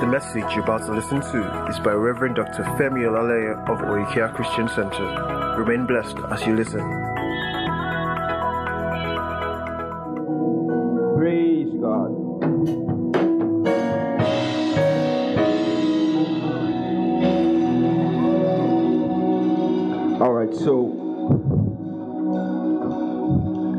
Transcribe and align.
The 0.00 0.06
message 0.06 0.44
you're 0.54 0.62
about 0.62 0.84
to 0.86 0.92
listen 0.92 1.20
to 1.20 1.66
is 1.68 1.80
by 1.80 1.92
Reverend 1.92 2.36
Dr. 2.36 2.62
Femi 2.78 3.02
Olaleye 3.08 3.58
of 3.68 3.78
Oikea 3.78 4.32
Christian 4.34 4.68
Center. 4.68 5.56
Remain 5.58 5.86
blessed 5.86 6.18
as 6.30 6.46
you 6.46 6.54
listen. 6.54 7.15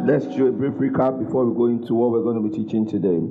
Let's 0.08 0.26
do 0.26 0.48
a 0.48 0.52
brief 0.54 0.74
recap 0.76 1.22
before 1.22 1.46
we 1.46 1.54
go 1.54 1.66
into 1.66 1.94
what 1.94 2.12
we're 2.12 2.24
going 2.24 2.42
to 2.42 2.50
be 2.50 2.64
teaching 2.64 2.88
today. 2.88 3.28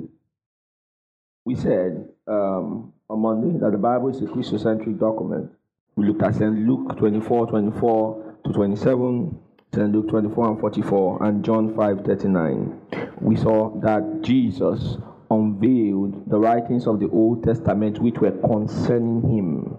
We 1.43 1.55
said 1.55 2.07
um, 2.27 2.93
on 3.09 3.19
Monday 3.19 3.57
that 3.57 3.71
the 3.71 3.79
Bible 3.79 4.09
is 4.09 4.21
a 4.21 4.25
Christocentric 4.25 4.99
document. 4.99 5.51
We 5.95 6.05
looked 6.05 6.21
at 6.21 6.35
St. 6.35 6.67
Luke 6.67 6.95
24 6.95 7.47
24 7.47 8.35
to 8.45 8.53
27, 8.53 9.39
St. 9.73 9.91
Luke 9.91 10.07
24 10.07 10.49
and 10.49 10.59
44, 10.59 11.23
and 11.23 11.43
John 11.43 11.75
5 11.75 12.05
39. 12.05 12.79
We 13.21 13.35
saw 13.37 13.71
that 13.79 14.21
Jesus 14.21 14.97
unveiled 15.31 16.29
the 16.29 16.37
writings 16.37 16.85
of 16.85 16.99
the 16.99 17.09
Old 17.09 17.43
Testament 17.43 17.97
which 17.99 18.19
were 18.19 18.31
concerning 18.31 19.23
him. 19.23 19.77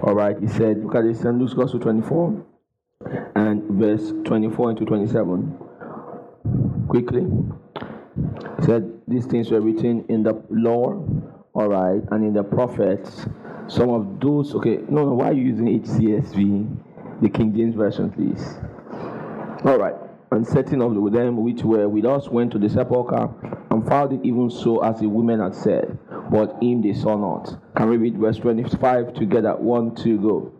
All 0.00 0.14
right, 0.14 0.38
he 0.38 0.46
said, 0.46 0.84
look 0.84 0.94
at 0.94 1.02
this, 1.02 1.18
St. 1.22 1.36
Luke's 1.36 1.54
Gospel 1.54 1.80
24 1.80 2.46
and 3.34 3.64
verse 3.64 4.12
24 4.24 4.70
into 4.70 4.84
27. 4.84 5.65
Quickly. 6.96 7.26
He 8.58 8.64
said, 8.64 8.90
These 9.06 9.26
things 9.26 9.50
were 9.50 9.60
written 9.60 10.06
in 10.08 10.22
the 10.22 10.42
law, 10.48 11.04
all 11.52 11.68
right, 11.68 12.00
and 12.10 12.24
in 12.24 12.32
the 12.32 12.42
prophets. 12.42 13.26
Some 13.68 13.90
of 13.90 14.18
those, 14.18 14.54
okay, 14.54 14.78
no, 14.88 15.04
no, 15.04 15.12
why 15.12 15.28
are 15.28 15.32
you 15.34 15.42
using 15.42 15.66
HCSB, 15.78 17.20
the 17.20 17.28
King 17.28 17.54
James 17.54 17.74
Version, 17.74 18.10
please? 18.10 18.42
All 19.66 19.78
right, 19.78 19.94
and 20.30 20.46
certain 20.46 20.80
of 20.80 20.94
them 21.12 21.44
which 21.44 21.62
were 21.64 21.86
with 21.86 22.06
us 22.06 22.28
went 22.28 22.52
to 22.52 22.58
the 22.58 22.70
sepulchre 22.70 23.28
and 23.70 23.86
found 23.86 24.14
it 24.14 24.26
even 24.26 24.48
so 24.48 24.82
as 24.82 24.98
the 24.98 25.06
women 25.06 25.40
had 25.40 25.54
said, 25.54 25.98
but 26.30 26.56
him 26.62 26.80
they 26.80 26.94
saw 26.94 27.14
not. 27.18 27.58
Can 27.76 27.90
we 27.90 27.98
read 27.98 28.16
verse 28.16 28.38
25 28.38 29.12
together? 29.12 29.54
One, 29.54 29.94
two, 29.94 30.18
go. 30.18 30.50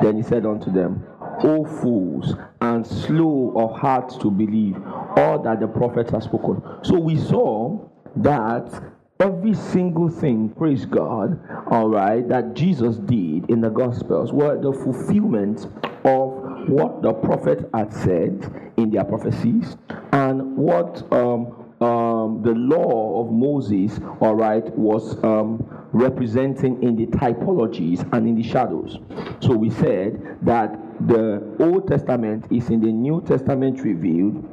Then 0.00 0.16
he 0.16 0.22
said 0.22 0.46
unto 0.46 0.72
them, 0.72 1.06
O 1.44 1.64
fools, 1.64 2.34
and 2.60 2.86
slow 2.86 3.52
of 3.56 3.78
heart 3.78 4.20
to 4.20 4.30
believe 4.30 4.76
all 5.16 5.38
that 5.42 5.60
the 5.60 5.68
prophets 5.68 6.10
have 6.10 6.22
spoken. 6.22 6.62
So 6.82 6.98
we 6.98 7.16
saw 7.16 7.78
that 8.16 8.82
every 9.20 9.54
single 9.54 10.08
thing, 10.08 10.48
praise 10.50 10.84
God, 10.84 11.38
all 11.68 11.88
right, 11.88 12.26
that 12.28 12.54
Jesus 12.54 12.96
did 12.96 13.48
in 13.50 13.60
the 13.60 13.70
Gospels 13.70 14.32
were 14.32 14.60
the 14.60 14.72
fulfillment 14.72 15.66
of 16.04 16.68
what 16.68 17.02
the 17.02 17.12
prophet 17.12 17.68
had 17.72 17.92
said 17.92 18.72
in 18.76 18.90
their 18.90 19.04
prophecies 19.04 19.76
and 20.12 20.56
what 20.56 21.02
um, 21.12 21.62
um, 21.80 22.42
the 22.42 22.52
law 22.52 23.20
of 23.24 23.32
Moses, 23.32 23.98
all 24.20 24.34
right, 24.34 24.64
was 24.76 25.22
um, 25.24 25.64
representing 25.92 26.82
in 26.82 26.96
the 26.96 27.06
typologies 27.06 28.00
and 28.12 28.26
in 28.28 28.36
the 28.36 28.42
shadows. 28.42 28.98
So 29.40 29.54
we 29.54 29.70
said 29.70 30.38
that 30.42 30.78
the 31.06 31.56
Old 31.60 31.88
Testament 31.88 32.46
is 32.50 32.68
in 32.70 32.80
the 32.80 32.92
New 32.92 33.22
Testament 33.22 33.80
revealed, 33.80 34.48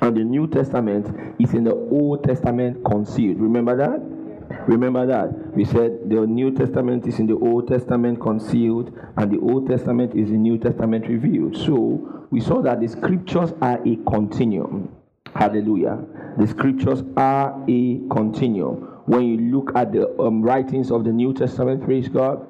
and 0.00 0.16
the 0.16 0.24
New 0.24 0.46
Testament 0.46 1.34
is 1.38 1.52
in 1.52 1.64
the 1.64 1.74
Old 1.74 2.24
Testament 2.24 2.84
concealed. 2.84 3.38
Remember 3.38 3.76
that? 3.76 4.00
Remember 4.66 5.06
that? 5.06 5.54
We 5.54 5.64
said 5.64 6.08
the 6.08 6.26
New 6.26 6.52
Testament 6.52 7.06
is 7.06 7.18
in 7.18 7.26
the 7.26 7.36
Old 7.36 7.68
Testament 7.68 8.20
concealed, 8.20 8.96
and 9.16 9.30
the 9.30 9.38
Old 9.40 9.68
Testament 9.68 10.14
is 10.14 10.30
in 10.30 10.42
New 10.42 10.58
Testament 10.58 11.06
revealed. 11.06 11.56
So 11.56 12.26
we 12.30 12.40
saw 12.40 12.62
that 12.62 12.80
the 12.80 12.88
scriptures 12.88 13.52
are 13.60 13.80
a 13.86 13.96
continuum. 14.08 14.94
Hallelujah. 15.34 16.04
The 16.38 16.46
scriptures 16.46 17.02
are 17.16 17.62
a 17.68 18.00
continuum. 18.10 19.02
When 19.06 19.22
you 19.22 19.36
look 19.56 19.72
at 19.76 19.92
the 19.92 20.08
um, 20.20 20.42
writings 20.42 20.90
of 20.90 21.04
the 21.04 21.12
New 21.12 21.32
Testament, 21.34 21.84
praise 21.84 22.08
God. 22.08 22.49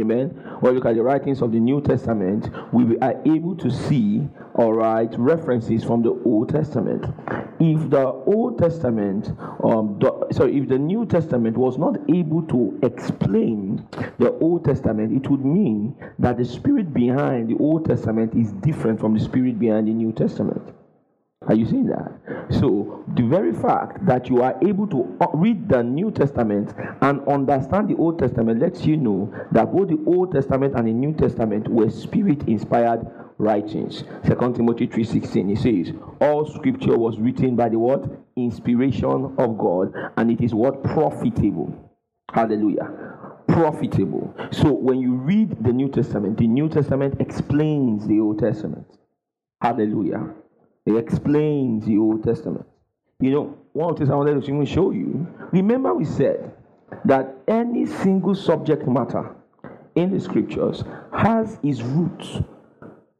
Amen. 0.00 0.42
You 0.62 0.70
look 0.70 0.86
at 0.86 0.94
the 0.94 1.02
writings 1.02 1.42
of 1.42 1.52
the 1.52 1.60
New 1.60 1.80
Testament, 1.80 2.48
we 2.72 2.98
are 2.98 3.20
able 3.26 3.54
to 3.56 3.70
see, 3.70 4.26
all 4.54 4.72
right, 4.72 5.12
references 5.18 5.84
from 5.84 6.02
the 6.02 6.10
Old 6.24 6.48
Testament. 6.48 7.04
If 7.60 7.90
the 7.90 8.06
Old 8.26 8.58
Testament, 8.58 9.28
um, 9.62 9.98
the, 10.00 10.28
sorry, 10.32 10.58
if 10.58 10.68
the 10.68 10.78
New 10.78 11.04
Testament 11.04 11.56
was 11.56 11.76
not 11.76 11.96
able 12.08 12.42
to 12.44 12.78
explain 12.82 13.86
the 14.18 14.32
Old 14.38 14.64
Testament, 14.64 15.12
it 15.12 15.30
would 15.30 15.44
mean 15.44 15.94
that 16.18 16.38
the 16.38 16.44
spirit 16.44 16.94
behind 16.94 17.48
the 17.48 17.56
Old 17.58 17.84
Testament 17.84 18.34
is 18.34 18.52
different 18.52 18.98
from 18.98 19.14
the 19.14 19.20
spirit 19.20 19.58
behind 19.58 19.88
the 19.88 19.92
New 19.92 20.12
Testament. 20.12 20.62
Are 21.46 21.54
you 21.54 21.64
seeing 21.64 21.86
that? 21.86 22.12
So, 22.50 23.02
the 23.16 23.22
very 23.22 23.54
fact 23.54 24.04
that 24.04 24.28
you 24.28 24.42
are 24.42 24.58
able 24.62 24.86
to 24.88 25.16
uh, 25.22 25.28
read 25.32 25.70
the 25.70 25.82
New 25.82 26.10
Testament 26.10 26.74
and 27.00 27.26
understand 27.26 27.88
the 27.88 27.96
Old 27.96 28.18
Testament 28.18 28.60
lets 28.60 28.84
you 28.84 28.98
know 28.98 29.32
that 29.50 29.72
both 29.72 29.88
the 29.88 29.98
Old 30.06 30.32
Testament 30.32 30.74
and 30.76 30.86
the 30.86 30.92
New 30.92 31.14
Testament 31.14 31.66
were 31.66 31.88
spirit 31.88 32.46
inspired 32.46 33.06
writings. 33.38 34.04
Second 34.26 34.56
Timothy 34.56 34.86
3:16 34.86 35.50
it 35.50 35.58
says, 35.58 35.94
All 36.20 36.44
scripture 36.44 36.98
was 36.98 37.18
written 37.18 37.56
by 37.56 37.70
the 37.70 37.78
what? 37.78 38.04
Inspiration 38.36 39.34
of 39.38 39.56
God, 39.56 39.94
and 40.18 40.30
it 40.30 40.42
is 40.42 40.52
what 40.52 40.84
profitable. 40.84 41.72
Hallelujah. 42.34 42.92
Profitable. 43.48 44.34
So 44.52 44.72
when 44.72 45.00
you 45.00 45.14
read 45.14 45.64
the 45.64 45.72
New 45.72 45.88
Testament, 45.88 46.36
the 46.36 46.46
New 46.46 46.68
Testament 46.68 47.18
explains 47.18 48.06
the 48.06 48.20
Old 48.20 48.40
Testament. 48.40 48.86
Hallelujah. 49.62 50.34
It 50.86 50.96
explains 50.96 51.84
the 51.84 51.98
Old 51.98 52.24
Testament. 52.24 52.66
You 53.20 53.30
know, 53.30 53.58
one 53.72 53.90
of 53.90 53.96
the 53.96 54.00
things 54.00 54.10
I 54.10 54.16
wanted 54.16 54.42
to 54.42 54.66
show 54.66 54.92
you. 54.92 55.26
Remember, 55.52 55.94
we 55.94 56.04
said 56.04 56.52
that 57.04 57.36
any 57.46 57.86
single 57.86 58.34
subject 58.34 58.86
matter 58.88 59.34
in 59.94 60.10
the 60.10 60.20
scriptures 60.20 60.84
has 61.12 61.58
its 61.62 61.82
roots 61.82 62.40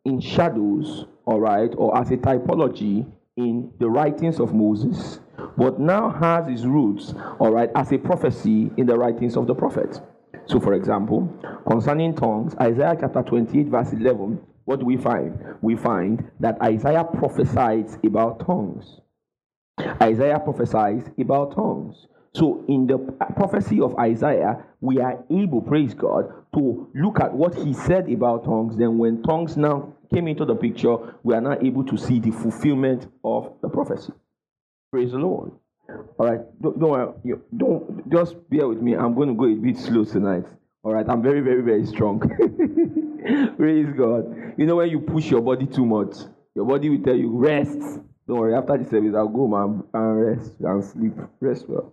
in 0.05 0.21
shadows, 0.21 1.05
all 1.27 1.41
right, 1.41 1.73
or 1.77 1.97
as 1.99 2.11
a 2.11 2.17
typology 2.17 3.07
in 3.37 3.71
the 3.79 3.89
writings 3.89 4.41
of 4.41 4.55
Moses, 4.55 5.21
but 5.57 5.79
now 5.79 6.11
has 6.11 6.49
its 6.49 6.65
roots, 6.65 7.15
all 7.39 7.53
right, 7.53 7.71
as 7.75 7.93
a 7.93 7.99
prophecy 7.99 8.71
in 8.77 8.87
the 8.87 8.97
writings 8.97 9.37
of 9.37 9.47
the 9.47 9.55
prophets. 9.55 10.01
So, 10.47 10.59
for 10.59 10.75
example, 10.75 11.29
concerning 11.67 12.15
tongues, 12.15 12.55
Isaiah 12.61 12.97
chapter 12.99 13.23
28, 13.23 13.67
verse 13.67 13.93
11 13.93 14.41
what 14.65 14.81
do 14.81 14.87
we 14.87 14.97
find? 14.97 15.39
We 15.63 15.77
find 15.77 16.31
that 16.41 16.61
Isaiah 16.63 17.05
prophesies 17.05 17.99
about 18.05 18.47
tongues. 18.47 19.01
Isaiah 20.03 20.41
prophesies 20.41 21.05
about 21.19 21.55
tongues. 21.55 22.07
So, 22.35 22.65
in 22.69 22.87
the 22.87 22.99
prophecy 23.37 23.81
of 23.81 23.97
Isaiah, 23.99 24.65
we 24.81 25.01
are 25.01 25.25
able, 25.31 25.61
praise 25.63 25.95
God, 25.95 26.33
to 26.55 26.89
look 26.95 27.19
at 27.21 27.33
what 27.33 27.55
he 27.57 27.75
said 27.75 28.09
about 28.11 28.45
tongues. 28.45 28.77
Then, 28.77 28.99
when 28.99 29.23
tongues 29.23 29.57
now 29.57 29.95
came 30.15 30.29
into 30.29 30.45
the 30.45 30.55
picture, 30.55 30.97
we 31.25 31.35
are 31.35 31.41
now 31.41 31.59
able 31.61 31.85
to 31.85 31.97
see 31.97 32.21
the 32.21 32.31
fulfillment 32.31 33.09
of 33.25 33.53
the 33.63 33.69
prophecy. 33.69 34.13
Praise 34.93 35.11
the 35.11 35.19
Lord. 35.19 35.53
All 36.19 36.27
right, 36.27 36.41
don't, 36.63 36.79
don't 36.79 37.59
don't 37.59 38.11
just 38.13 38.37
bear 38.49 38.69
with 38.69 38.81
me. 38.81 38.95
I'm 38.95 39.15
going 39.15 39.29
to 39.29 39.35
go 39.35 39.47
a 39.47 39.55
bit 39.55 39.77
slow 39.77 40.05
tonight. 40.05 40.45
All 40.85 40.95
right, 40.95 41.09
I'm 41.09 41.23
very, 41.23 41.41
very, 41.41 41.63
very 41.63 41.85
strong. 41.87 42.23
Praise 43.57 43.89
God. 43.97 44.55
You 44.57 44.67
know, 44.67 44.77
when 44.77 44.91
you 44.91 45.01
push 45.01 45.31
your 45.31 45.41
body 45.43 45.67
too 45.67 45.85
much, 45.85 46.17
your 46.55 46.65
body 46.65 46.89
will 46.89 47.03
tell 47.03 47.17
you, 47.17 47.31
rest. 47.31 47.79
Don't 48.27 48.39
worry, 48.39 48.55
after 48.55 48.79
the 48.79 48.89
service, 48.89 49.15
I'll 49.15 49.29
go 49.29 49.49
man, 49.49 49.83
and 49.93 50.21
rest 50.21 50.53
and 50.61 50.85
sleep. 50.85 51.15
Rest 51.41 51.69
well. 51.69 51.93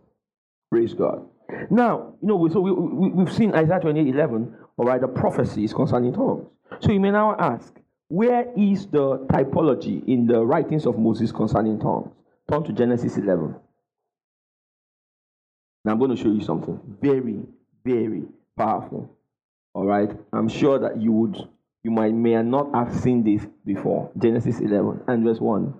Praise 0.69 0.93
God. 0.93 1.27
Now, 1.69 2.13
you 2.21 2.27
know, 2.27 2.47
so 2.49 2.59
we, 2.59 2.71
we, 2.71 3.09
we've 3.09 3.33
seen 3.33 3.53
Isaiah 3.53 3.79
28 3.79 4.07
11, 4.13 4.55
all 4.77 4.85
right, 4.85 5.01
the 5.01 5.07
prophecies 5.07 5.73
concerning 5.73 6.13
tongues. 6.13 6.45
So 6.81 6.91
you 6.91 6.99
may 6.99 7.11
now 7.11 7.35
ask, 7.39 7.73
where 8.09 8.45
is 8.55 8.87
the 8.87 9.25
typology 9.31 10.05
in 10.07 10.27
the 10.27 10.45
writings 10.45 10.85
of 10.85 10.97
Moses 10.99 11.31
concerning 11.31 11.79
tongues? 11.79 12.11
Turn 12.49 12.63
to 12.63 12.73
Genesis 12.73 13.17
11. 13.17 13.55
Now 15.85 15.91
I'm 15.93 15.99
going 15.99 16.15
to 16.15 16.21
show 16.21 16.29
you 16.29 16.41
something 16.41 16.79
very, 17.01 17.39
very 17.83 18.23
powerful. 18.57 19.16
All 19.77 19.85
right. 19.85 20.09
I'm 20.33 20.49
sure 20.49 20.79
that 20.79 20.99
you 20.99 21.11
would, 21.11 21.37
you 21.83 21.91
might 21.91 22.11
may 22.11 22.41
not 22.41 22.73
have 22.73 22.99
seen 22.99 23.23
this 23.23 23.45
before. 23.63 24.09
Genesis 24.17 24.59
11 24.59 25.03
and 25.07 25.23
verse 25.23 25.39
1. 25.39 25.71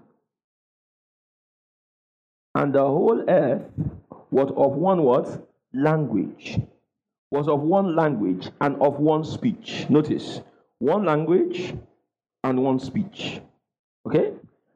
And 2.53 2.75
the 2.75 2.81
whole 2.81 3.27
earth 3.27 3.63
was 4.29 4.51
of 4.55 4.73
one 4.73 5.01
what? 5.01 5.49
Language. 5.73 6.61
Was 7.31 7.47
of 7.47 7.61
one 7.61 7.95
language 7.95 8.51
and 8.61 8.79
of 8.83 8.99
one 8.99 9.23
speech. 9.23 9.87
Notice, 9.89 10.41
one 10.77 11.03
language 11.03 11.73
and 12.43 12.63
one 12.63 12.77
speech. 12.77 13.41
Okay? 14.05 14.33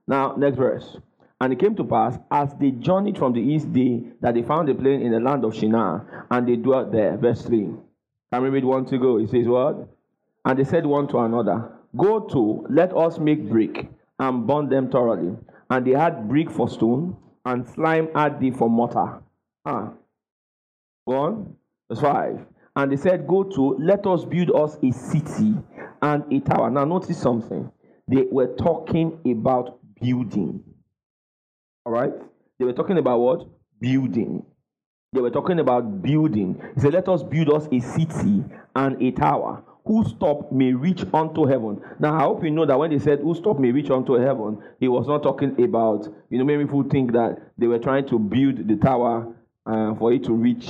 Now, 0.07 0.33
next 0.35 0.57
verse. 0.57 0.97
And 1.39 1.53
it 1.53 1.59
came 1.59 1.75
to 1.75 1.83
pass, 1.83 2.17
as 2.31 2.55
they 2.59 2.71
journeyed 2.71 3.19
from 3.19 3.33
the 3.33 3.39
east 3.39 3.71
day, 3.71 4.01
that 4.21 4.33
they 4.33 4.41
found 4.41 4.67
a 4.69 4.73
plain 4.73 5.03
in 5.03 5.11
the 5.11 5.19
land 5.19 5.45
of 5.45 5.53
Shinar, 5.53 6.25
and 6.31 6.47
they 6.47 6.55
dwelt 6.55 6.91
there. 6.91 7.17
Verse 7.17 7.43
3. 7.43 7.69
Can 8.31 8.43
we 8.43 8.49
read 8.49 8.63
one 8.65 8.85
to 8.85 8.97
go? 8.97 9.17
It 9.17 9.29
says, 9.29 9.47
What? 9.47 9.87
And 10.45 10.57
they 10.57 10.63
said 10.63 10.85
one 10.85 11.07
to 11.09 11.19
another, 11.19 11.71
Go 11.95 12.21
to, 12.21 12.65
let 12.69 12.95
us 12.95 13.19
make 13.19 13.49
brick, 13.49 13.89
and 14.19 14.47
burn 14.47 14.69
them 14.69 14.89
thoroughly. 14.89 15.35
And 15.69 15.85
they 15.85 15.91
had 15.91 16.29
brick 16.29 16.49
for 16.49 16.69
stone, 16.69 17.17
and 17.45 17.67
slime 17.67 18.09
had 18.15 18.39
they 18.39 18.51
for 18.51 18.69
mortar. 18.69 19.21
Ah. 19.65 19.91
Go 21.07 21.15
on. 21.15 21.55
Verse 21.89 22.01
5. 22.01 22.45
And 22.75 22.91
they 22.91 22.95
said, 22.95 23.27
Go 23.27 23.43
to, 23.43 23.75
let 23.79 24.07
us 24.07 24.23
build 24.23 24.51
us 24.55 24.77
a 24.81 24.91
city 24.91 25.55
and 26.01 26.23
a 26.31 26.39
tower. 26.39 26.69
Now, 26.69 26.85
notice 26.85 27.17
something. 27.17 27.69
They 28.07 28.25
were 28.31 28.55
talking 28.55 29.19
about 29.25 29.79
building. 30.01 30.63
All 31.85 31.91
right? 31.91 32.13
They 32.59 32.65
were 32.65 32.73
talking 32.73 32.97
about 32.97 33.19
what? 33.19 33.47
Building. 33.79 34.45
They 35.13 35.19
were 35.19 35.29
talking 35.29 35.59
about 35.59 36.01
building. 36.01 36.57
He 36.73 36.79
said, 36.79 36.93
Let 36.93 37.09
us 37.09 37.21
build 37.21 37.49
us 37.49 37.67
a 37.69 37.81
city 37.81 38.45
and 38.73 39.01
a 39.01 39.11
tower 39.11 39.61
whose 39.83 40.13
top 40.13 40.53
may 40.53 40.71
reach 40.71 41.03
unto 41.13 41.45
heaven. 41.45 41.81
Now, 41.99 42.15
I 42.15 42.21
hope 42.21 42.45
you 42.45 42.49
know 42.49 42.65
that 42.65 42.79
when 42.79 42.91
they 42.91 42.99
said 42.99 43.19
whose 43.19 43.41
top 43.41 43.59
may 43.59 43.73
reach 43.73 43.89
unto 43.89 44.13
heaven, 44.13 44.63
he 44.79 44.87
was 44.87 45.09
not 45.09 45.21
talking 45.21 45.61
about, 45.61 46.07
you 46.29 46.37
know, 46.37 46.45
many 46.45 46.63
people 46.63 46.83
think 46.83 47.11
that 47.11 47.39
they 47.57 47.67
were 47.67 47.77
trying 47.77 48.07
to 48.07 48.17
build 48.17 48.65
the 48.69 48.77
tower 48.77 49.35
uh, 49.65 49.93
for 49.95 50.13
it 50.13 50.23
to 50.23 50.31
reach 50.31 50.69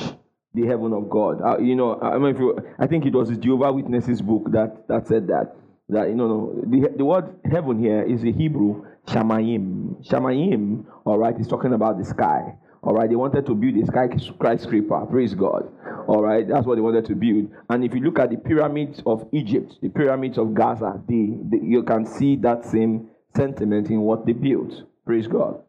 the 0.56 0.66
heaven 0.66 0.92
of 0.92 1.08
God. 1.08 1.40
Uh, 1.40 1.60
you 1.60 1.76
know, 1.76 2.02
I, 2.02 2.18
mean, 2.18 2.36
you, 2.36 2.58
I 2.80 2.88
think 2.88 3.06
it 3.06 3.14
was 3.14 3.30
the 3.30 3.36
Jehovah 3.36 3.72
Witnesses 3.72 4.24
book 4.24 4.52
that, 4.54 4.88
that 4.88 5.08
said 5.08 5.28
that. 5.28 5.56
That 5.90 6.08
you 6.08 6.16
know, 6.16 6.60
the, 6.66 6.90
the 6.98 7.06
word 7.06 7.36
heaven 7.46 7.78
here 7.78 8.02
is 8.02 8.22
the 8.22 8.32
Hebrew 8.32 8.88
Shamayim. 9.06 10.04
Shamayim, 10.08 10.86
all 11.06 11.20
right, 11.20 11.40
is 11.40 11.48
talking 11.48 11.74
about 11.74 12.00
the 12.00 12.06
sky. 12.06 12.56
All 12.84 12.96
right, 12.96 13.08
they 13.08 13.16
wanted 13.16 13.46
to 13.46 13.54
build 13.54 13.78
a 13.78 13.86
skyscraper. 13.86 15.06
Praise 15.06 15.36
God. 15.36 15.72
All 16.08 16.24
right, 16.24 16.48
that's 16.48 16.66
what 16.66 16.76
they 16.76 16.82
wanted 16.82 17.06
to 17.06 17.16
build. 17.16 17.52
And 17.70 17.84
if 17.84 17.94
you 17.94 18.02
look 18.02 18.18
at 18.18 18.32
the 18.32 18.38
pyramids 18.38 19.04
of 19.06 19.28
Egypt, 19.32 19.76
the 19.82 19.90
pyramids 19.90 20.40
of 20.40 20.56
Gaza, 20.56 21.00
the, 21.08 21.38
you 21.62 21.84
can 21.84 22.06
see 22.08 22.36
that 22.38 22.66
same 22.66 23.10
sentiment 23.36 23.90
in 23.90 24.02
what 24.02 24.26
they 24.26 24.34
built. 24.34 24.74
Praise 25.06 25.28
God. 25.28 25.62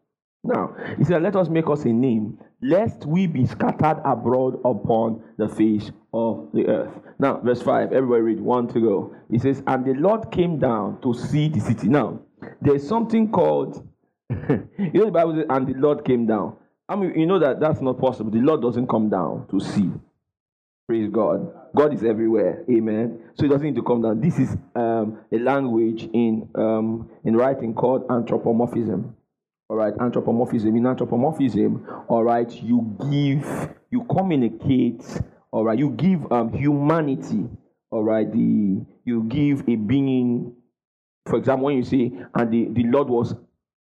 Now, 0.43 0.75
he 0.97 1.03
said, 1.05 1.21
Let 1.21 1.35
us 1.35 1.49
make 1.49 1.69
us 1.69 1.85
a 1.85 1.93
name, 1.93 2.39
lest 2.61 3.05
we 3.05 3.27
be 3.27 3.45
scattered 3.45 4.01
abroad 4.03 4.59
upon 4.65 5.23
the 5.37 5.47
face 5.47 5.91
of 6.13 6.49
the 6.53 6.67
earth. 6.67 6.93
Now, 7.19 7.39
verse 7.39 7.61
5, 7.61 7.93
everybody 7.93 8.21
read 8.21 8.41
one 8.41 8.67
to 8.69 8.79
go. 8.81 9.15
He 9.31 9.39
says, 9.39 9.63
And 9.67 9.85
the 9.85 9.93
Lord 9.93 10.31
came 10.31 10.59
down 10.59 10.99
to 11.01 11.13
see 11.13 11.47
the 11.47 11.59
city. 11.59 11.87
Now, 11.87 12.19
there's 12.61 12.85
something 12.85 13.31
called, 13.31 13.87
you 14.29 14.67
know, 14.93 15.05
the 15.05 15.11
Bible 15.11 15.35
says, 15.35 15.45
And 15.49 15.67
the 15.67 15.79
Lord 15.79 16.03
came 16.03 16.25
down. 16.25 16.57
I 16.89 16.95
mean, 16.95 17.17
you 17.19 17.25
know 17.25 17.39
that 17.39 17.59
that's 17.59 17.81
not 17.81 17.99
possible. 17.99 18.31
The 18.31 18.39
Lord 18.39 18.61
doesn't 18.61 18.87
come 18.87 19.09
down 19.09 19.47
to 19.51 19.59
see. 19.59 19.89
Praise 20.87 21.09
God. 21.09 21.51
God 21.75 21.93
is 21.93 22.03
everywhere. 22.03 22.65
Amen. 22.69 23.19
So 23.35 23.43
he 23.43 23.49
doesn't 23.49 23.65
need 23.65 23.75
to 23.75 23.83
come 23.83 24.01
down. 24.01 24.19
This 24.19 24.37
is 24.37 24.55
um, 24.75 25.19
a 25.31 25.39
language 25.39 26.09
in 26.13 26.49
um, 26.55 27.09
in 27.23 27.35
writing 27.37 27.73
called 27.73 28.05
anthropomorphism. 28.11 29.15
All 29.69 29.77
right, 29.77 29.93
anthropomorphism. 29.99 30.75
In 30.75 30.85
anthropomorphism, 30.85 31.87
all 32.09 32.23
right, 32.23 32.51
you 32.61 32.95
give, 33.09 33.73
you 33.89 34.03
communicate, 34.03 35.03
all 35.51 35.63
right, 35.63 35.79
you 35.79 35.89
give 35.91 36.31
um, 36.31 36.51
humanity, 36.51 37.49
all 37.89 38.03
right, 38.03 38.31
the 38.31 38.85
you 39.05 39.23
give 39.23 39.61
a 39.67 39.75
being. 39.75 40.53
For 41.25 41.37
example, 41.37 41.65
when 41.65 41.77
you 41.77 41.83
say, 41.83 42.11
and 42.35 42.51
the, 42.51 42.67
the 42.69 42.83
Lord 42.83 43.07
was 43.07 43.33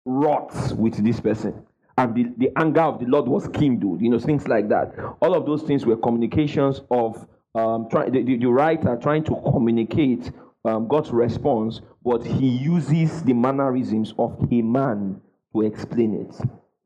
wrought 0.05 0.53
with 0.77 1.03
this 1.03 1.19
person, 1.19 1.65
and 1.97 2.15
the, 2.15 2.25
the 2.37 2.51
anger 2.57 2.81
of 2.81 2.99
the 2.99 3.05
Lord 3.05 3.27
was 3.27 3.47
kindled, 3.49 4.01
you 4.01 4.09
know, 4.09 4.19
things 4.19 4.47
like 4.47 4.69
that. 4.69 4.93
All 5.21 5.35
of 5.35 5.45
those 5.45 5.61
things 5.63 5.85
were 5.85 5.97
communications 5.97 6.81
of 6.89 7.27
um, 7.55 7.87
try, 7.89 8.09
the, 8.09 8.23
the, 8.23 8.45
writer 8.47 8.97
trying 9.01 9.23
to 9.25 9.35
communicate 9.51 10.31
um, 10.65 10.87
God's 10.87 11.11
response, 11.11 11.81
but 12.03 12.25
he 12.25 12.47
uses 12.47 13.21
the 13.23 13.33
mannerisms 13.33 14.13
of 14.17 14.35
a 14.51 14.61
man 14.61 15.21
to 15.53 15.61
explain 15.61 16.15
it. 16.15 16.35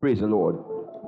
Praise 0.00 0.20
the 0.20 0.26
Lord. 0.26 0.56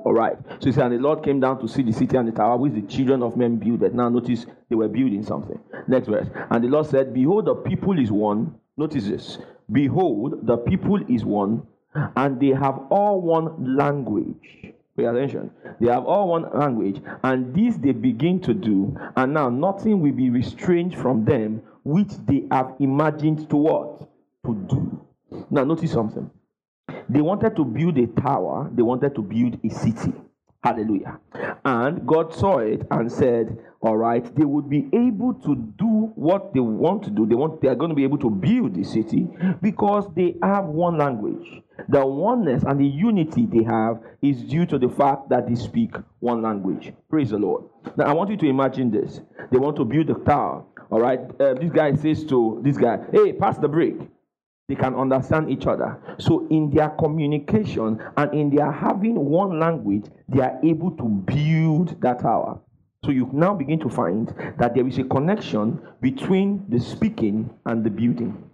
All 0.03 0.13
right. 0.13 0.35
So 0.59 0.65
he 0.65 0.71
said, 0.71 0.85
and 0.85 0.95
the 0.95 0.99
Lord 0.99 1.23
came 1.23 1.39
down 1.39 1.59
to 1.59 1.67
see 1.67 1.83
the 1.83 1.91
city 1.91 2.17
and 2.17 2.27
the 2.27 2.31
tower 2.31 2.57
which 2.57 2.73
the 2.73 2.81
children 2.81 3.21
of 3.21 3.37
men 3.37 3.57
builded. 3.57 3.93
Now 3.93 4.09
notice 4.09 4.47
they 4.67 4.75
were 4.75 4.87
building 4.87 5.23
something. 5.23 5.59
Next 5.87 6.07
verse. 6.07 6.27
And 6.49 6.63
the 6.63 6.69
Lord 6.69 6.87
said, 6.87 7.13
Behold, 7.13 7.45
the 7.45 7.55
people 7.55 7.99
is 7.99 8.11
one. 8.11 8.55
Notice 8.77 9.05
this. 9.05 9.37
Behold, 9.71 10.47
the 10.47 10.57
people 10.57 10.99
is 11.07 11.23
one, 11.23 11.67
and 11.93 12.39
they 12.39 12.49
have 12.49 12.79
all 12.89 13.21
one 13.21 13.75
language. 13.75 14.73
Pay 14.97 15.05
attention. 15.05 15.51
They 15.79 15.89
have 15.91 16.05
all 16.05 16.27
one 16.29 16.49
language, 16.53 17.01
and 17.23 17.55
this 17.55 17.77
they 17.77 17.91
begin 17.91 18.41
to 18.41 18.53
do, 18.53 18.97
and 19.15 19.33
now 19.33 19.49
nothing 19.49 20.01
will 20.01 20.11
be 20.11 20.29
restrained 20.29 20.95
from 20.95 21.23
them 21.25 21.61
which 21.83 22.11
they 22.27 22.45
have 22.51 22.75
imagined 22.79 23.49
to 23.49 23.57
what? 23.57 24.07
To 24.45 24.55
do. 24.69 25.05
Now 25.49 25.63
notice 25.63 25.91
something. 25.91 26.29
They 27.09 27.21
wanted 27.21 27.55
to 27.55 27.65
build 27.65 27.97
a 27.97 28.07
tower, 28.07 28.69
they 28.73 28.83
wanted 28.83 29.15
to 29.15 29.21
build 29.21 29.59
a 29.63 29.69
city. 29.69 30.13
Hallelujah. 30.63 31.19
And 31.65 32.05
God 32.05 32.33
saw 32.35 32.59
it 32.59 32.85
and 32.91 33.11
said, 33.11 33.57
All 33.81 33.97
right, 33.97 34.23
they 34.35 34.45
would 34.45 34.69
be 34.69 34.87
able 34.93 35.33
to 35.45 35.55
do 35.55 36.11
what 36.15 36.53
they 36.53 36.59
want 36.59 37.03
to 37.03 37.09
do. 37.09 37.25
They 37.25 37.33
want 37.33 37.61
they 37.61 37.67
are 37.67 37.75
going 37.75 37.89
to 37.89 37.95
be 37.95 38.03
able 38.03 38.19
to 38.19 38.29
build 38.29 38.75
the 38.75 38.83
city 38.83 39.27
because 39.61 40.05
they 40.15 40.35
have 40.43 40.65
one 40.65 40.99
language. 40.99 41.63
The 41.89 42.05
oneness 42.05 42.63
and 42.63 42.79
the 42.79 42.87
unity 42.87 43.45
they 43.45 43.63
have 43.63 44.01
is 44.21 44.43
due 44.43 44.65
to 44.67 44.77
the 44.77 44.89
fact 44.89 45.29
that 45.29 45.47
they 45.47 45.55
speak 45.55 45.95
one 46.19 46.41
language. 46.41 46.93
Praise 47.09 47.29
the 47.31 47.37
Lord. 47.37 47.65
Now 47.97 48.05
I 48.05 48.13
want 48.13 48.29
you 48.29 48.37
to 48.37 48.47
imagine 48.47 48.91
this. 48.91 49.21
They 49.51 49.57
want 49.57 49.75
to 49.77 49.85
build 49.85 50.09
a 50.09 50.15
tower. 50.15 50.65
All 50.89 50.99
right. 50.99 51.19
Uh, 51.39 51.53
this 51.53 51.71
guy 51.71 51.95
says 51.95 52.25
to 52.25 52.61
this 52.63 52.77
guy, 52.77 52.99
Hey, 53.11 53.33
pass 53.33 53.57
the 53.57 53.67
brick 53.67 53.95
they 54.71 54.75
can 54.75 54.95
understand 54.95 55.49
each 55.49 55.67
other. 55.67 55.99
So, 56.17 56.47
in 56.47 56.69
their 56.69 56.87
communication 56.91 58.01
and 58.15 58.33
in 58.33 58.55
their 58.55 58.71
having 58.71 59.19
one 59.19 59.59
language, 59.59 60.05
they 60.29 60.39
are 60.39 60.57
able 60.63 60.91
to 60.91 61.03
build 61.03 62.01
that 62.01 62.19
tower. 62.19 62.57
So, 63.03 63.11
you 63.11 63.29
now 63.33 63.53
begin 63.53 63.79
to 63.81 63.89
find 63.89 64.33
that 64.57 64.73
there 64.73 64.87
is 64.87 64.97
a 64.97 65.03
connection 65.03 65.81
between 65.99 66.65
the 66.69 66.79
speaking 66.79 67.49
and 67.65 67.83
the 67.83 67.89
building. 67.89 68.49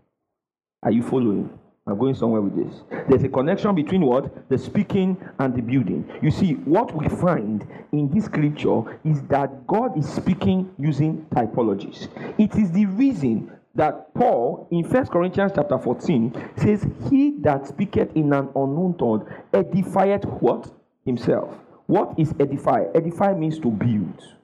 Are 0.81 0.91
you 0.91 1.03
following? 1.03 1.56
I'm 1.87 1.97
going 1.97 2.15
somewhere 2.15 2.41
with 2.41 2.55
this. 2.55 2.81
There's 3.09 3.23
a 3.23 3.29
connection 3.29 3.73
between 3.73 4.01
what? 4.01 4.49
The 4.49 4.57
speaking 4.57 5.15
and 5.39 5.55
the 5.55 5.61
building. 5.61 6.09
You 6.21 6.31
see, 6.31 6.53
what 6.53 6.93
we 6.93 7.07
find 7.07 7.65
in 7.93 8.09
this 8.13 8.25
scripture 8.25 8.99
is 9.05 9.21
that 9.29 9.65
God 9.67 9.97
is 9.97 10.07
speaking 10.07 10.69
using 10.77 11.25
typologies. 11.33 12.09
It 12.37 12.55
is 12.55 12.71
the 12.71 12.87
reason 12.87 13.51
that 13.75 14.13
Paul 14.13 14.67
in 14.69 14.83
First 14.83 15.11
Corinthians 15.11 15.53
chapter 15.55 15.77
14 15.77 16.51
says, 16.57 16.85
He 17.09 17.35
that 17.39 17.67
speaketh 17.67 18.13
in 18.15 18.33
an 18.33 18.49
unknown 18.55 18.97
tongue 18.97 19.25
edifieth 19.53 20.25
what? 20.41 20.69
Himself. 21.05 21.55
What 21.85 22.19
is 22.19 22.33
edify? 22.37 22.83
Edify 22.95 23.33
means 23.33 23.59
to 23.59 23.71
build. 23.71 24.36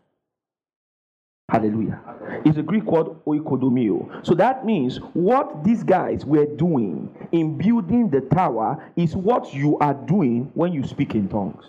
Hallelujah. 1.49 1.99
It's 2.45 2.57
a 2.57 2.63
Greek 2.63 2.85
word 2.85 3.07
oikodomeo. 3.27 4.25
So 4.25 4.33
that 4.35 4.65
means 4.65 4.97
what 5.13 5.63
these 5.63 5.83
guys 5.83 6.25
were 6.25 6.45
doing 6.45 7.13
in 7.31 7.57
building 7.57 8.09
the 8.09 8.21
tower 8.21 8.91
is 8.95 9.15
what 9.15 9.53
you 9.53 9.77
are 9.79 9.93
doing 9.93 10.49
when 10.53 10.73
you 10.73 10.83
speak 10.83 11.15
in 11.15 11.27
tongues. 11.27 11.65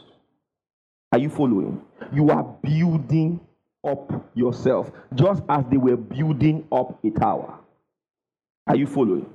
Are 1.12 1.18
you 1.18 1.28
following? 1.28 1.82
You 2.12 2.30
are 2.30 2.44
building 2.62 3.40
up 3.86 4.30
yourself, 4.34 4.90
just 5.14 5.42
as 5.48 5.64
they 5.70 5.76
were 5.76 5.96
building 5.96 6.66
up 6.72 6.98
a 7.04 7.10
tower. 7.10 7.58
Are 8.66 8.76
you 8.76 8.86
following? 8.86 9.26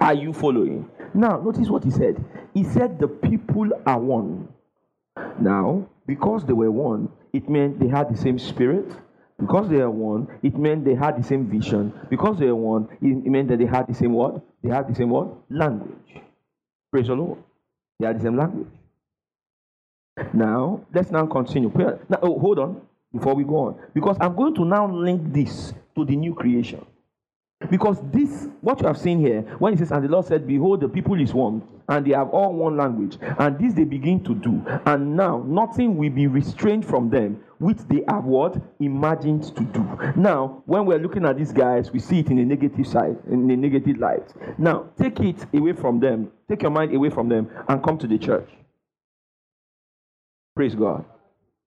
Are 0.00 0.14
you 0.14 0.32
following? 0.32 0.88
Now, 1.12 1.40
notice 1.40 1.68
what 1.68 1.84
he 1.84 1.90
said. 1.90 2.24
He 2.54 2.64
said, 2.64 2.98
The 2.98 3.08
people 3.08 3.70
are 3.86 3.98
one. 3.98 4.48
Now, 5.38 5.86
because 6.06 6.44
they 6.44 6.52
were 6.52 6.70
one, 6.70 7.08
it 7.32 7.48
meant 7.48 7.78
they 7.78 7.88
had 7.88 8.12
the 8.12 8.16
same 8.18 8.38
spirit. 8.38 8.90
Because 9.38 9.68
they 9.68 9.80
are 9.80 9.90
one, 9.90 10.28
it 10.42 10.56
meant 10.56 10.84
they 10.84 10.94
had 10.94 11.18
the 11.18 11.22
same 11.22 11.46
vision. 11.46 11.92
Because 12.08 12.38
they 12.38 12.46
are 12.46 12.54
one, 12.54 12.88
it 13.02 13.30
meant 13.30 13.48
that 13.48 13.58
they 13.58 13.66
had 13.66 13.86
the 13.88 13.94
same 13.94 14.12
what? 14.12 14.40
They 14.62 14.70
had 14.70 14.88
the 14.88 14.94
same 14.94 15.10
what? 15.10 15.28
Language. 15.50 16.22
Praise 16.92 17.08
the 17.08 17.14
Lord. 17.14 17.38
They 17.98 18.06
had 18.06 18.18
the 18.18 18.22
same 18.22 18.36
language. 18.36 18.68
Now, 20.32 20.80
let's 20.92 21.10
now 21.10 21.26
continue. 21.26 21.72
Now, 21.74 22.18
oh, 22.22 22.38
hold 22.38 22.58
on 22.60 22.80
before 23.12 23.34
we 23.34 23.44
go 23.44 23.56
on. 23.58 23.80
Because 23.92 24.16
I'm 24.20 24.36
going 24.36 24.54
to 24.54 24.64
now 24.64 24.90
link 24.90 25.32
this 25.32 25.74
to 25.96 26.04
the 26.04 26.14
new 26.14 26.34
creation. 26.34 26.84
Because 27.70 27.98
this, 28.10 28.48
what 28.60 28.80
you 28.80 28.86
have 28.86 28.98
seen 28.98 29.20
here, 29.20 29.42
when 29.58 29.72
he 29.72 29.78
says, 29.78 29.90
And 29.90 30.04
the 30.04 30.08
Lord 30.08 30.26
said, 30.26 30.46
Behold, 30.46 30.80
the 30.80 30.88
people 30.88 31.18
is 31.20 31.32
one, 31.32 31.62
and 31.88 32.06
they 32.06 32.12
have 32.12 32.30
all 32.30 32.52
one 32.52 32.76
language, 32.76 33.16
and 33.38 33.58
this 33.58 33.74
they 33.74 33.84
begin 33.84 34.22
to 34.24 34.34
do. 34.34 34.62
And 34.86 35.16
now 35.16 35.42
nothing 35.46 35.96
will 35.96 36.10
be 36.10 36.26
restrained 36.26 36.84
from 36.84 37.08
them, 37.10 37.42
which 37.58 37.78
they 37.88 38.04
have 38.08 38.24
what? 38.24 38.60
Imagined 38.80 39.56
to 39.56 39.64
do. 39.64 39.98
Now, 40.16 40.62
when 40.66 40.84
we're 40.84 40.98
looking 40.98 41.24
at 41.24 41.38
these 41.38 41.52
guys, 41.52 41.90
we 41.90 42.00
see 42.00 42.20
it 42.20 42.28
in 42.28 42.38
a 42.38 42.44
negative 42.44 42.86
side, 42.86 43.16
in 43.30 43.50
a 43.50 43.56
negative 43.56 43.98
light. 43.98 44.32
Now, 44.58 44.90
take 45.00 45.20
it 45.20 45.46
away 45.54 45.72
from 45.72 46.00
them, 46.00 46.30
take 46.48 46.62
your 46.62 46.70
mind 46.70 46.94
away 46.94 47.10
from 47.10 47.28
them, 47.28 47.48
and 47.68 47.82
come 47.82 47.98
to 47.98 48.06
the 48.06 48.18
church. 48.18 48.50
Praise 50.54 50.74
God. 50.74 51.04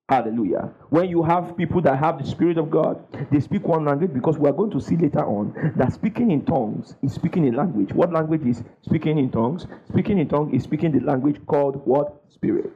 Hallelujah. 0.10 0.72
When 0.90 1.10
you 1.10 1.22
have 1.24 1.58
people 1.58 1.82
that 1.82 2.00
have 2.00 2.18
the 2.20 2.26
Spirit 2.26 2.58
of 2.58 2.70
God, 2.72 3.04
they 3.30 3.42
speak 3.42 3.68
one 3.68 3.84
language 3.84 4.14
because 4.14 4.38
we 4.38 4.48
are 4.50 4.54
going 4.54 4.72
to 4.72 4.80
see 4.80 4.96
later 4.96 5.26
on 5.26 5.74
that 5.76 5.92
speaking 5.92 6.32
in 6.32 6.46
tongues 6.46 6.96
is 7.04 7.14
speaking 7.14 7.46
in 7.46 7.56
language. 7.56 7.92
What 7.92 8.14
language 8.14 8.46
is 8.46 8.64
speaking 8.84 9.18
in 9.18 9.30
tongues? 9.30 9.68
Speaking 9.90 10.18
in 10.20 10.30
tongues 10.30 10.54
is 10.54 10.64
speaking 10.64 10.94
the 10.94 11.02
language 11.02 11.46
called 11.46 11.86
what? 11.86 12.22
Spirit. 12.30 12.72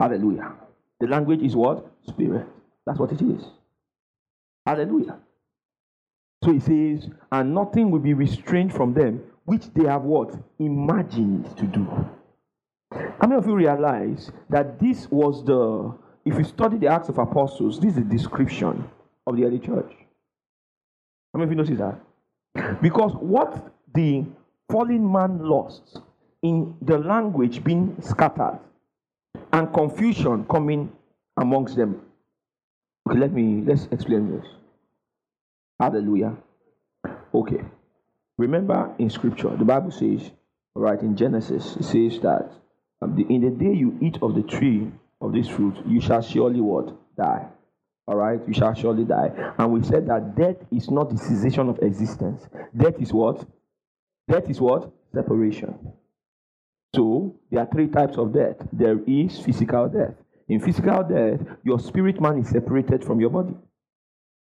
Hallelujah. 0.00 0.52
The 0.98 1.06
language 1.06 1.42
is 1.42 1.54
what? 1.54 1.86
Spirit. 2.08 2.46
That's 2.84 2.98
what 2.98 3.12
it 3.12 3.22
is. 3.22 3.44
Hallelujah. 4.66 5.18
So 6.42 6.52
he 6.52 6.60
says, 6.60 7.08
and 7.30 7.54
nothing 7.54 7.90
will 7.90 8.00
be 8.00 8.14
restrained 8.14 8.72
from 8.72 8.94
them, 8.94 9.22
which 9.44 9.72
they 9.74 9.84
have 9.84 10.02
what? 10.02 10.34
Imagined 10.58 11.56
to 11.56 11.66
do. 11.66 11.86
How 12.92 13.26
many 13.26 13.36
of 13.36 13.46
you 13.46 13.56
realize 13.56 14.30
that 14.48 14.78
this 14.78 15.10
was 15.10 15.44
the, 15.44 15.94
if 16.24 16.36
you 16.38 16.44
study 16.44 16.78
the 16.78 16.86
Acts 16.86 17.08
of 17.08 17.18
Apostles, 17.18 17.80
this 17.80 17.90
is 17.90 17.96
the 17.96 18.02
description 18.02 18.88
of 19.26 19.36
the 19.36 19.44
early 19.44 19.58
church? 19.58 19.92
How 21.32 21.38
many 21.38 21.44
of 21.44 21.50
you 21.50 21.56
notice 21.56 21.78
that? 21.78 22.80
Because 22.80 23.12
what 23.14 23.72
the 23.94 24.24
fallen 24.70 25.10
man 25.10 25.38
lost 25.38 26.00
in 26.42 26.76
the 26.82 26.98
language 26.98 27.64
being 27.64 27.96
scattered 28.00 28.60
and 29.52 29.72
confusion 29.72 30.44
coming 30.46 30.92
amongst 31.36 31.76
them. 31.76 32.00
Okay, 33.08 33.18
let 33.18 33.32
me 33.32 33.62
let's 33.64 33.86
explain 33.90 34.30
this. 34.30 34.46
Hallelujah. 35.78 36.36
Okay. 37.34 37.62
Remember 38.38 38.94
in 38.98 39.08
scripture, 39.08 39.56
the 39.56 39.64
Bible 39.64 39.90
says, 39.90 40.30
right 40.74 41.00
in 41.00 41.16
Genesis, 41.16 41.76
it 41.76 41.84
says 41.84 42.20
that 42.20 42.50
Um, 43.02 43.18
in 43.28 43.42
the 43.42 43.50
day 43.50 43.74
you 43.74 43.98
eat 44.00 44.18
of 44.22 44.34
the 44.34 44.42
tree 44.42 44.90
of 45.20 45.32
this 45.32 45.48
fruit, 45.48 45.76
you 45.86 46.00
shall 46.00 46.22
surely 46.22 46.60
what? 46.60 46.94
Die. 47.16 47.46
All 48.08 48.16
right, 48.16 48.40
you 48.46 48.54
shall 48.54 48.74
surely 48.74 49.04
die. 49.04 49.30
And 49.58 49.72
we 49.72 49.82
said 49.82 50.06
that 50.08 50.36
death 50.36 50.56
is 50.70 50.90
not 50.90 51.10
the 51.10 51.18
cessation 51.18 51.68
of 51.68 51.78
existence. 51.82 52.46
Death 52.76 52.94
is 53.00 53.12
what? 53.12 53.44
Death 54.30 54.48
is 54.48 54.60
what? 54.60 54.90
Separation. 55.12 55.92
So 56.94 57.34
there 57.50 57.60
are 57.60 57.68
three 57.70 57.88
types 57.88 58.16
of 58.16 58.32
death. 58.32 58.56
There 58.72 59.00
is 59.06 59.38
physical 59.40 59.88
death. 59.88 60.14
In 60.48 60.60
physical 60.60 61.02
death, 61.02 61.40
your 61.64 61.80
spirit 61.80 62.20
man 62.20 62.38
is 62.38 62.48
separated 62.48 63.04
from 63.04 63.20
your 63.20 63.30
body. 63.30 63.56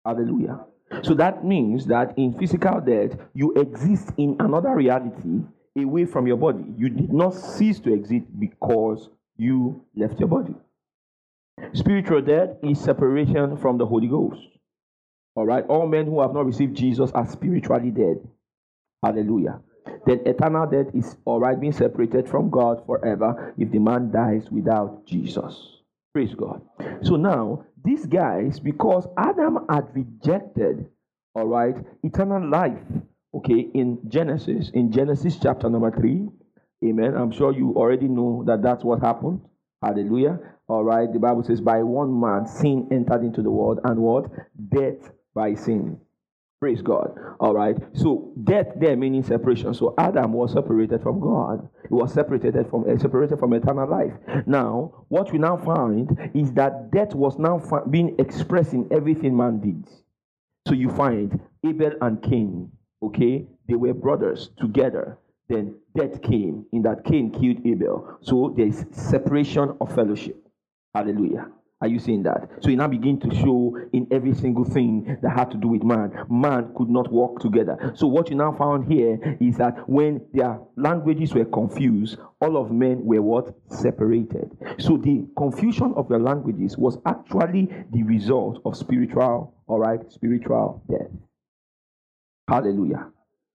Hallelujah. 0.04 0.66
So 1.04 1.14
that 1.14 1.46
means 1.46 1.86
that 1.86 2.18
in 2.18 2.34
physical 2.38 2.82
death, 2.82 3.18
you 3.34 3.54
exist 3.54 4.10
in 4.18 4.36
another 4.40 4.76
reality 4.76 5.44
away 5.78 6.06
from 6.06 6.28
your 6.28 6.38
body. 6.38 6.64
You 6.78 6.90
did 6.90 7.14
not 7.14 7.32
cease 7.34 7.80
to 7.82 7.94
exist 7.94 8.26
because 8.40 9.10
you 9.38 9.86
left 9.96 10.20
your 10.20 10.30
body. 10.30 10.56
Spiritual 11.74 12.22
death 12.22 12.50
is 12.64 12.80
separation 12.80 13.58
from 13.58 13.78
the 13.78 13.86
Holy 13.86 14.08
Ghost. 14.08 14.42
All 15.36 15.46
right. 15.46 15.66
All 15.68 15.88
men 15.88 16.06
who 16.06 16.22
have 16.22 16.34
not 16.34 16.46
received 16.46 16.76
Jesus 16.76 17.12
are 17.12 17.28
spiritually 17.28 17.92
dead. 17.92 18.18
Hallelujah. 19.04 19.62
Then 20.06 20.22
eternal 20.26 20.68
death 20.68 20.94
is 20.94 21.16
all 21.26 21.40
right, 21.40 21.60
being 21.60 21.74
separated 21.74 22.28
from 22.28 22.50
God 22.50 22.86
forever 22.86 23.54
if 23.58 23.72
the 23.72 23.80
man 23.80 24.12
dies 24.12 24.50
without 24.52 25.06
Jesus. 25.06 25.78
Praise 26.14 26.36
God. 26.36 26.62
So 27.04 27.16
now, 27.16 27.66
these 27.84 28.06
guys, 28.06 28.60
because 28.60 29.08
Adam 29.18 29.66
had 29.70 29.88
rejected, 29.96 30.88
all 31.34 31.48
right, 31.48 31.76
eternal 32.04 32.48
life 32.48 32.84
Okay, 33.34 33.70
in 33.74 34.00
Genesis, 34.10 34.72
in 34.74 34.92
Genesis 34.92 35.38
chapter 35.42 35.70
number 35.70 35.90
3, 35.92 36.28
amen. 36.84 37.16
I'm 37.16 37.32
sure 37.32 37.54
you 37.54 37.74
already 37.78 38.10
know 38.10 38.44
that 38.46 38.62
that's 38.62 38.84
what 38.84 39.00
happened. 39.00 39.42
Hallelujah. 39.82 40.38
All 40.68 40.84
right, 40.84 41.12
the 41.12 41.20
Bible 41.20 41.44
says, 41.44 41.62
by 41.62 41.82
one 41.82 42.20
man 42.20 42.46
sin 42.46 42.90
entered 42.92 43.24
into 43.24 43.42
the 43.42 43.50
world, 43.50 43.80
and 43.86 44.00
what? 44.00 44.26
Death 44.70 45.12
by 45.34 45.54
sin. 45.54 45.98
Praise 46.60 46.82
God. 46.84 47.18
All 47.40 47.56
right. 47.56 47.76
So 47.94 48.34
death 48.44 48.68
there 48.76 48.96
meaning 48.96 49.24
separation. 49.24 49.74
So 49.74 49.96
Adam 49.98 50.34
was 50.34 50.54
separated 50.54 51.02
from 51.02 51.20
God. 51.20 51.68
He 51.90 51.96
was 51.96 52.14
separated 52.14 52.70
from 52.70 52.86
uh, 52.88 53.00
separated 53.00 53.40
from 53.40 53.54
eternal 53.54 53.90
life. 53.90 54.14
Now, 54.46 55.06
what 55.08 55.32
we 55.32 55.40
now 55.40 55.58
find 55.58 56.32
is 56.36 56.54
that 56.54 56.92
death 56.92 57.16
was 57.16 57.40
now 57.40 57.60
being 57.90 58.16
expressed 58.20 58.74
in 58.74 58.88
everything 58.92 59.36
man 59.36 59.60
did. 59.60 59.88
So 60.68 60.76
you 60.76 60.92
find 60.92 61.40
Abel 61.66 61.94
and 62.00 62.22
Cain 62.22 62.72
okay, 63.02 63.46
they 63.68 63.76
were 63.76 63.94
brothers 63.94 64.50
together. 64.60 65.18
Then 65.50 65.76
death 65.98 66.22
came, 66.22 66.66
in 66.72 66.82
that 66.84 67.04
Cain 67.04 67.32
killed 67.32 67.66
Abel. 67.66 68.18
So 68.22 68.54
there 68.56 68.68
is 68.68 68.86
separation 68.92 69.76
of 69.82 69.94
fellowship. 69.94 70.38
Hallelujah. 70.94 71.48
Are 71.82 71.88
you 71.88 71.98
seeing 71.98 72.22
that? 72.24 72.48
So 72.60 72.70
you 72.70 72.76
now 72.76 72.88
begin 72.88 73.20
to 73.22 73.36
show 73.36 73.76
in 73.92 74.08
every 74.12 74.36
single 74.36 74.64
thing 74.64 75.18
that 75.24 75.36
had 75.36 75.50
to 75.50 75.58
do 75.58 75.68
with 75.68 75.84
man. 75.84 76.12
Man 76.30 76.72
could 76.78 76.90
not 76.90 77.12
walk 77.12 77.40
together. 77.40 77.92
So 77.96 78.06
what 78.06 78.30
you 78.30 78.36
now 78.36 78.52
found 78.52 78.92
here 78.92 79.38
is 79.42 79.58
that 79.58 79.90
when 79.90 80.22
their 80.32 80.60
languages 80.78 81.34
were 81.34 81.46
confused, 81.46 82.20
all 82.40 82.56
of 82.56 82.72
men 82.72 83.04
were 83.04 83.24
what? 83.24 83.56
Separated. 83.72 84.56
So 84.78 84.98
the 84.98 85.28
confusion 85.36 85.94
of 85.96 86.08
their 86.08 86.20
languages 86.20 86.78
was 86.78 87.00
actually 87.08 87.68
the 87.92 88.04
result 88.04 88.62
of 88.64 88.78
spiritual, 88.78 89.56
all 89.66 89.80
right, 89.80 90.00
spiritual 90.12 90.84
death. 90.88 91.10
Hallelujah. 92.52 93.08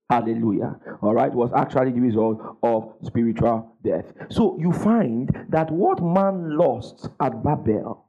Hallelujah. 0.09 0.75
All 1.03 1.13
right, 1.13 1.31
was 1.31 1.51
actually 1.55 1.91
the 1.91 1.99
result 1.99 2.57
of 2.63 2.95
spiritual 3.03 3.77
death. 3.83 4.05
So 4.29 4.57
you 4.57 4.73
find 4.73 5.29
that 5.49 5.69
what 5.69 6.01
man 6.01 6.57
lost 6.57 7.09
at 7.21 7.43
Babel 7.43 8.06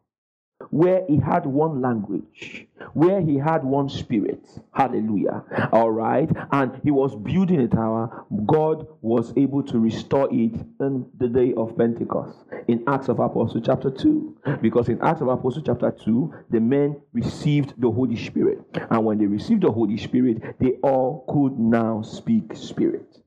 where 0.70 1.04
he 1.08 1.16
had 1.18 1.46
one 1.46 1.80
language, 1.80 2.66
where 2.94 3.20
he 3.20 3.36
had 3.36 3.64
one 3.64 3.88
spirit. 3.88 4.46
Hallelujah. 4.72 5.44
All 5.72 5.90
right. 5.90 6.28
And 6.52 6.80
he 6.82 6.90
was 6.90 7.14
building 7.16 7.60
a 7.60 7.68
tower. 7.68 8.24
God 8.46 8.86
was 9.00 9.32
able 9.36 9.62
to 9.64 9.78
restore 9.78 10.28
it 10.32 10.54
in 10.80 11.06
the 11.18 11.28
day 11.28 11.54
of 11.56 11.76
Pentecost 11.76 12.38
in 12.68 12.84
Acts 12.86 13.08
of 13.08 13.18
Apostles 13.18 13.62
chapter 13.64 13.90
2. 13.90 14.58
Because 14.60 14.88
in 14.88 15.00
Acts 15.02 15.20
of 15.20 15.28
Apostles 15.28 15.64
chapter 15.66 15.90
2, 15.90 16.34
the 16.50 16.60
men 16.60 17.00
received 17.12 17.74
the 17.80 17.90
Holy 17.90 18.16
Spirit. 18.16 18.60
And 18.90 19.04
when 19.04 19.18
they 19.18 19.26
received 19.26 19.62
the 19.62 19.72
Holy 19.72 19.96
Spirit, 19.96 20.58
they 20.58 20.72
all 20.82 21.24
could 21.28 21.58
now 21.58 22.02
speak 22.02 22.54
spirit. 22.54 23.18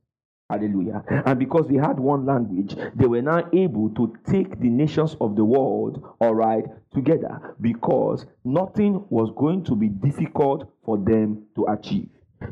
Hallelujah. 0.51 1.01
And 1.25 1.39
because 1.39 1.65
they 1.69 1.77
had 1.77 1.97
one 1.97 2.25
language, 2.25 2.75
they 2.93 3.05
were 3.05 3.21
now 3.21 3.47
able 3.53 3.89
to 3.91 4.13
take 4.29 4.59
the 4.59 4.67
nations 4.67 5.15
of 5.21 5.37
the 5.37 5.45
world, 5.45 6.03
all 6.19 6.35
right, 6.35 6.65
together 6.93 7.55
because 7.61 8.25
nothing 8.43 9.05
was 9.09 9.31
going 9.37 9.63
to 9.63 9.77
be 9.77 9.87
difficult 9.87 10.69
for 10.83 10.97
them 10.97 11.43
to 11.55 11.67
achieve. 11.67 12.09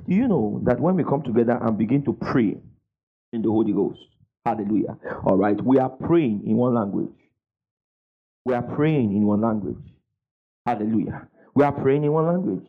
Do 0.08 0.16
you 0.16 0.30
know 0.30 0.62
that 0.64 0.80
when 0.80 0.96
we 0.96 1.04
come 1.04 1.24
together 1.24 1.60
and 1.62 1.78
begin 1.78 2.06
to 2.06 2.14
pray 2.14 2.56
in 3.34 3.42
the 3.42 3.50
Holy 3.50 3.74
Ghost, 3.74 4.00
hallelujah, 4.46 4.98
all 5.26 5.36
right, 5.36 5.62
we 5.62 5.78
are 5.78 5.90
praying 5.90 6.44
in 6.46 6.56
one 6.56 6.76
language. 6.76 7.12
We 8.46 8.54
are 8.54 8.64
praying 8.64 9.14
in 9.14 9.26
one 9.26 9.42
language. 9.42 9.84
Hallelujah. 10.66 11.28
We 11.54 11.66
are 11.66 11.74
praying 11.74 12.06
in 12.06 12.14
one 12.14 12.28
language. 12.28 12.66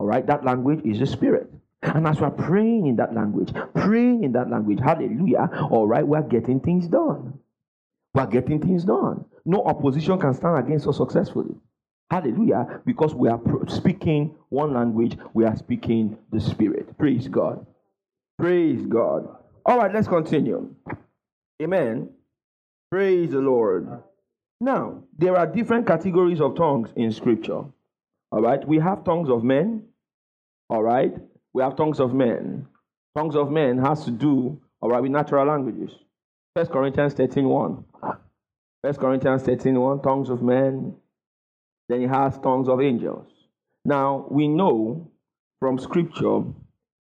All 0.00 0.08
right, 0.08 0.26
that 0.26 0.44
language 0.44 0.80
is 0.84 0.98
the 0.98 1.06
Spirit. 1.06 1.48
And 1.84 2.06
as 2.06 2.20
we're 2.20 2.30
praying 2.30 2.86
in 2.86 2.96
that 2.96 3.14
language, 3.14 3.52
praying 3.74 4.24
in 4.24 4.32
that 4.32 4.50
language, 4.50 4.80
hallelujah, 4.80 5.50
all 5.70 5.86
right, 5.86 6.06
we're 6.06 6.22
getting 6.22 6.60
things 6.60 6.88
done. 6.88 7.38
We're 8.14 8.26
getting 8.26 8.60
things 8.60 8.84
done. 8.84 9.24
No 9.44 9.62
opposition 9.64 10.18
can 10.18 10.32
stand 10.34 10.58
against 10.58 10.86
us 10.86 10.96
successfully. 10.96 11.54
Hallelujah, 12.10 12.80
because 12.86 13.14
we 13.14 13.28
are 13.28 13.40
speaking 13.68 14.34
one 14.48 14.72
language, 14.72 15.18
we 15.34 15.44
are 15.44 15.56
speaking 15.56 16.16
the 16.32 16.40
Spirit. 16.40 16.96
Praise 16.96 17.28
God. 17.28 17.66
Praise 18.38 18.86
God. 18.86 19.28
All 19.66 19.78
right, 19.78 19.92
let's 19.92 20.08
continue. 20.08 20.74
Amen. 21.62 22.10
Praise 22.90 23.30
the 23.30 23.40
Lord. 23.40 24.02
Now, 24.60 25.02
there 25.18 25.36
are 25.36 25.46
different 25.46 25.86
categories 25.86 26.40
of 26.40 26.56
tongues 26.56 26.90
in 26.96 27.12
Scripture. 27.12 27.64
All 28.32 28.40
right, 28.40 28.66
we 28.66 28.78
have 28.78 29.04
tongues 29.04 29.28
of 29.28 29.44
men. 29.44 29.84
All 30.70 30.82
right, 30.82 31.14
we 31.54 31.62
have 31.62 31.76
tongues 31.76 32.00
of 32.00 32.12
men. 32.12 32.66
Tongues 33.16 33.36
of 33.36 33.50
men 33.50 33.78
has 33.78 34.04
to 34.04 34.10
do, 34.10 34.60
all 34.80 34.90
right, 34.90 35.00
with 35.00 35.12
natural 35.12 35.46
languages. 35.46 35.92
First 36.54 36.72
Corinthians 36.72 37.14
13 37.14 37.48
1. 37.48 37.84
First 38.82 39.00
Corinthians 39.00 39.42
13 39.44 39.80
1, 39.80 40.02
tongues 40.02 40.28
of 40.28 40.42
men. 40.42 40.94
Then 41.88 42.00
he 42.00 42.06
has 42.06 42.38
tongues 42.38 42.68
of 42.68 42.80
angels. 42.82 43.28
Now, 43.84 44.26
we 44.30 44.48
know 44.48 45.10
from 45.60 45.78
scripture 45.78 46.42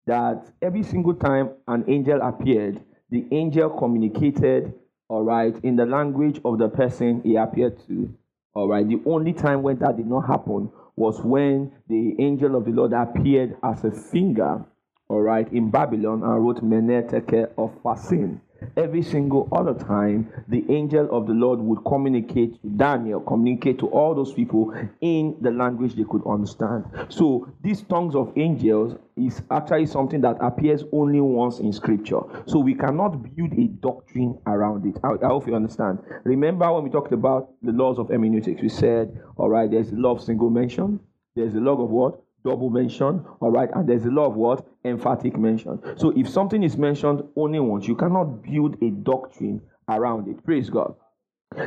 that 0.07 0.53
every 0.61 0.83
single 0.83 1.15
time 1.15 1.51
an 1.67 1.85
angel 1.89 2.21
appeared, 2.21 2.83
the 3.11 3.25
angel 3.31 3.71
communicated, 3.71 4.75
all 5.09 5.23
right, 5.23 5.57
in 5.65 5.77
the 5.77 5.87
language 5.87 6.41
of 6.45 6.59
the 6.59 6.69
person 6.69 7.23
he 7.25 7.37
appeared 7.37 7.79
to. 7.87 8.13
All 8.55 8.69
right, 8.69 8.87
the 8.87 9.01
only 9.07 9.33
time 9.33 9.63
when 9.63 9.79
that 9.79 9.97
did 9.97 10.07
not 10.07 10.27
happen 10.27 10.71
was 11.03 11.21
when 11.21 11.73
the 11.89 12.15
angel 12.21 12.55
of 12.55 12.65
the 12.65 12.71
Lord 12.71 12.93
appeared 12.93 13.57
as 13.65 13.83
a 13.83 13.91
finger, 13.91 14.65
all 15.09 15.21
right, 15.21 15.53
in 15.53 15.69
Babylon 15.69 16.23
and 16.23 16.47
wrote 16.47 16.63
Mene 16.63 17.09
Tekel 17.09 17.49
Upharsin 17.59 18.41
every 18.77 19.03
single 19.03 19.49
other 19.53 19.75
time 19.75 20.31
the 20.49 20.65
angel 20.71 21.09
of 21.11 21.27
the 21.27 21.33
Lord 21.33 21.61
would 21.61 21.85
communicate 21.85 22.61
to 22.63 22.69
Daniel, 22.69 23.21
communicate 23.21 23.79
to 23.81 23.87
all 23.89 24.15
those 24.15 24.33
people 24.33 24.75
in 25.01 25.37
the 25.41 25.51
language 25.51 25.95
they 25.95 26.05
could 26.05 26.27
understand. 26.27 26.85
So 27.09 27.49
these 27.63 27.83
tongues 27.83 28.15
of 28.15 28.33
angels 28.37 28.99
is 29.17 29.43
actually 29.51 29.87
something 29.87 30.21
that 30.23 30.37
appears 30.41 30.85
only 30.93 31.21
once 31.21 31.59
in 31.59 31.73
scripture. 31.73 32.21
So 32.47 32.59
we 32.59 32.75
cannot 32.75 33.23
build 33.37 33.53
a 33.53 33.67
doctrine 33.67 34.39
around 34.47 34.87
it. 34.87 34.99
I, 35.05 35.13
I 35.25 35.29
hope 35.29 35.47
you 35.47 35.55
understand. 35.55 35.99
Remember 36.25 36.73
when 36.73 36.85
we 36.85 36.91
talked 36.91 37.13
about 37.13 37.51
the 37.63 37.73
laws 37.73 37.99
of 37.99 38.09
hermeneutics, 38.09 38.63
we 38.63 38.69
said, 38.69 39.21
all 39.37 39.51
right, 39.51 39.71
there's 39.71 39.91
the 39.91 39.97
law 39.97 40.13
of 40.13 40.23
single 40.23 40.51
mention, 40.51 41.01
there's 41.35 41.53
the 41.53 41.61
law 41.61 41.83
of 41.83 41.91
what? 41.91 42.22
Double 42.45 42.71
mention, 42.71 43.25
all 43.41 43.51
right, 43.51 43.69
and 43.75 43.89
there's 43.89 44.05
a 44.05 44.11
lot 44.11 44.27
of 44.27 44.35
what? 44.35 44.67
Emphatic 44.85 45.39
mention. 45.39 45.81
So 45.97 46.11
if 46.17 46.29
something 46.29 46.63
is 46.63 46.77
mentioned 46.77 47.23
only 47.37 47.61
once, 47.61 47.87
you 47.87 47.95
cannot 47.95 48.43
build 48.43 48.77
a 48.83 48.91
doctrine 48.91 49.61
around 49.89 50.29
it. 50.29 50.45
Praise 50.45 50.71
God. 50.71 50.95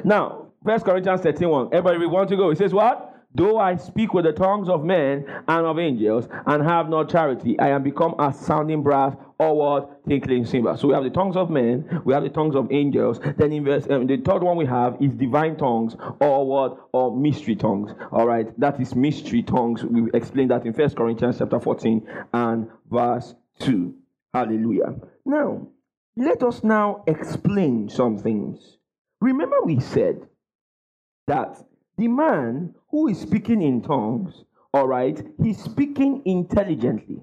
Now, 0.03 0.47
First 0.65 0.85
Corinthians 0.85 1.21
13 1.21 1.47
1. 1.47 1.69
Everybody 1.73 2.05
want 2.07 2.29
to 2.29 2.35
go. 2.35 2.49
It 2.49 2.57
says 2.57 2.73
what? 2.73 3.14
Though 3.35 3.59
I 3.59 3.75
speak 3.75 4.13
with 4.13 4.23
the 4.23 4.31
tongues 4.31 4.69
of 4.69 4.85
men 4.85 5.25
and 5.47 5.65
of 5.65 5.77
angels 5.77 6.29
and 6.45 6.63
have 6.63 6.87
not 6.87 7.09
charity, 7.09 7.59
I 7.59 7.67
am 7.67 7.83
become 7.83 8.15
a 8.17 8.33
sounding 8.33 8.81
brass 8.81 9.13
or 9.37 9.57
what? 9.57 10.07
Tinkling 10.07 10.45
cymbal. 10.45 10.77
So 10.77 10.87
we 10.87 10.93
have 10.93 11.03
the 11.03 11.09
tongues 11.09 11.35
of 11.35 11.49
men, 11.49 12.01
we 12.05 12.13
have 12.13 12.23
the 12.23 12.29
tongues 12.29 12.55
of 12.55 12.71
angels. 12.71 13.19
Then 13.35 13.51
in 13.51 13.65
verse, 13.65 13.85
um, 13.89 14.07
the 14.07 14.15
third 14.17 14.41
one 14.41 14.55
we 14.55 14.65
have 14.65 14.95
is 15.01 15.11
divine 15.13 15.57
tongues 15.57 15.97
or 16.21 16.47
what? 16.47 16.87
Or 16.93 17.15
mystery 17.15 17.57
tongues. 17.57 17.91
All 18.13 18.25
right, 18.25 18.57
that 18.57 18.79
is 18.79 18.95
mystery 18.95 19.43
tongues. 19.43 19.83
We 19.83 20.09
explained 20.13 20.51
that 20.51 20.65
in 20.65 20.71
First 20.71 20.95
Corinthians 20.95 21.39
chapter 21.39 21.59
14 21.59 22.07
and 22.33 22.69
verse 22.89 23.35
2. 23.59 23.93
Hallelujah. 24.33 24.95
Now, 25.25 25.67
let 26.15 26.41
us 26.41 26.63
now 26.63 27.03
explain 27.05 27.89
some 27.89 28.17
things. 28.17 28.77
Remember, 29.19 29.57
we 29.65 29.81
said 29.81 30.21
that 31.27 31.61
the 31.97 32.07
man 32.07 32.75
who 32.89 33.07
is 33.07 33.19
speaking 33.19 33.61
in 33.61 33.81
tongues, 33.81 34.43
all 34.73 34.87
right, 34.87 35.25
he's 35.41 35.61
speaking 35.63 36.21
intelligently. 36.25 37.21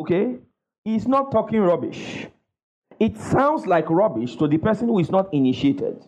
Okay? 0.00 0.38
He's 0.84 1.06
not 1.06 1.30
talking 1.30 1.60
rubbish. 1.60 2.26
It 2.98 3.16
sounds 3.16 3.66
like 3.66 3.88
rubbish 3.88 4.36
to 4.36 4.48
the 4.48 4.58
person 4.58 4.88
who 4.88 4.98
is 4.98 5.10
not 5.10 5.32
initiated. 5.32 6.04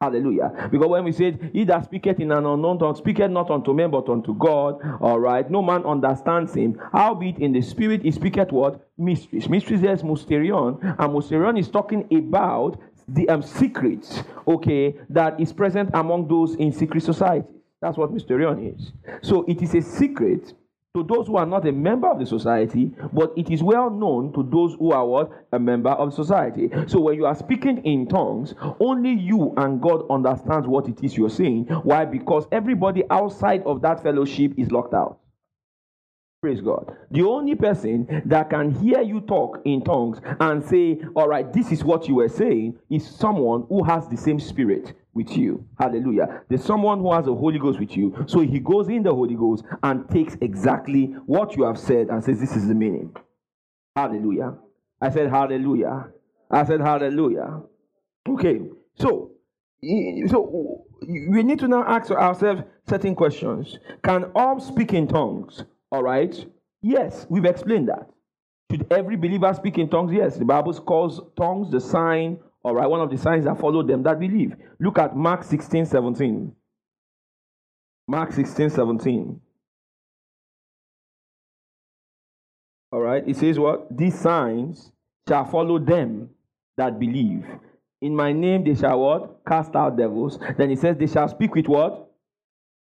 Hallelujah. 0.00 0.68
Because 0.70 0.88
when 0.88 1.04
we 1.04 1.12
said, 1.12 1.50
He 1.54 1.64
that 1.64 1.84
speaketh 1.86 2.20
in 2.20 2.30
an 2.30 2.44
unknown 2.44 2.78
tongue 2.78 2.96
speaketh 2.96 3.30
not 3.30 3.50
unto 3.50 3.72
men 3.72 3.90
but 3.90 4.06
unto 4.10 4.34
God, 4.34 4.78
all 5.00 5.18
right, 5.18 5.50
no 5.50 5.62
man 5.62 5.84
understands 5.86 6.52
him. 6.52 6.78
Howbeit 6.92 7.38
in 7.38 7.52
the 7.52 7.62
spirit 7.62 8.02
he 8.02 8.10
speaketh 8.10 8.52
what? 8.52 8.86
Mysteries. 8.98 9.48
Mysteries 9.48 9.82
is 9.82 10.02
mysterion, 10.02 10.82
and 10.82 11.14
mysterion 11.14 11.58
is 11.58 11.70
talking 11.70 12.06
about 12.14 12.78
the 13.08 13.28
um, 13.28 13.42
secrets, 13.42 14.22
okay, 14.46 14.96
that 15.10 15.40
is 15.40 15.52
present 15.52 15.90
among 15.94 16.28
those 16.28 16.54
in 16.56 16.72
secret 16.72 17.02
society. 17.02 17.48
That's 17.80 17.96
what 17.96 18.12
mysterion 18.12 18.74
is. 18.74 18.92
So 19.22 19.44
it 19.46 19.62
is 19.62 19.74
a 19.74 19.82
secret 19.82 20.54
to 20.96 21.02
those 21.02 21.26
who 21.26 21.36
are 21.36 21.44
not 21.44 21.68
a 21.68 21.72
member 21.72 22.08
of 22.08 22.18
the 22.18 22.24
society, 22.24 22.90
but 23.12 23.30
it 23.36 23.50
is 23.50 23.62
well 23.62 23.90
known 23.90 24.32
to 24.32 24.42
those 24.42 24.74
who 24.78 24.92
are 24.92 25.06
what? 25.06 25.30
A 25.52 25.58
member 25.58 25.90
of 25.90 26.14
society. 26.14 26.70
So 26.86 27.00
when 27.00 27.16
you 27.16 27.26
are 27.26 27.34
speaking 27.34 27.84
in 27.84 28.08
tongues, 28.08 28.54
only 28.80 29.12
you 29.12 29.52
and 29.58 29.80
God 29.80 30.06
understands 30.08 30.66
what 30.66 30.88
it 30.88 31.04
is 31.04 31.14
you're 31.14 31.28
saying. 31.28 31.64
Why? 31.82 32.06
Because 32.06 32.46
everybody 32.50 33.04
outside 33.10 33.62
of 33.66 33.82
that 33.82 34.02
fellowship 34.02 34.54
is 34.56 34.70
locked 34.70 34.94
out. 34.94 35.18
Praise 36.42 36.60
God. 36.60 36.94
The 37.10 37.22
only 37.22 37.54
person 37.54 38.22
that 38.26 38.50
can 38.50 38.70
hear 38.70 39.00
you 39.00 39.20
talk 39.22 39.60
in 39.64 39.82
tongues 39.82 40.20
and 40.38 40.62
say, 40.62 41.00
All 41.16 41.28
right, 41.28 41.50
this 41.52 41.72
is 41.72 41.82
what 41.82 42.06
you 42.08 42.16
were 42.16 42.28
saying, 42.28 42.78
is 42.90 43.08
someone 43.08 43.64
who 43.68 43.82
has 43.82 44.06
the 44.08 44.16
same 44.16 44.38
spirit 44.38 44.92
with 45.14 45.34
you. 45.36 45.66
Hallelujah. 45.78 46.42
There's 46.48 46.62
someone 46.62 47.00
who 47.00 47.12
has 47.12 47.24
the 47.24 47.34
Holy 47.34 47.58
Ghost 47.58 47.80
with 47.80 47.96
you. 47.96 48.14
So 48.26 48.40
he 48.40 48.60
goes 48.60 48.88
in 48.88 49.02
the 49.02 49.14
Holy 49.14 49.34
Ghost 49.34 49.64
and 49.82 50.08
takes 50.10 50.36
exactly 50.42 51.06
what 51.24 51.56
you 51.56 51.64
have 51.64 51.78
said 51.78 52.08
and 52.10 52.22
says, 52.22 52.38
This 52.38 52.54
is 52.54 52.68
the 52.68 52.74
meaning. 52.74 53.16
Hallelujah. 53.96 54.58
I 55.00 55.10
said, 55.10 55.30
Hallelujah. 55.30 56.08
I 56.50 56.64
said, 56.66 56.80
Hallelujah. 56.80 57.62
Okay. 58.28 58.60
So, 58.94 59.32
so 59.82 60.84
we 61.08 61.42
need 61.42 61.58
to 61.60 61.68
now 61.68 61.82
ask 61.84 62.10
ourselves 62.10 62.62
certain 62.88 63.14
questions. 63.14 63.78
Can 64.04 64.30
all 64.34 64.60
speak 64.60 64.92
in 64.92 65.08
tongues? 65.08 65.64
All 65.90 66.02
right? 66.02 66.34
Yes, 66.82 67.26
we've 67.28 67.44
explained 67.44 67.88
that. 67.88 68.08
Should 68.70 68.92
every 68.92 69.16
believer 69.16 69.52
speak 69.54 69.78
in 69.78 69.88
tongues? 69.88 70.12
Yes. 70.12 70.36
The 70.36 70.44
Bible 70.44 70.74
calls 70.74 71.20
tongues 71.36 71.70
the 71.70 71.80
sign, 71.80 72.38
all 72.62 72.74
right, 72.74 72.86
one 72.86 73.00
of 73.00 73.10
the 73.10 73.16
signs 73.16 73.44
that 73.44 73.58
follow 73.58 73.82
them 73.82 74.02
that 74.02 74.18
believe. 74.18 74.56
Look 74.80 74.98
at 74.98 75.16
Mark 75.16 75.44
16 75.44 75.86
17. 75.86 76.52
Mark 78.08 78.32
16 78.32 78.70
17. 78.70 79.40
All 82.92 83.00
right, 83.00 83.22
it 83.26 83.36
says 83.36 83.58
what? 83.58 83.96
These 83.96 84.18
signs 84.18 84.92
shall 85.28 85.44
follow 85.44 85.78
them 85.78 86.30
that 86.76 86.98
believe. 86.98 87.44
In 88.00 88.14
my 88.14 88.32
name 88.32 88.64
they 88.64 88.74
shall 88.74 89.00
what? 89.00 89.40
Cast 89.46 89.74
out 89.74 89.96
devils. 89.96 90.38
Then 90.56 90.70
it 90.70 90.78
says 90.78 90.96
they 90.96 91.06
shall 91.06 91.28
speak 91.28 91.54
with 91.54 91.66
what? 91.66 92.10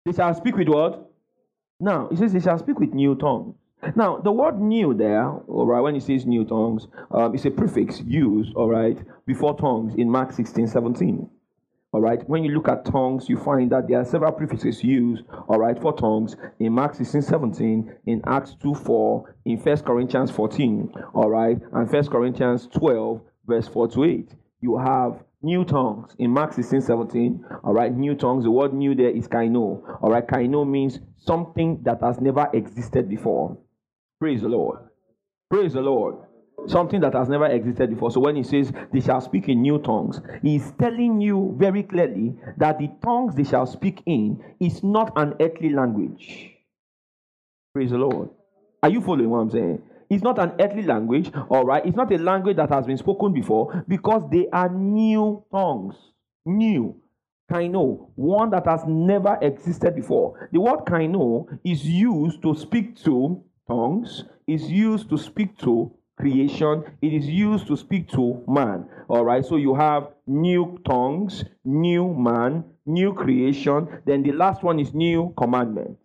They 0.05 0.13
shall 0.13 0.33
speak 0.33 0.55
with 0.55 0.67
what? 0.67 1.04
Now, 1.79 2.07
he 2.09 2.15
says 2.15 2.31
he 2.31 2.39
shall 2.39 2.57
speak 2.57 2.79
with 2.79 2.93
new 2.93 3.15
tongues. 3.15 3.55
Now, 3.95 4.17
the 4.17 4.31
word 4.31 4.59
new 4.59 4.93
there, 4.93 5.29
all 5.29 5.67
right, 5.67 5.81
when 5.81 5.93
he 5.93 5.99
says 5.99 6.25
new 6.25 6.45
tongues, 6.45 6.87
um, 7.11 7.35
it's 7.35 7.45
a 7.45 7.51
prefix 7.51 8.01
used, 8.01 8.53
all 8.55 8.69
right, 8.69 8.97
before 9.25 9.57
tongues 9.57 9.93
in 9.95 10.09
Mark 10.09 10.31
16, 10.31 10.67
17. 10.67 11.29
All 11.91 12.01
right, 12.01 12.27
when 12.27 12.43
you 12.43 12.51
look 12.51 12.67
at 12.67 12.85
tongues, 12.85 13.29
you 13.29 13.37
find 13.37 13.71
that 13.71 13.87
there 13.87 13.99
are 13.99 14.05
several 14.05 14.31
prefixes 14.31 14.83
used, 14.83 15.23
all 15.47 15.59
right, 15.59 15.79
for 15.79 15.95
tongues 15.95 16.35
in 16.59 16.73
Mark 16.73 16.95
16, 16.95 17.21
17, 17.21 17.93
in 18.05 18.21
Acts 18.25 18.55
2, 18.61 18.73
4, 18.73 19.35
in 19.45 19.57
1 19.57 19.77
Corinthians 19.79 20.31
14, 20.31 20.93
all 21.13 21.29
right, 21.29 21.57
and 21.73 21.91
1 21.91 22.07
Corinthians 22.07 22.67
12, 22.67 23.21
verse 23.45 23.67
4 23.67 23.87
to 23.89 24.03
8. 24.03 24.29
You 24.61 24.77
have 24.77 25.23
new 25.45 25.63
tongues 25.63 26.15
in 26.19 26.31
Mark 26.31 26.53
16, 26.53 26.81
17. 26.81 27.45
All 27.63 27.73
right, 27.73 27.93
new 27.95 28.15
tongues. 28.15 28.43
The 28.43 28.51
word 28.51 28.73
new 28.73 28.95
there 28.95 29.11
is 29.15 29.27
kaino. 29.27 29.81
All 30.01 30.09
right, 30.09 30.27
kaino 30.27 30.67
means 30.69 30.99
something 31.17 31.81
that 31.83 32.01
has 32.01 32.19
never 32.19 32.49
existed 32.53 33.07
before. 33.07 33.57
Praise 34.19 34.41
the 34.41 34.49
Lord. 34.49 34.79
Praise 35.49 35.73
the 35.73 35.81
Lord. 35.81 36.15
Something 36.67 36.99
that 37.01 37.13
has 37.13 37.29
never 37.29 37.45
existed 37.45 37.91
before. 37.91 38.09
So 38.09 38.19
when 38.21 38.35
he 38.35 38.43
says 38.43 38.71
they 38.91 38.99
shall 38.99 39.21
speak 39.21 39.47
in 39.47 39.61
new 39.61 39.77
tongues, 39.77 40.19
he's 40.41 40.71
telling 40.79 41.21
you 41.21 41.55
very 41.59 41.83
clearly 41.83 42.35
that 42.57 42.79
the 42.79 42.89
tongues 43.03 43.35
they 43.35 43.43
shall 43.43 43.67
speak 43.67 44.01
in 44.07 44.43
is 44.59 44.83
not 44.83 45.13
an 45.15 45.35
earthly 45.39 45.69
language. 45.69 46.49
Praise 47.73 47.91
the 47.91 47.97
Lord. 47.97 48.29
Are 48.81 48.89
you 48.89 49.01
following 49.01 49.29
what 49.29 49.39
I'm 49.39 49.51
saying? 49.51 49.81
It's 50.09 50.23
not 50.23 50.39
an 50.39 50.53
earthly 50.59 50.83
language, 50.83 51.31
all 51.49 51.65
right? 51.65 51.85
It's 51.85 51.95
not 51.95 52.11
a 52.11 52.17
language 52.17 52.57
that 52.57 52.69
has 52.69 52.85
been 52.85 52.97
spoken 52.97 53.33
before 53.33 53.83
because 53.87 54.23
they 54.31 54.47
are 54.51 54.69
new 54.69 55.43
tongues. 55.51 55.95
New. 56.45 57.01
Kaino, 57.51 58.09
one 58.15 58.49
that 58.49 58.65
has 58.65 58.81
never 58.87 59.37
existed 59.41 59.95
before. 59.95 60.49
The 60.51 60.59
word 60.59 60.79
kaino 60.87 61.45
is 61.63 61.85
used 61.85 62.41
to 62.41 62.55
speak 62.55 62.95
to 63.03 63.43
tongues, 63.67 64.23
is 64.47 64.63
used 64.69 65.09
to 65.09 65.17
speak 65.17 65.57
to 65.59 65.91
creation, 66.17 66.83
it 67.01 67.13
is 67.13 67.27
used 67.27 67.67
to 67.67 67.77
speak 67.77 68.09
to 68.09 68.43
man. 68.47 68.87
All 69.07 69.23
right, 69.23 69.45
so 69.45 69.57
you 69.57 69.75
have 69.75 70.09
new 70.25 70.79
tongues, 70.85 71.43
new 71.63 72.13
man, 72.13 72.63
new 72.85 73.13
creation, 73.13 73.87
then 74.05 74.23
the 74.23 74.31
last 74.31 74.63
one 74.63 74.79
is 74.79 74.93
new 74.93 75.33
commandment. 75.37 75.97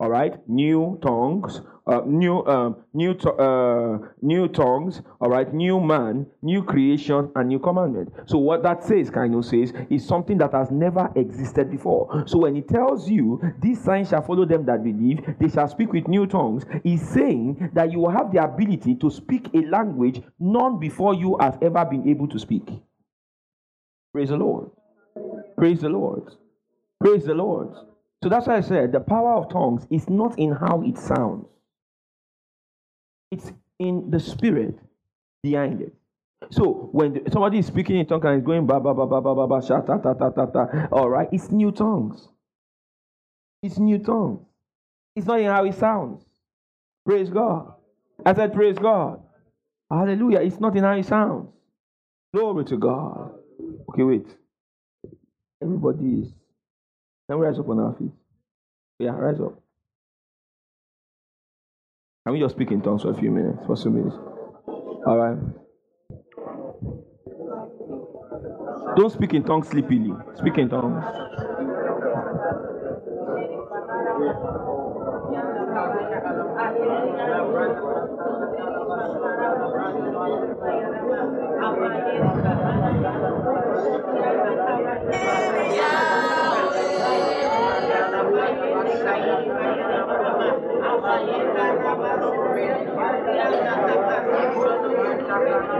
All 0.00 0.08
right, 0.08 0.32
new 0.48 0.98
tongues, 1.02 1.60
uh, 1.86 2.00
new, 2.06 2.42
um, 2.46 2.76
new, 2.94 3.12
to, 3.12 3.32
uh, 3.32 3.98
new 4.22 4.48
tongues. 4.48 5.02
All 5.20 5.28
right, 5.28 5.52
new 5.52 5.78
man, 5.78 6.26
new 6.40 6.62
creation, 6.64 7.30
and 7.36 7.48
new 7.50 7.58
commandment. 7.58 8.10
So 8.24 8.38
what 8.38 8.62
that 8.62 8.82
says, 8.82 9.10
kind 9.10 9.34
of 9.34 9.44
says, 9.44 9.74
is 9.90 10.06
something 10.06 10.38
that 10.38 10.52
has 10.52 10.70
never 10.70 11.12
existed 11.16 11.70
before. 11.70 12.24
So 12.26 12.38
when 12.38 12.54
he 12.54 12.62
tells 12.62 13.10
you, 13.10 13.42
these 13.60 13.78
signs 13.78 14.08
shall 14.08 14.22
follow 14.22 14.46
them 14.46 14.64
that 14.64 14.82
believe, 14.82 15.20
they 15.38 15.50
shall 15.50 15.68
speak 15.68 15.92
with 15.92 16.08
new 16.08 16.26
tongues. 16.26 16.64
He's 16.82 17.06
saying 17.06 17.68
that 17.74 17.92
you 17.92 17.98
will 17.98 18.10
have 18.10 18.32
the 18.32 18.42
ability 18.42 18.94
to 18.94 19.10
speak 19.10 19.48
a 19.52 19.66
language 19.66 20.22
none 20.38 20.78
before 20.78 21.12
you 21.12 21.36
have 21.42 21.58
ever 21.62 21.84
been 21.84 22.08
able 22.08 22.26
to 22.28 22.38
speak. 22.38 22.66
Praise 24.14 24.30
the 24.30 24.38
Lord. 24.38 24.70
Praise 25.58 25.82
the 25.82 25.90
Lord. 25.90 26.22
Praise 26.98 27.26
the 27.26 27.34
Lord. 27.34 27.74
So 28.22 28.30
that's 28.30 28.46
why 28.46 28.56
I 28.58 28.60
said 28.62 28.92
the 28.92 29.00
power 29.00 29.34
of 29.34 29.50
tongues 29.50 29.86
is 29.90 30.08
not 30.10 30.38
in 30.38 30.52
how 30.52 30.82
it 30.82 30.98
sounds. 30.98 31.46
It's 33.30 33.52
in 33.78 34.10
the 34.10 34.20
spirit 34.20 34.78
behind 35.42 35.82
it. 35.82 35.94
So 36.50 36.90
when 36.92 37.30
somebody 37.32 37.58
is 37.58 37.66
speaking 37.66 37.98
in 37.98 38.06
tongues 38.06 38.24
and 38.26 38.38
is 38.40 38.46
going 38.46 38.66
ba 38.66 38.80
ba 38.80 38.94
ba 38.94 39.06
ba 39.06 39.20
ba 39.20 39.34
ba 39.34 39.46
ba 39.46 39.62
sha 39.62 39.80
ta 39.82 39.98
ta 39.98 40.14
ta 40.14 40.30
ta 40.30 40.46
ta, 40.46 40.88
all 40.92 41.10
right, 41.10 41.28
it's 41.32 41.50
new 41.50 41.72
tongues. 41.72 42.28
It's 43.62 43.78
new 43.78 43.98
tongues. 43.98 44.40
It's 45.16 45.26
not 45.26 45.40
in 45.40 45.46
how 45.46 45.64
it 45.64 45.74
sounds. 45.74 46.24
Praise 47.06 47.30
God. 47.30 47.74
I 48.26 48.34
said, 48.34 48.52
praise 48.54 48.78
God. 48.78 49.22
Hallelujah. 49.90 50.40
It's 50.40 50.60
not 50.60 50.76
in 50.76 50.84
how 50.84 50.94
it 50.96 51.06
sounds. 51.06 51.50
Glory 52.34 52.64
to 52.66 52.76
God. 52.78 53.32
Okay, 53.90 54.04
wait. 54.04 54.26
Everybody 55.62 56.22
is. 56.22 56.32
Can 57.30 57.38
we 57.38 57.46
rise 57.46 57.60
up 57.60 57.68
on 57.68 57.78
our 57.78 57.94
feet? 57.94 58.10
Yeah, 58.98 59.12
rise 59.12 59.38
up. 59.40 59.54
Can 62.26 62.32
we 62.32 62.40
just 62.40 62.56
speak 62.56 62.72
in 62.72 62.82
tongues 62.82 63.02
for 63.02 63.12
a 63.12 63.14
few 63.14 63.30
minutes? 63.30 63.64
For 63.66 63.76
some 63.76 63.94
minutes. 63.94 64.16
All 65.06 65.16
right. 65.16 65.38
Don't 68.96 69.12
speak 69.12 69.34
in 69.34 69.44
tongues 69.44 69.68
sleepily. 69.68 70.12
Speak 70.38 70.58
in 70.58 70.70
tongues. 70.70 71.04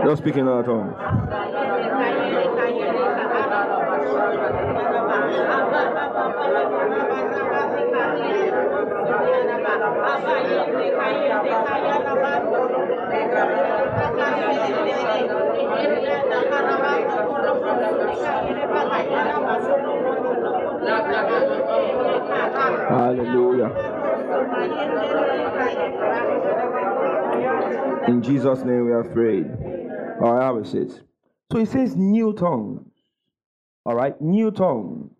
Don't 0.03 0.17
speak 0.17 0.35
in 0.35 0.47
other 0.47 0.63
tongues. 0.63 0.95
Hallelujah. 22.91 23.91
In 28.07 28.21
Jesus' 28.21 28.63
name 28.63 28.85
we 28.85 28.91
are 28.91 29.03
prayed. 29.03 29.47
All 30.21 30.33
right, 30.33 30.43
have 30.43 30.57
a 30.57 30.65
seat. 30.65 31.01
So 31.51 31.59
he 31.59 31.65
says 31.65 31.95
new 31.95 32.33
tongues. 32.33 32.87
All 33.85 33.95
right, 33.95 34.19
new 34.21 34.51
tongues. 34.51 35.11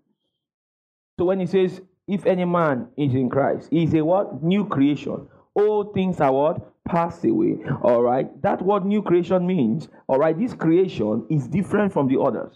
So 1.20 1.26
when 1.26 1.40
he 1.40 1.46
says, 1.46 1.82
if 2.08 2.26
any 2.26 2.46
man 2.46 2.88
is 2.98 3.14
in 3.14 3.30
Christ, 3.30 3.70
he 3.72 3.84
is 3.84 3.94
a 3.94 4.04
what? 4.04 4.44
New 4.44 4.66
creation. 4.66 5.28
All 5.54 5.92
things 5.94 6.20
are 6.20 6.32
what? 6.32 6.84
Pass 6.84 7.24
away. 7.24 7.58
All 7.84 8.02
right. 8.02 8.30
That 8.42 8.62
what 8.62 8.86
new 8.86 9.02
creation 9.02 9.46
means. 9.46 9.88
All 10.08 10.18
right. 10.18 10.38
This 10.38 10.54
creation 10.54 11.26
is 11.30 11.48
different 11.48 11.94
from 11.94 12.08
the 12.08 12.20
others. 12.20 12.54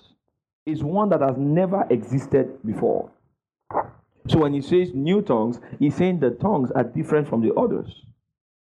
It's 0.65 0.81
one 0.81 1.09
that 1.09 1.21
has 1.21 1.37
never 1.37 1.85
existed 1.89 2.57
before. 2.65 3.11
So 4.27 4.39
when 4.39 4.53
he 4.53 4.61
says 4.61 4.93
new 4.93 5.21
tongues, 5.21 5.59
he's 5.77 5.95
saying 5.95 6.19
the 6.19 6.31
tongues 6.31 6.71
are 6.71 6.83
different 6.83 7.27
from 7.29 7.41
the 7.41 7.53
others. 7.53 8.03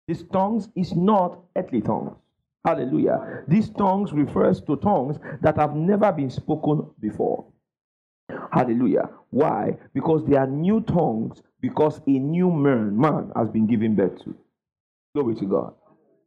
These 0.08 0.24
tongues 0.32 0.68
is 0.76 0.94
not 0.94 1.38
earthly 1.56 1.80
tongues. 1.80 2.16
Hallelujah. 2.64 3.44
These 3.48 3.70
tongues 3.70 4.12
refers 4.12 4.60
to 4.62 4.76
tongues 4.76 5.18
that 5.40 5.56
have 5.56 5.74
never 5.74 6.12
been 6.12 6.30
spoken 6.30 6.88
before. 7.00 7.44
Hallelujah. 8.52 9.10
Why? 9.30 9.76
Because 9.94 10.24
they 10.26 10.36
are 10.36 10.46
new 10.46 10.80
tongues 10.80 11.42
because 11.60 12.00
a 12.06 12.10
new 12.10 12.50
man, 12.50 12.96
man 12.98 13.32
has 13.36 13.48
been 13.48 13.66
given 13.66 13.94
birth 13.94 14.22
to. 14.24 14.34
Glory 15.14 15.34
to 15.36 15.44
God. 15.44 15.74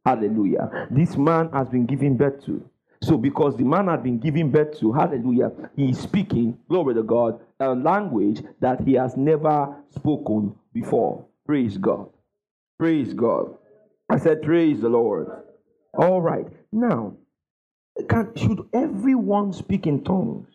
Hallelujah. 0.04 0.88
This 0.90 1.16
man 1.16 1.50
has 1.52 1.68
been 1.68 1.86
given 1.86 2.16
birth 2.16 2.44
to. 2.46 2.68
So, 3.02 3.18
because 3.18 3.56
the 3.56 3.64
man 3.64 3.88
had 3.88 4.02
been 4.02 4.18
given 4.18 4.50
birth 4.50 4.78
to, 4.80 4.92
hallelujah, 4.92 5.52
he 5.76 5.90
is 5.90 5.98
speaking, 5.98 6.58
glory 6.68 6.94
to 6.94 7.02
God, 7.02 7.40
a 7.60 7.74
language 7.74 8.42
that 8.60 8.80
he 8.80 8.94
has 8.94 9.16
never 9.16 9.76
spoken 9.90 10.54
before. 10.72 11.24
Praise 11.44 11.76
God. 11.76 12.08
Praise 12.78 13.12
God. 13.12 13.54
I 14.08 14.18
said, 14.18 14.42
Praise 14.42 14.80
the 14.80 14.88
Lord. 14.88 15.28
All 15.94 16.20
right. 16.20 16.46
Now, 16.72 17.16
can, 18.08 18.32
should 18.36 18.68
everyone 18.72 19.52
speak 19.52 19.86
in 19.86 20.04
tongues? 20.04 20.48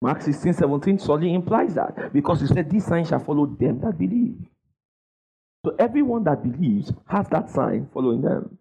Mark 0.00 0.22
16, 0.22 0.54
17 0.54 0.98
solely 0.98 1.34
implies 1.34 1.74
that 1.74 2.12
because 2.12 2.40
he 2.40 2.46
said, 2.46 2.70
This 2.70 2.86
sign 2.86 3.04
shall 3.04 3.18
follow 3.18 3.46
them 3.46 3.80
that 3.80 3.98
believe. 3.98 4.38
So 5.64 5.74
everyone 5.78 6.24
that 6.24 6.42
believes 6.42 6.92
has 7.08 7.28
that 7.30 7.50
sign 7.50 7.88
following 7.92 8.22
them. 8.22 8.58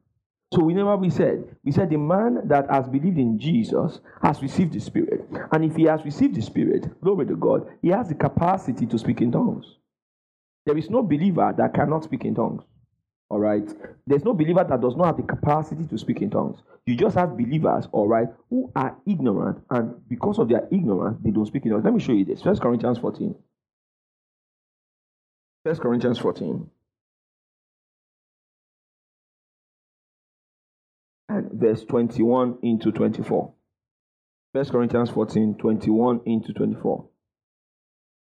So 0.53 0.63
we 0.63 0.73
never 0.73 0.95
we 0.95 1.09
said, 1.09 1.55
we 1.63 1.71
said 1.71 1.89
the 1.89 1.97
man 1.97 2.47
that 2.47 2.69
has 2.71 2.87
believed 2.87 3.17
in 3.17 3.37
Jesus 3.37 3.99
has 4.23 4.41
received 4.41 4.73
the 4.73 4.79
Spirit. 4.79 5.27
And 5.51 5.65
if 5.65 5.75
he 5.75 5.83
has 5.83 6.03
received 6.05 6.35
the 6.35 6.41
Spirit, 6.41 6.99
glory 7.01 7.25
to 7.27 7.35
God, 7.35 7.67
he 7.81 7.89
has 7.89 8.07
the 8.07 8.15
capacity 8.15 8.85
to 8.87 8.97
speak 8.97 9.21
in 9.21 9.31
tongues. 9.31 9.75
There 10.65 10.77
is 10.77 10.89
no 10.89 11.03
believer 11.03 11.53
that 11.57 11.73
cannot 11.73 12.05
speak 12.05 12.25
in 12.25 12.35
tongues. 12.35 12.63
All 13.29 13.39
right. 13.39 13.67
There's 14.05 14.23
no 14.23 14.33
believer 14.33 14.63
that 14.63 14.81
does 14.81 14.95
not 14.95 15.07
have 15.07 15.17
the 15.17 15.23
capacity 15.23 15.85
to 15.87 15.97
speak 15.97 16.21
in 16.21 16.29
tongues. 16.29 16.59
You 16.85 16.95
just 16.95 17.17
have 17.17 17.37
believers, 17.37 17.87
all 17.91 18.07
right, 18.07 18.27
who 18.49 18.71
are 18.75 18.95
ignorant, 19.05 19.61
and 19.69 20.07
because 20.07 20.39
of 20.39 20.47
their 20.47 20.67
ignorance, 20.71 21.19
they 21.21 21.31
don't 21.31 21.45
speak 21.45 21.65
in 21.65 21.71
tongues. 21.71 21.83
Let 21.83 21.93
me 21.93 21.99
show 21.99 22.13
you 22.13 22.23
this. 22.23 22.41
First 22.41 22.61
Corinthians 22.61 22.99
14. 22.99 23.35
First 25.65 25.81
Corinthians 25.81 26.19
14. 26.19 26.69
And 31.29 31.51
verse 31.51 31.83
21 31.83 32.59
into 32.63 32.93
24. 32.93 33.53
First 34.53 34.71
Corinthians 34.71 35.09
14, 35.09 35.55
21 35.55 36.21
into 36.25 36.53
24. 36.53 37.05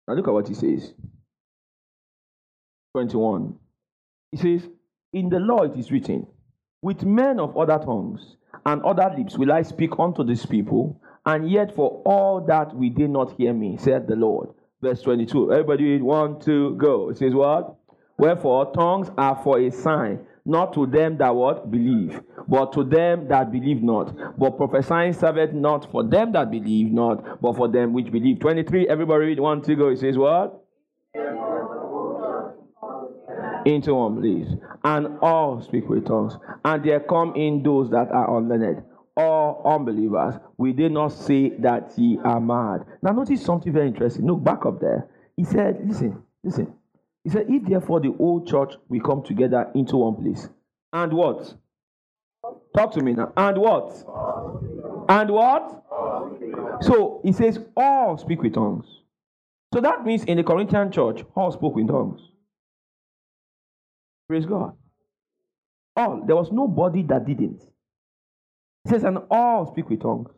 Now 0.08 0.14
look 0.14 0.28
at 0.28 0.34
what 0.34 0.48
he 0.48 0.54
says. 0.54 0.94
21. 2.94 3.56
He 4.32 4.38
says, 4.38 4.70
In 5.14 5.30
the 5.30 5.40
law 5.40 5.64
it 5.64 5.78
is 5.78 5.92
written, 5.92 6.26
With 6.82 7.04
men 7.04 7.40
of 7.40 7.58
other 7.58 7.78
tongues 7.84 8.38
and 8.66 8.82
other 8.84 9.14
lips 9.18 9.38
will 9.38 9.52
I 9.52 9.62
speak 9.64 9.92
unto 10.00 10.24
this 10.24 10.46
people, 10.46 11.02
and 11.26 11.50
yet 11.50 11.76
for 11.76 12.02
all 12.06 12.42
that 12.48 12.74
we 12.76 12.90
did 12.90 13.10
not 13.10 13.34
hear 13.34 13.54
me, 13.54 13.78
said 13.78 14.08
the 14.08 14.16
Lord. 14.16 14.50
Verse 14.82 15.02
22. 15.02 15.52
Everybody, 15.52 16.02
one, 16.02 16.40
two, 16.40 16.76
go. 16.78 17.10
It 17.10 17.18
says 17.18 17.34
what? 17.34 17.76
Wherefore 18.18 18.72
tongues 18.74 19.10
are 19.18 19.40
for 19.44 19.60
a 19.60 19.70
sign, 19.70 20.26
not 20.46 20.74
to 20.74 20.86
them 20.86 21.18
that 21.18 21.36
what 21.36 21.70
believe, 21.70 22.22
but 22.48 22.72
to 22.74 22.84
them 22.84 23.28
that 23.28 23.52
believe 23.52 23.84
not. 23.84 24.16
But 24.40 24.58
prophesying 24.58 25.14
serveth 25.14 25.54
not 25.54 25.92
for 25.92 26.04
them 26.04 26.32
that 26.32 26.50
believe 26.50 26.92
not, 26.92 27.42
but 27.42 27.58
for 27.58 27.68
them 27.68 27.94
which 27.94 28.12
believe. 28.12 28.40
23. 28.40 28.88
Everybody 28.88 29.26
read 29.26 29.40
one, 29.40 29.62
two, 29.62 29.76
go. 29.76 29.90
It 29.90 30.00
says 30.00 30.18
what? 30.18 30.64
Into 33.66 33.96
one, 33.96 34.20
please. 34.20 34.56
And 34.84 35.20
all 35.22 35.62
speak 35.62 35.88
with 35.90 36.08
tongues. 36.08 36.38
And 36.66 36.84
there 36.84 37.00
come 37.00 37.36
in 37.36 37.64
those 37.64 37.90
that 37.92 38.12
are 38.12 38.38
unlearned 38.38 38.84
all 39.18 39.62
unbelievers, 39.66 40.36
we 40.58 40.74
did 40.74 40.92
not 40.92 41.10
say 41.10 41.50
that 41.60 41.94
ye 41.98 42.18
are 42.24 42.40
mad. 42.40 42.86
Now, 43.02 43.12
notice 43.12 43.44
something 43.44 43.72
very 43.72 43.88
interesting. 43.88 44.26
Look 44.26 44.44
back 44.44 44.66
up 44.66 44.80
there. 44.80 45.10
He 45.36 45.44
said, 45.44 45.82
Listen, 45.86 46.24
listen. 46.44 46.74
He 47.24 47.30
said, 47.30 47.46
If 47.50 47.68
therefore 47.68 48.00
the 48.00 48.12
whole 48.12 48.44
church 48.46 48.74
we 48.90 49.00
come 49.00 49.24
together 49.24 49.70
into 49.76 49.98
one 49.98 50.16
place, 50.16 50.48
and 50.94 51.14
what? 51.14 51.54
Talk 52.76 52.94
to 52.94 53.02
me 53.02 53.14
now. 53.14 53.32
And 53.36 53.58
what? 53.58 53.90
And 55.10 55.30
what? 55.30 55.84
So 56.82 57.22
he 57.24 57.34
says, 57.34 57.60
All 57.76 58.18
speak 58.18 58.42
with 58.42 58.54
tongues. 58.54 58.86
So 59.74 59.82
that 59.82 60.06
means 60.06 60.24
in 60.26 60.38
the 60.38 60.44
Corinthian 60.44 60.92
church, 60.92 61.24
all 61.36 61.52
spoke 61.52 61.78
in 61.78 61.88
tongues. 61.88 62.22
Praise 64.32 64.46
God. 64.46 64.78
All. 65.98 66.24
There 66.26 66.38
was 66.38 66.54
nobody 66.54 67.04
that 67.04 67.26
didn't. 67.26 67.62
He 68.86 68.90
says, 68.90 69.04
and 69.04 69.18
all 69.30 69.70
speak 69.70 69.90
with 69.90 70.02
tongues. 70.02 70.30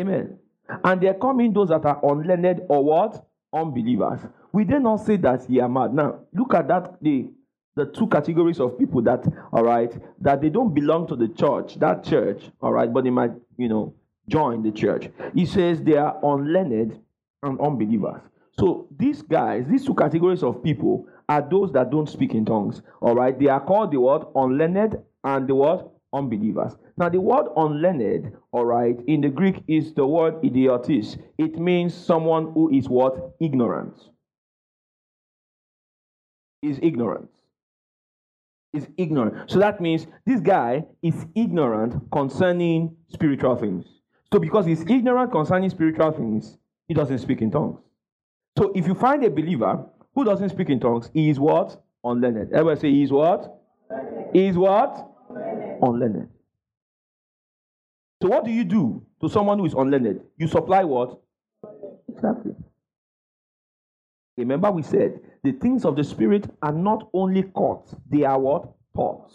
Amen. 0.00 0.38
And 0.82 0.98
there 0.98 1.12
come 1.12 1.40
in 1.40 1.52
those 1.52 1.68
that 1.68 1.84
are 1.84 2.00
unlearned 2.02 2.62
or 2.70 2.82
what? 2.82 3.22
Unbelievers. 3.52 4.20
We 4.50 4.64
did 4.64 4.80
not 4.80 5.04
say 5.04 5.18
that 5.18 5.44
ye 5.50 5.60
are 5.60 5.68
mad. 5.68 5.92
Now, 5.92 6.20
look 6.32 6.54
at 6.54 6.68
that 6.68 6.94
the 7.02 7.30
the 7.76 7.84
two 7.84 8.06
categories 8.06 8.60
of 8.60 8.78
people 8.78 9.02
that, 9.02 9.26
all 9.52 9.64
right, 9.64 9.92
that 10.22 10.40
they 10.40 10.48
don't 10.48 10.72
belong 10.72 11.06
to 11.08 11.16
the 11.16 11.28
church, 11.28 11.78
that 11.80 12.02
church, 12.02 12.44
all 12.62 12.72
right, 12.72 12.90
but 12.90 13.04
they 13.04 13.10
might, 13.10 13.32
you 13.58 13.68
know, 13.68 13.94
join 14.26 14.62
the 14.62 14.72
church. 14.72 15.10
He 15.34 15.44
says 15.44 15.82
they 15.82 15.98
are 15.98 16.18
unlearned 16.22 16.98
and 17.42 17.60
unbelievers. 17.60 18.22
So 18.58 18.88
these 18.96 19.20
guys, 19.20 19.66
these 19.68 19.84
two 19.84 19.94
categories 19.94 20.42
of 20.42 20.62
people 20.64 21.06
are 21.28 21.46
those 21.48 21.72
that 21.72 21.90
don't 21.90 22.08
speak 22.08 22.34
in 22.34 22.44
tongues. 22.44 22.82
All 23.00 23.14
right, 23.14 23.38
they 23.38 23.48
are 23.48 23.60
called 23.60 23.92
the 23.92 24.00
word 24.00 24.22
unlearned 24.34 24.96
and 25.24 25.48
the 25.48 25.54
word 25.54 25.84
unbelievers. 26.12 26.76
Now, 26.96 27.08
the 27.08 27.20
word 27.20 27.46
unlearned, 27.56 28.32
all 28.52 28.64
right, 28.64 28.96
in 29.06 29.20
the 29.20 29.28
Greek 29.28 29.62
is 29.68 29.94
the 29.94 30.06
word 30.06 30.34
idiotis. 30.42 31.20
It 31.36 31.58
means 31.58 31.94
someone 31.94 32.52
who 32.52 32.70
is 32.70 32.88
what? 32.88 33.36
Ignorant. 33.40 33.94
Is 36.62 36.78
ignorant. 36.82 37.30
Is 38.72 38.88
ignorant. 38.96 39.50
So 39.50 39.58
that 39.60 39.80
means 39.80 40.06
this 40.26 40.40
guy 40.40 40.84
is 41.02 41.26
ignorant 41.34 42.10
concerning 42.10 42.96
spiritual 43.08 43.56
things. 43.56 43.86
So, 44.32 44.38
because 44.38 44.66
he's 44.66 44.82
ignorant 44.82 45.32
concerning 45.32 45.70
spiritual 45.70 46.10
things, 46.12 46.58
he 46.86 46.94
doesn't 46.94 47.18
speak 47.18 47.40
in 47.40 47.50
tongues. 47.50 47.78
So, 48.58 48.72
if 48.74 48.86
you 48.86 48.94
find 48.94 49.24
a 49.24 49.30
believer 49.30 49.86
who 50.18 50.24
doesn't 50.24 50.48
speak 50.48 50.68
in 50.68 50.80
tongues, 50.80 51.10
is 51.14 51.38
what? 51.38 51.80
Unlearned. 52.02 52.52
Everybody 52.52 52.80
say 52.80 52.90
is 52.90 53.12
what? 53.12 53.56
Is 54.34 54.56
what? 54.56 55.08
Unlearned. 55.80 56.28
So, 58.20 58.28
what 58.28 58.44
do 58.44 58.50
you 58.50 58.64
do 58.64 59.06
to 59.20 59.28
someone 59.28 59.60
who 59.60 59.66
is 59.66 59.74
unlearned? 59.74 60.20
You 60.36 60.48
supply 60.48 60.82
what? 60.82 61.20
Exactly. 62.08 62.50
Remember, 64.36 64.72
we 64.72 64.82
said 64.82 65.20
the 65.44 65.52
things 65.52 65.84
of 65.84 65.94
the 65.94 66.02
Spirit 66.02 66.52
are 66.62 66.72
not 66.72 67.08
only 67.14 67.44
caught, 67.44 67.88
they 68.10 68.24
are 68.24 68.40
what? 68.40 68.68
Taught. 68.96 69.30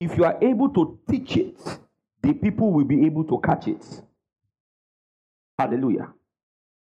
If 0.00 0.16
you 0.16 0.24
are 0.24 0.36
able 0.42 0.70
to 0.70 0.98
teach 1.08 1.36
it, 1.36 1.60
the 2.24 2.32
people 2.32 2.72
will 2.72 2.84
be 2.84 3.06
able 3.06 3.22
to 3.22 3.38
catch 3.38 3.68
it. 3.68 3.86
Hallelujah. 5.56 6.12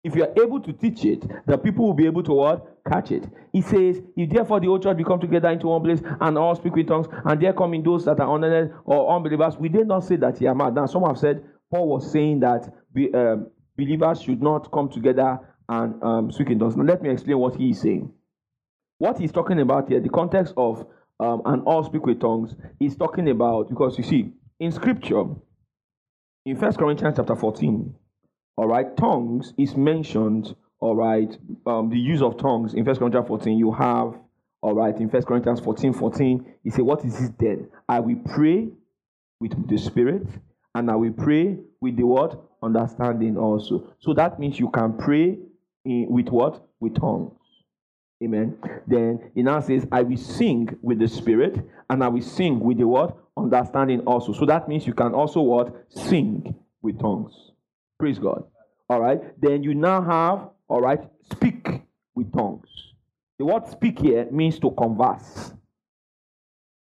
If 0.03 0.15
you 0.15 0.23
are 0.23 0.33
able 0.43 0.59
to 0.61 0.73
teach 0.73 1.05
it, 1.05 1.23
the 1.45 1.57
people 1.57 1.85
will 1.85 1.93
be 1.93 2.07
able 2.07 2.23
to 2.23 2.33
what? 2.33 2.83
Catch 2.89 3.11
it. 3.11 3.29
He 3.53 3.61
says, 3.61 4.01
If 4.17 4.31
therefore 4.31 4.59
the 4.59 4.65
whole 4.65 4.79
church 4.79 4.97
become 4.97 5.19
together 5.19 5.49
into 5.49 5.67
one 5.67 5.83
place 5.83 6.01
and 6.19 6.37
all 6.37 6.55
speak 6.55 6.75
with 6.75 6.87
tongues, 6.87 7.07
and 7.25 7.39
there 7.39 7.53
come 7.53 7.75
in 7.75 7.83
those 7.83 8.05
that 8.05 8.19
are 8.19 8.35
unlearned 8.35 8.73
or 8.85 9.15
unbelievers, 9.15 9.57
we 9.57 9.69
did 9.69 9.87
not 9.87 10.03
say 10.03 10.15
that 10.15 10.41
you 10.41 10.47
are 10.47 10.55
mad. 10.55 10.73
Now, 10.73 10.87
some 10.87 11.03
have 11.03 11.19
said 11.19 11.43
Paul 11.69 11.87
was 11.87 12.11
saying 12.11 12.39
that 12.39 12.73
be, 12.91 13.13
um, 13.13 13.47
believers 13.77 14.23
should 14.23 14.41
not 14.41 14.71
come 14.71 14.89
together 14.89 15.39
and 15.69 16.01
um, 16.03 16.31
speak 16.31 16.49
in 16.49 16.57
tongues. 16.57 16.75
Now, 16.75 16.83
let 16.83 17.03
me 17.03 17.11
explain 17.11 17.37
what 17.37 17.55
he 17.55 17.69
is 17.69 17.81
saying. 17.81 18.11
What 18.97 19.19
he's 19.19 19.31
talking 19.31 19.59
about 19.59 19.89
here, 19.89 19.99
the 19.99 20.09
context 20.09 20.53
of 20.57 20.85
um, 21.19 21.43
and 21.45 21.63
all 21.65 21.83
speak 21.83 22.05
with 22.07 22.19
tongues, 22.19 22.55
he's 22.79 22.95
talking 22.95 23.29
about 23.29 23.69
because 23.69 23.97
you 23.97 24.03
see, 24.03 24.33
in 24.59 24.71
scripture, 24.71 25.25
in 26.45 26.57
First 26.57 26.79
Corinthians 26.79 27.15
chapter 27.17 27.35
14, 27.35 27.93
all 28.61 28.67
right, 28.67 28.95
tongues 28.95 29.55
is 29.57 29.75
mentioned, 29.75 30.55
all 30.81 30.95
right, 30.95 31.35
um, 31.65 31.89
the 31.89 31.97
use 31.97 32.21
of 32.21 32.37
tongues 32.37 32.75
in 32.75 32.85
First 32.85 32.99
Corinthians 32.99 33.27
14, 33.27 33.57
you 33.57 33.71
have, 33.71 34.13
all 34.61 34.75
right, 34.75 34.95
in 34.97 35.09
First 35.09 35.25
Corinthians 35.25 35.59
14, 35.61 35.93
14, 35.93 36.45
he 36.63 36.69
said, 36.69 36.81
What 36.81 37.03
is 37.03 37.19
this 37.19 37.31
then? 37.39 37.67
I 37.89 37.99
will 38.01 38.19
pray 38.23 38.69
with 39.39 39.67
the 39.67 39.79
Spirit, 39.79 40.27
and 40.75 40.91
I 40.91 40.95
will 40.95 41.11
pray 41.11 41.57
with 41.79 41.97
the 41.97 42.05
word 42.05 42.37
understanding 42.61 43.35
also. 43.35 43.95
So 43.97 44.13
that 44.13 44.39
means 44.39 44.59
you 44.59 44.69
can 44.69 44.95
pray 44.95 45.39
in, 45.83 46.05
with 46.07 46.27
what? 46.29 46.63
With 46.79 47.01
tongues. 47.01 47.33
Amen. 48.23 48.59
Then 48.85 49.31
he 49.33 49.41
now 49.41 49.61
says, 49.61 49.87
I 49.91 50.03
will 50.03 50.17
sing 50.17 50.77
with 50.83 50.99
the 50.99 51.07
spirit, 51.07 51.67
and 51.89 52.03
I 52.03 52.09
will 52.09 52.21
sing 52.21 52.59
with 52.59 52.77
the 52.77 52.87
word 52.87 53.13
understanding 53.35 54.01
also. 54.01 54.33
So 54.33 54.45
that 54.45 54.69
means 54.69 54.85
you 54.85 54.93
can 54.93 55.15
also 55.15 55.41
what? 55.41 55.87
Sing 55.89 56.53
with 56.83 56.99
tongues. 56.99 57.50
Praise 58.01 58.17
God. 58.17 58.45
All 58.89 58.99
right. 58.99 59.21
Then 59.39 59.61
you 59.61 59.75
now 59.75 60.01
have, 60.01 60.49
all 60.67 60.81
right, 60.81 60.99
speak 61.31 61.67
with 62.15 62.33
tongues. 62.33 62.67
The 63.37 63.45
word 63.45 63.67
speak 63.67 63.99
here 63.99 64.27
means 64.31 64.57
to 64.57 64.71
converse. 64.71 65.53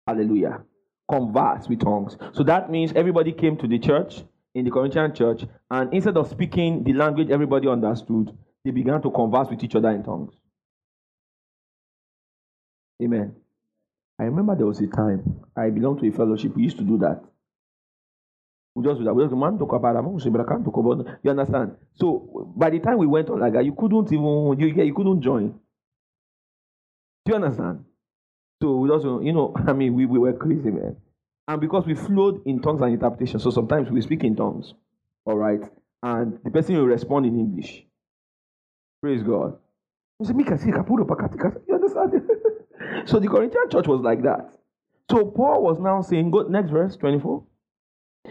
Hallelujah. 0.07 0.63
Converse 1.11 1.69
with 1.69 1.81
tongues. 1.81 2.17
So 2.35 2.45
that 2.45 2.71
means 2.71 2.93
everybody 2.93 3.33
came 3.33 3.57
to 3.57 3.67
the 3.67 3.81
church, 3.81 4.23
in 4.55 4.65
the 4.65 4.71
Corinthian 4.71 5.13
church, 5.13 5.45
and 5.73 5.93
instead 5.93 6.17
of 6.17 6.31
speaking 6.31 6.85
the 6.85 6.93
language 6.93 7.31
everybody 7.31 7.67
understood, 7.67 8.39
they 8.65 8.71
began 8.71 9.03
to 9.03 9.11
converse 9.11 9.49
with 9.51 9.65
each 9.65 9.75
other 9.75 9.91
in 9.91 10.05
tongues. 10.05 10.35
Amen. 13.03 13.35
I 14.21 14.23
remember 14.23 14.55
there 14.55 14.67
was 14.67 14.79
a 14.79 14.87
time 14.87 15.41
I 15.57 15.71
belonged 15.71 15.99
to 16.03 16.09
a 16.09 16.13
fellowship. 16.13 16.55
We 16.55 16.63
used 16.63 16.79
to 16.79 16.85
do 16.85 16.97
that. 16.99 17.25
We 18.75 18.85
just. 18.85 19.01
We 19.01 19.23
just 19.23 19.35
man 19.35 19.55
about 19.55 19.59
talk 19.59 19.73
about 20.77 21.07
ah, 21.07 21.17
you 21.23 21.31
understand? 21.31 21.77
So 21.95 22.53
by 22.57 22.71
the 22.71 22.79
time 22.79 22.99
we 22.99 23.07
went 23.07 23.29
on 23.29 23.41
like 23.41 23.53
that, 23.53 23.65
you 23.65 23.75
couldn't 23.75 24.13
even 24.13 24.57
you, 24.59 24.69
you 24.69 24.95
couldn't 24.95 25.21
join. 25.21 25.59
Do 27.25 27.33
you 27.33 27.35
understand? 27.35 27.85
So 28.63 28.77
we 28.77 28.89
just 28.89 29.05
you 29.05 29.33
know, 29.33 29.55
I 29.67 29.73
mean, 29.73 29.95
we, 29.95 30.07
we 30.07 30.19
were 30.19 30.33
crazy, 30.33 30.71
man. 30.71 30.97
And 31.49 31.61
because 31.61 31.85
we 31.87 31.95
flowed 31.95 32.41
in 32.47 32.63
tongues 32.63 32.81
and 32.81 32.93
interpretation, 32.93 33.41
so 33.41 33.51
sometimes 33.51 33.91
we 33.91 34.01
speak 34.01 34.25
in 34.25 34.37
tongues. 34.37 34.75
All 35.25 35.37
right. 35.37 35.61
And 36.03 36.39
the 36.45 36.51
person 36.51 36.77
will 36.77 36.87
respond 36.87 37.27
in 37.27 37.39
English. 37.39 37.85
Praise 39.01 39.23
God. 39.23 39.59
You 40.21 40.29
understand? 41.75 42.31
so 43.07 43.19
the 43.19 43.29
Corinthian 43.29 43.71
church 43.71 43.87
was 43.89 44.01
like 44.01 44.23
that. 44.23 44.53
So 45.11 45.25
Paul 45.25 45.63
was 45.63 45.81
now 45.81 46.01
saying, 46.01 46.31
go 46.31 46.43
next 46.43 46.71
verse 46.71 46.97
24. 46.97 47.43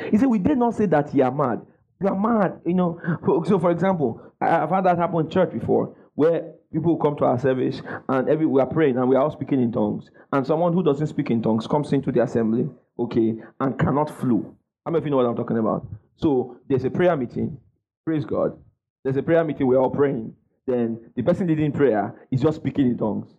He 0.09 0.17
said, 0.17 0.27
We 0.27 0.39
did 0.39 0.57
not 0.57 0.75
say 0.75 0.85
that 0.87 1.13
you 1.13 1.23
are 1.23 1.31
mad. 1.31 1.61
You 2.01 2.07
are 2.09 2.19
mad. 2.19 2.61
You 2.65 2.73
know, 2.73 2.99
so 3.47 3.59
for 3.59 3.71
example, 3.71 4.21
I've 4.41 4.69
had 4.69 4.85
that 4.85 4.97
happen 4.97 5.21
in 5.21 5.29
church 5.29 5.51
before 5.53 5.95
where 6.15 6.53
people 6.73 6.97
come 6.97 7.15
to 7.17 7.25
our 7.25 7.39
service 7.39 7.81
and 8.09 8.29
every 8.29 8.45
we 8.45 8.61
are 8.61 8.67
praying 8.67 8.97
and 8.97 9.07
we 9.09 9.15
are 9.15 9.23
all 9.23 9.31
speaking 9.31 9.61
in 9.61 9.71
tongues. 9.71 10.09
And 10.33 10.45
someone 10.45 10.73
who 10.73 10.83
doesn't 10.83 11.07
speak 11.07 11.29
in 11.29 11.41
tongues 11.41 11.67
comes 11.67 11.93
into 11.93 12.11
the 12.11 12.23
assembly, 12.23 12.69
okay, 12.99 13.35
and 13.59 13.79
cannot 13.79 14.09
flow. 14.19 14.55
How 14.85 14.91
many 14.91 14.99
of 14.99 15.05
you 15.05 15.11
know 15.11 15.17
what 15.17 15.25
I'm 15.25 15.35
talking 15.35 15.57
about? 15.57 15.87
So 16.15 16.57
there's 16.67 16.85
a 16.85 16.89
prayer 16.89 17.15
meeting. 17.15 17.57
Praise 18.05 18.25
God. 18.25 18.57
There's 19.03 19.17
a 19.17 19.23
prayer 19.23 19.43
meeting, 19.43 19.67
we're 19.67 19.79
all 19.79 19.89
praying. 19.89 20.35
Then 20.67 21.11
the 21.15 21.23
person 21.23 21.47
leading 21.47 21.71
prayer 21.71 22.27
is 22.31 22.41
just 22.41 22.57
speaking 22.57 22.87
in 22.87 22.97
tongues. 22.97 23.33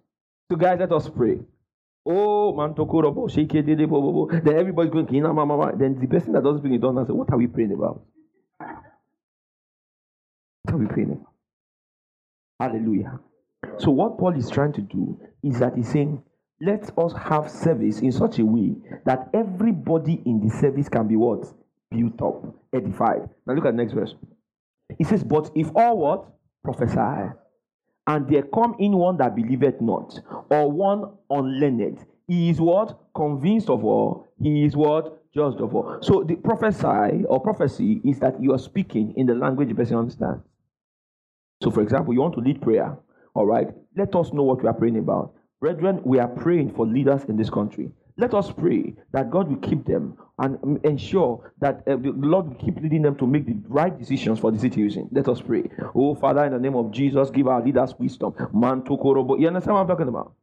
So, 0.51 0.57
guys, 0.57 0.79
let 0.81 0.93
us 0.93 1.09
pray. 1.09 1.39
Oh, 2.05 2.53
man, 2.57 2.75
shake 3.29 3.55
it, 3.55 3.67
then 3.67 4.57
everybody's 4.57 4.91
going, 4.93 5.23
mama. 5.23 5.73
then 5.77 6.01
the 6.01 6.07
person 6.09 6.33
that 6.33 6.43
doesn't 6.43 6.61
speak 6.61 6.73
in 6.73 6.81
tongues 6.81 7.07
says, 7.07 7.15
What 7.15 7.31
are 7.31 7.39
we 7.39 7.47
praying 7.47 7.73
about? 7.73 8.03
What 10.65 10.75
are 10.75 10.79
we 10.79 10.87
praying 10.87 11.13
about? 11.13 11.33
Hallelujah. 12.59 13.21
So, 13.79 13.91
what 13.93 14.19
Paul 14.19 14.37
is 14.37 14.51
trying 14.51 14.73
to 14.73 14.81
do 14.81 15.21
is 15.45 15.61
that 15.61 15.77
he's 15.77 15.93
saying, 15.93 16.21
Let 16.61 16.91
us 16.99 17.13
have 17.17 17.49
service 17.49 18.01
in 18.01 18.11
such 18.11 18.41
a 18.41 18.45
way 18.45 18.75
that 19.05 19.31
everybody 19.33 20.21
in 20.27 20.41
the 20.41 20.53
service 20.57 20.89
can 20.89 21.07
be 21.07 21.15
what? 21.15 21.45
Built 21.91 22.21
up, 22.21 22.55
edified. 22.75 23.29
Now, 23.47 23.55
look 23.55 23.65
at 23.65 23.77
the 23.77 23.83
next 23.83 23.93
verse. 23.93 24.17
He 24.99 25.05
says, 25.05 25.23
But 25.23 25.53
if 25.55 25.71
all 25.77 25.99
what? 25.99 26.29
Prophesy 26.65 27.33
and 28.07 28.29
there 28.29 28.43
come 28.43 28.75
in 28.79 28.97
one 28.97 29.17
that 29.19 29.37
believeth 29.37 29.81
not, 29.81 30.19
or 30.51 30.71
one 30.71 31.13
unlearned. 31.31 32.05
He 32.27 32.51
is 32.51 32.61
what? 32.61 32.99
Convinced 33.15 33.69
of 33.69 33.85
all. 33.85 34.29
He 34.41 34.65
is 34.65 34.77
what? 34.77 35.23
Judged 35.33 35.61
of 35.61 35.75
all. 35.75 35.99
So 36.03 36.25
the 36.25 36.37
prophesy 36.37 37.25
or 37.25 37.41
prophecy 37.41 38.01
is 38.05 38.19
that 38.21 38.41
you 38.43 38.53
are 38.53 38.59
speaking 38.59 39.15
in 39.17 39.27
the 39.27 39.35
language 39.35 39.69
the 39.69 39.75
person 39.75 39.97
understands. 39.97 40.43
So, 41.63 41.71
for 41.71 41.81
example, 41.83 42.13
you 42.13 42.21
want 42.21 42.35
to 42.35 42.41
lead 42.41 42.61
prayer. 42.61 42.97
All 43.35 43.47
right. 43.47 43.69
Let 43.97 44.15
us 44.17 44.33
know 44.33 44.43
what 44.43 44.63
we 44.63 44.69
are 44.69 44.75
praying 44.75 44.99
about. 44.99 45.35
Brethren, 45.61 46.01
we 46.05 46.19
are 46.19 46.29
praying 46.29 46.75
for 46.75 46.87
leaders 46.87 47.25
in 47.25 47.37
this 47.37 47.51
country. 47.51 47.91
Let 48.17 48.35
us 48.35 48.51
pray 48.53 48.95
that 49.13 49.31
God 49.31 49.49
will 49.49 49.57
keep 49.57 49.87
them 49.87 50.17
and 50.39 50.85
ensure 50.85 51.53
that 51.61 51.83
uh, 51.89 51.97
the 51.97 52.13
Lord 52.15 52.49
will 52.49 52.55
keep 52.57 52.77
leading 52.77 53.03
them 53.03 53.17
to 53.17 53.27
make 53.27 53.47
the 53.47 53.57
right 53.69 53.97
decisions 53.99 54.39
for 54.39 54.51
the 54.51 54.59
situation. 54.59 55.09
Let 55.13 55.29
us 55.29 55.41
pray. 55.41 55.65
Oh, 55.95 56.15
Father, 56.15 56.45
in 56.45 56.53
the 56.53 56.59
name 56.59 56.77
of 56.77 56.91
Jesus, 56.91 57.31
give 57.31 57.49
our 57.49 57.65
leaders 57.65 57.95
wisdom. 57.99 58.35
Man. 58.53 58.83
You 58.87 59.49
understand 59.49 59.75
what 59.75 59.81
I'm 59.83 59.89
talking 59.89 60.09
about? 60.09 60.35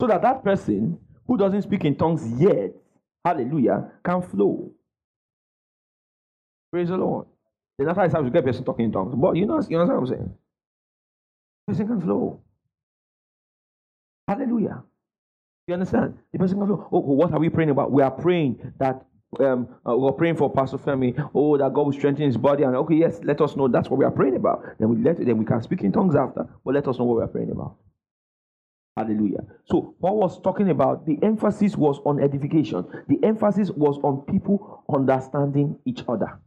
So 0.00 0.06
that 0.08 0.22
that 0.22 0.42
person 0.44 0.98
who 1.26 1.36
doesn't 1.36 1.62
speak 1.62 1.84
in 1.84 1.94
tongues 1.96 2.26
yet, 2.40 2.72
hallelujah, 3.24 3.92
can 4.04 4.22
flow. 4.22 4.70
Praise 6.72 6.88
the 6.88 6.96
Lord. 6.96 7.26
Then 7.78 7.88
after 7.88 8.02
I 8.02 8.08
start 8.08 8.24
to 8.24 8.30
get 8.30 8.44
person 8.44 8.64
talking 8.64 8.86
in 8.86 8.92
tongues. 8.92 9.14
But 9.16 9.36
you 9.36 9.46
know, 9.46 9.62
you 9.68 9.78
understand 9.78 9.88
what 9.88 9.98
I'm 9.98 10.06
saying? 10.06 10.34
Person 11.68 11.86
can 11.86 12.00
flow. 12.00 12.40
Hallelujah. 14.26 14.82
You 15.68 15.74
understand? 15.74 16.18
The 16.32 16.38
person 16.38 16.58
goes, 16.58 16.70
oh, 16.70 16.98
what 16.98 17.30
are 17.34 17.38
we 17.38 17.50
praying 17.50 17.68
about? 17.68 17.92
We 17.92 18.02
are 18.02 18.10
praying 18.10 18.72
that 18.78 19.04
um, 19.38 19.68
uh, 19.86 19.94
we're 19.94 20.12
praying 20.12 20.36
for 20.36 20.50
Pastor 20.50 20.78
Femi. 20.78 21.30
Oh, 21.34 21.58
that 21.58 21.74
God 21.74 21.82
will 21.84 21.92
strengthen 21.92 22.24
his 22.24 22.38
body. 22.38 22.62
And 22.62 22.74
okay, 22.74 22.94
yes, 22.94 23.20
let 23.22 23.42
us 23.42 23.54
know 23.54 23.68
that's 23.68 23.90
what 23.90 23.98
we 23.98 24.06
are 24.06 24.10
praying 24.10 24.36
about. 24.36 24.62
Then 24.78 24.88
we 24.88 24.96
let 25.02 25.18
then 25.18 25.36
we 25.36 25.44
can 25.44 25.60
speak 25.60 25.82
in 25.82 25.92
tongues 25.92 26.14
after. 26.14 26.48
But 26.64 26.72
let 26.72 26.88
us 26.88 26.98
know 26.98 27.04
what 27.04 27.18
we 27.18 27.22
are 27.22 27.28
praying 27.28 27.50
about. 27.50 27.76
Hallelujah. 28.96 29.44
So 29.66 29.94
Paul 30.00 30.16
was 30.16 30.40
talking 30.40 30.70
about 30.70 31.04
the 31.04 31.18
emphasis 31.22 31.76
was 31.76 32.00
on 32.06 32.18
edification. 32.18 32.86
The 33.06 33.18
emphasis 33.22 33.70
was 33.70 33.98
on 34.02 34.22
people 34.22 34.84
understanding 34.92 35.78
each 35.84 36.02
other. 36.08 36.40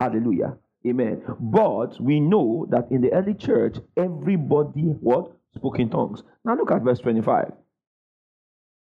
Hallelujah. 0.00 0.56
Amen. 0.86 1.22
But 1.38 2.00
we 2.00 2.20
know 2.20 2.66
that 2.70 2.90
in 2.90 3.02
the 3.02 3.12
early 3.12 3.34
church, 3.34 3.76
everybody 3.98 4.80
what 4.80 5.30
spoke 5.54 5.78
in 5.78 5.90
tongues. 5.90 6.22
Now 6.42 6.56
look 6.56 6.70
at 6.70 6.80
verse 6.80 7.00
25. 7.00 7.52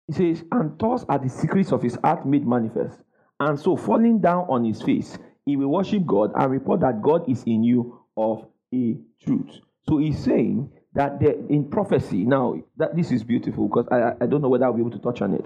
He 0.08 0.13
says, 0.13 0.44
And 0.52 0.78
thus 0.80 1.06
are 1.10 1.20
the 1.20 1.30
secrets 1.30 1.72
of 1.72 1.82
his 1.82 1.98
heart 2.04 2.26
made 2.26 2.46
manifest. 2.48 3.00
And 3.39 3.60
so, 3.60 3.76
falling 3.76 4.20
down 4.20 4.46
on 4.50 4.63
his 4.63 4.82
face, 4.82 5.18
he 5.46 5.56
will 5.56 5.68
worship 5.68 6.06
God 6.06 6.32
and 6.36 6.52
report 6.52 6.82
that 6.82 7.02
God 7.02 7.30
is 7.30 7.44
in 7.44 7.63
you 7.63 8.00
of 8.18 8.46
a 8.74 8.98
truth. 9.24 9.60
So 9.88 9.98
he's 9.98 10.18
saying 10.24 10.72
that 10.94 11.22
in 11.22 11.70
prophecy, 11.70 12.24
now 12.24 12.56
that 12.78 12.96
this 12.96 13.12
is 13.12 13.24
beautiful 13.24 13.68
because 13.68 13.88
I, 13.91 14.24
I 14.24 14.28
don't 14.28 14.41
know 14.41 14.50
whether 14.50 14.65
I'll 14.65 14.74
be 14.74 14.82
able 14.82 14.91
to 14.91 15.00
touch 15.00 15.22
on 15.22 15.34
it. 15.34 15.46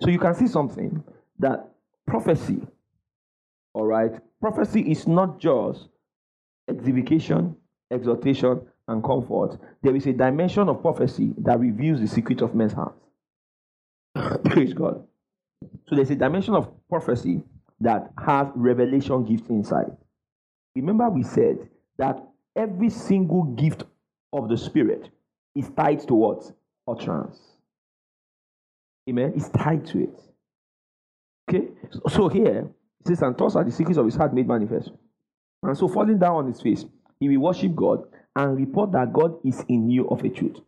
So 0.00 0.10
you 0.10 0.18
can 0.18 0.34
see 0.34 0.46
something 0.46 1.02
that 1.38 1.68
prophecy, 2.06 2.60
all 3.74 3.86
right, 3.86 4.12
prophecy 4.40 4.82
is 4.82 5.08
not 5.08 5.40
just 5.40 5.88
edification, 6.68 7.56
exhortation, 7.90 8.60
and 8.86 9.02
comfort. 9.02 9.58
There 9.82 9.96
is 9.96 10.06
a 10.06 10.12
dimension 10.12 10.68
of 10.68 10.82
prophecy 10.82 11.32
that 11.38 11.58
reveals 11.58 12.00
the 12.00 12.06
secret 12.06 12.42
of 12.42 12.54
men's 12.54 12.74
hearts. 12.74 12.98
Praise 14.44 14.74
God. 14.74 15.06
So 15.88 15.96
there's 15.96 16.10
a 16.10 16.16
dimension 16.16 16.54
of 16.54 16.70
prophecy 16.88 17.42
that 17.80 18.12
has 18.24 18.48
revelation 18.54 19.24
gifts 19.24 19.48
inside. 19.48 19.96
Remember, 20.74 21.08
we 21.10 21.22
said 21.22 21.68
that 21.98 22.22
every 22.56 22.90
single 22.90 23.44
gift 23.44 23.84
of 24.32 24.48
the 24.48 24.56
Spirit 24.56 25.10
is 25.54 25.68
tied 25.76 26.06
to 26.08 26.14
what? 26.14 26.50
Utterance. 26.88 27.38
Amen. 29.08 29.32
It's 29.36 29.48
tied 29.50 29.86
to 29.88 30.04
it. 30.04 30.20
Okay? 31.50 31.68
So 32.08 32.28
here, 32.28 32.68
it 33.00 33.08
says, 33.08 33.22
And 33.22 33.36
thus 33.36 33.56
are 33.56 33.64
the 33.64 33.72
secrets 33.72 33.98
of 33.98 34.06
his 34.06 34.14
heart 34.14 34.32
made 34.32 34.46
manifest. 34.46 34.90
And 35.62 35.76
so, 35.76 35.88
falling 35.88 36.18
down 36.18 36.36
on 36.36 36.46
his 36.46 36.60
face, 36.60 36.84
he 37.20 37.28
will 37.28 37.40
worship 37.40 37.74
God 37.74 38.04
and 38.34 38.56
report 38.56 38.92
that 38.92 39.12
God 39.12 39.36
is 39.44 39.64
in 39.68 39.90
you 39.90 40.08
of 40.08 40.24
a 40.24 40.28
truth. 40.28 40.58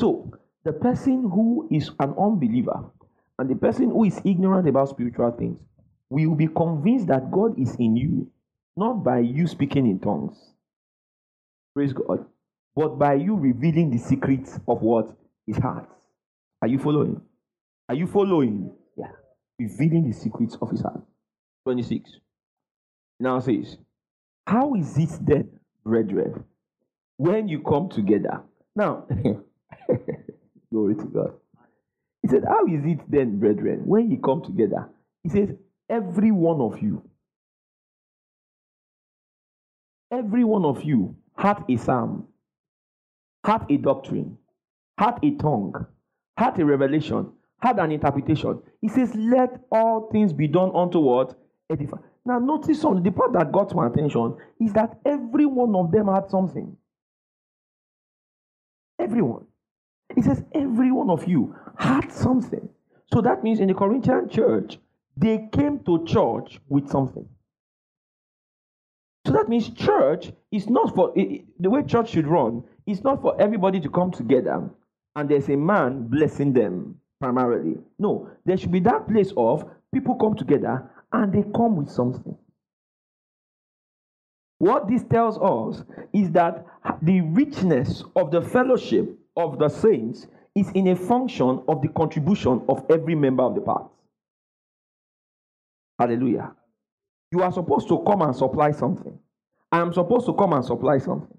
So, 0.00 0.32
the 0.66 0.72
person 0.72 1.30
who 1.30 1.68
is 1.70 1.90
an 2.00 2.12
unbeliever 2.18 2.84
and 3.38 3.48
the 3.48 3.54
person 3.54 3.88
who 3.88 4.02
is 4.02 4.20
ignorant 4.24 4.68
about 4.68 4.88
spiritual 4.88 5.30
things 5.30 5.60
will 6.10 6.34
be 6.34 6.48
convinced 6.48 7.06
that 7.06 7.30
God 7.30 7.56
is 7.56 7.76
in 7.76 7.96
you, 7.96 8.28
not 8.76 9.04
by 9.04 9.20
you 9.20 9.46
speaking 9.46 9.86
in 9.86 10.00
tongues. 10.00 10.36
Praise 11.72 11.92
God. 11.92 12.26
But 12.74 12.98
by 12.98 13.14
you 13.14 13.36
revealing 13.36 13.90
the 13.90 13.98
secrets 13.98 14.58
of 14.66 14.82
what? 14.82 15.16
His 15.46 15.56
heart. 15.56 15.88
Are 16.60 16.68
you 16.68 16.80
following? 16.80 17.20
Are 17.88 17.94
you 17.94 18.08
following? 18.08 18.72
Yeah. 18.98 19.12
Revealing 19.60 20.10
the 20.10 20.12
secrets 20.12 20.58
of 20.60 20.70
his 20.70 20.80
heart. 20.80 21.00
26. 21.64 22.10
Now 23.20 23.38
says, 23.38 23.76
How 24.48 24.74
is 24.74 24.98
it 24.98 25.10
then, 25.22 25.60
brethren, 25.84 26.42
when 27.18 27.46
you 27.46 27.60
come 27.62 27.88
together? 27.88 28.42
Now, 28.74 29.06
glory 30.72 30.94
to 30.96 31.04
God. 31.04 31.34
He 32.22 32.28
said, 32.28 32.44
How 32.46 32.66
is 32.66 32.84
it 32.84 33.00
then, 33.10 33.38
brethren, 33.38 33.82
when 33.86 34.10
you 34.10 34.18
come 34.18 34.42
together? 34.42 34.88
He 35.22 35.28
says, 35.30 35.50
Every 35.88 36.32
one 36.32 36.60
of 36.60 36.82
you, 36.82 37.02
every 40.12 40.44
one 40.44 40.64
of 40.64 40.82
you 40.84 41.16
had 41.36 41.64
a 41.68 41.76
psalm, 41.76 42.26
had 43.44 43.66
a 43.70 43.76
doctrine, 43.76 44.38
had 44.98 45.18
a 45.22 45.30
tongue, 45.32 45.86
had 46.36 46.58
a 46.60 46.64
revelation, 46.64 47.30
had 47.60 47.78
an 47.78 47.92
interpretation. 47.92 48.60
He 48.80 48.88
says, 48.88 49.14
Let 49.14 49.60
all 49.70 50.08
things 50.12 50.32
be 50.32 50.48
done 50.48 50.72
unto 50.74 51.00
what? 51.00 51.38
Edify. 51.70 51.98
Now, 52.24 52.38
notice 52.40 52.84
on 52.84 53.02
the 53.02 53.10
part 53.12 53.32
that 53.34 53.52
got 53.52 53.74
my 53.74 53.86
attention 53.86 54.36
is 54.60 54.72
that 54.72 54.98
every 55.06 55.46
one 55.46 55.74
of 55.76 55.92
them 55.92 56.08
had 56.08 56.28
something. 56.30 56.76
Everyone. 58.98 59.46
He 60.14 60.22
says, 60.22 60.42
Every 60.54 60.92
one 60.92 61.10
of 61.10 61.26
you 61.26 61.54
had 61.76 62.12
something. 62.12 62.68
So 63.12 63.20
that 63.20 63.42
means 63.42 63.60
in 63.60 63.68
the 63.68 63.74
Corinthian 63.74 64.28
church, 64.28 64.78
they 65.16 65.48
came 65.52 65.80
to 65.84 66.04
church 66.04 66.60
with 66.68 66.88
something. 66.88 67.28
So 69.26 69.32
that 69.32 69.48
means 69.48 69.70
church 69.70 70.32
is 70.52 70.68
not 70.68 70.94
for 70.94 71.12
the 71.14 71.70
way 71.70 71.82
church 71.82 72.10
should 72.10 72.26
run, 72.26 72.62
it's 72.86 73.02
not 73.02 73.20
for 73.22 73.40
everybody 73.40 73.80
to 73.80 73.90
come 73.90 74.12
together 74.12 74.70
and 75.16 75.28
there's 75.28 75.48
a 75.48 75.56
man 75.56 76.06
blessing 76.06 76.52
them 76.52 77.00
primarily. 77.20 77.78
No, 77.98 78.30
there 78.44 78.56
should 78.56 78.70
be 78.70 78.80
that 78.80 79.08
place 79.08 79.32
of 79.36 79.68
people 79.92 80.14
come 80.14 80.36
together 80.36 80.88
and 81.12 81.32
they 81.32 81.42
come 81.54 81.76
with 81.76 81.90
something. 81.90 82.36
What 84.58 84.88
this 84.88 85.02
tells 85.04 85.38
us 85.38 85.84
is 86.12 86.30
that 86.32 86.64
the 87.02 87.22
richness 87.22 88.04
of 88.14 88.30
the 88.30 88.42
fellowship 88.42 89.18
of 89.36 89.58
the 89.58 89.68
saints 89.68 90.26
is 90.54 90.70
in 90.70 90.88
a 90.88 90.96
function 90.96 91.62
of 91.68 91.82
the 91.82 91.88
contribution 91.88 92.62
of 92.68 92.84
every 92.90 93.14
member 93.14 93.42
of 93.42 93.54
the 93.54 93.60
parts. 93.60 93.92
Hallelujah. 95.98 96.52
You 97.32 97.42
are 97.42 97.52
supposed 97.52 97.88
to 97.88 98.02
come 98.06 98.22
and 98.22 98.34
supply 98.34 98.70
something. 98.72 99.18
I 99.72 99.80
am 99.80 99.92
supposed 99.92 100.26
to 100.26 100.34
come 100.34 100.52
and 100.52 100.64
supply 100.64 100.98
something. 100.98 101.36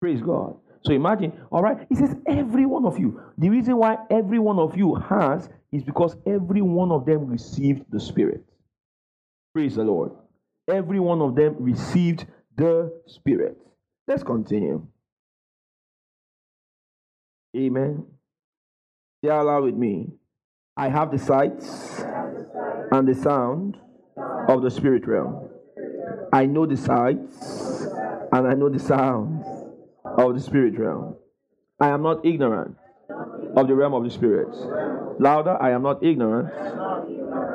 Praise 0.00 0.20
God. 0.20 0.56
So 0.82 0.92
imagine, 0.92 1.32
all 1.50 1.62
right, 1.62 1.86
he 1.88 1.94
says, 1.94 2.14
every 2.26 2.66
one 2.66 2.84
of 2.84 2.98
you. 2.98 3.20
The 3.38 3.48
reason 3.48 3.78
why 3.78 3.96
every 4.10 4.38
one 4.38 4.58
of 4.58 4.76
you 4.76 4.94
has 4.96 5.48
is 5.72 5.82
because 5.82 6.16
every 6.26 6.60
one 6.60 6.92
of 6.92 7.06
them 7.06 7.26
received 7.26 7.84
the 7.90 8.00
Spirit. 8.00 8.44
Praise 9.54 9.76
the 9.76 9.84
Lord. 9.84 10.12
Every 10.68 11.00
one 11.00 11.22
of 11.22 11.36
them 11.36 11.56
received 11.58 12.26
the 12.56 12.92
Spirit. 13.06 13.56
Let's 14.06 14.22
continue. 14.22 14.86
Amen. 17.56 18.06
Say 19.24 19.30
aloud 19.30 19.64
with 19.64 19.74
me. 19.74 20.08
I 20.76 20.88
have 20.88 21.12
the 21.12 21.18
sights 21.18 22.02
and 22.90 23.06
the 23.06 23.14
sound 23.14 23.76
of 24.48 24.62
the 24.62 24.70
spirit 24.70 25.06
realm. 25.06 25.48
I 26.32 26.46
know 26.46 26.66
the 26.66 26.76
sights 26.76 27.86
and 28.32 28.46
I 28.48 28.54
know 28.54 28.68
the 28.68 28.80
sounds 28.80 29.46
of 30.04 30.34
the 30.34 30.40
spirit 30.40 30.78
realm. 30.78 31.16
I 31.80 31.88
am 31.88 32.02
not 32.02 32.26
ignorant 32.26 32.76
of 33.56 33.68
the 33.68 33.74
realm 33.74 33.94
of 33.94 34.04
the 34.04 34.10
spirit. 34.10 34.48
Louder, 35.20 35.56
I 35.60 35.70
am 35.70 35.82
not 35.82 36.02
ignorant 36.02 36.52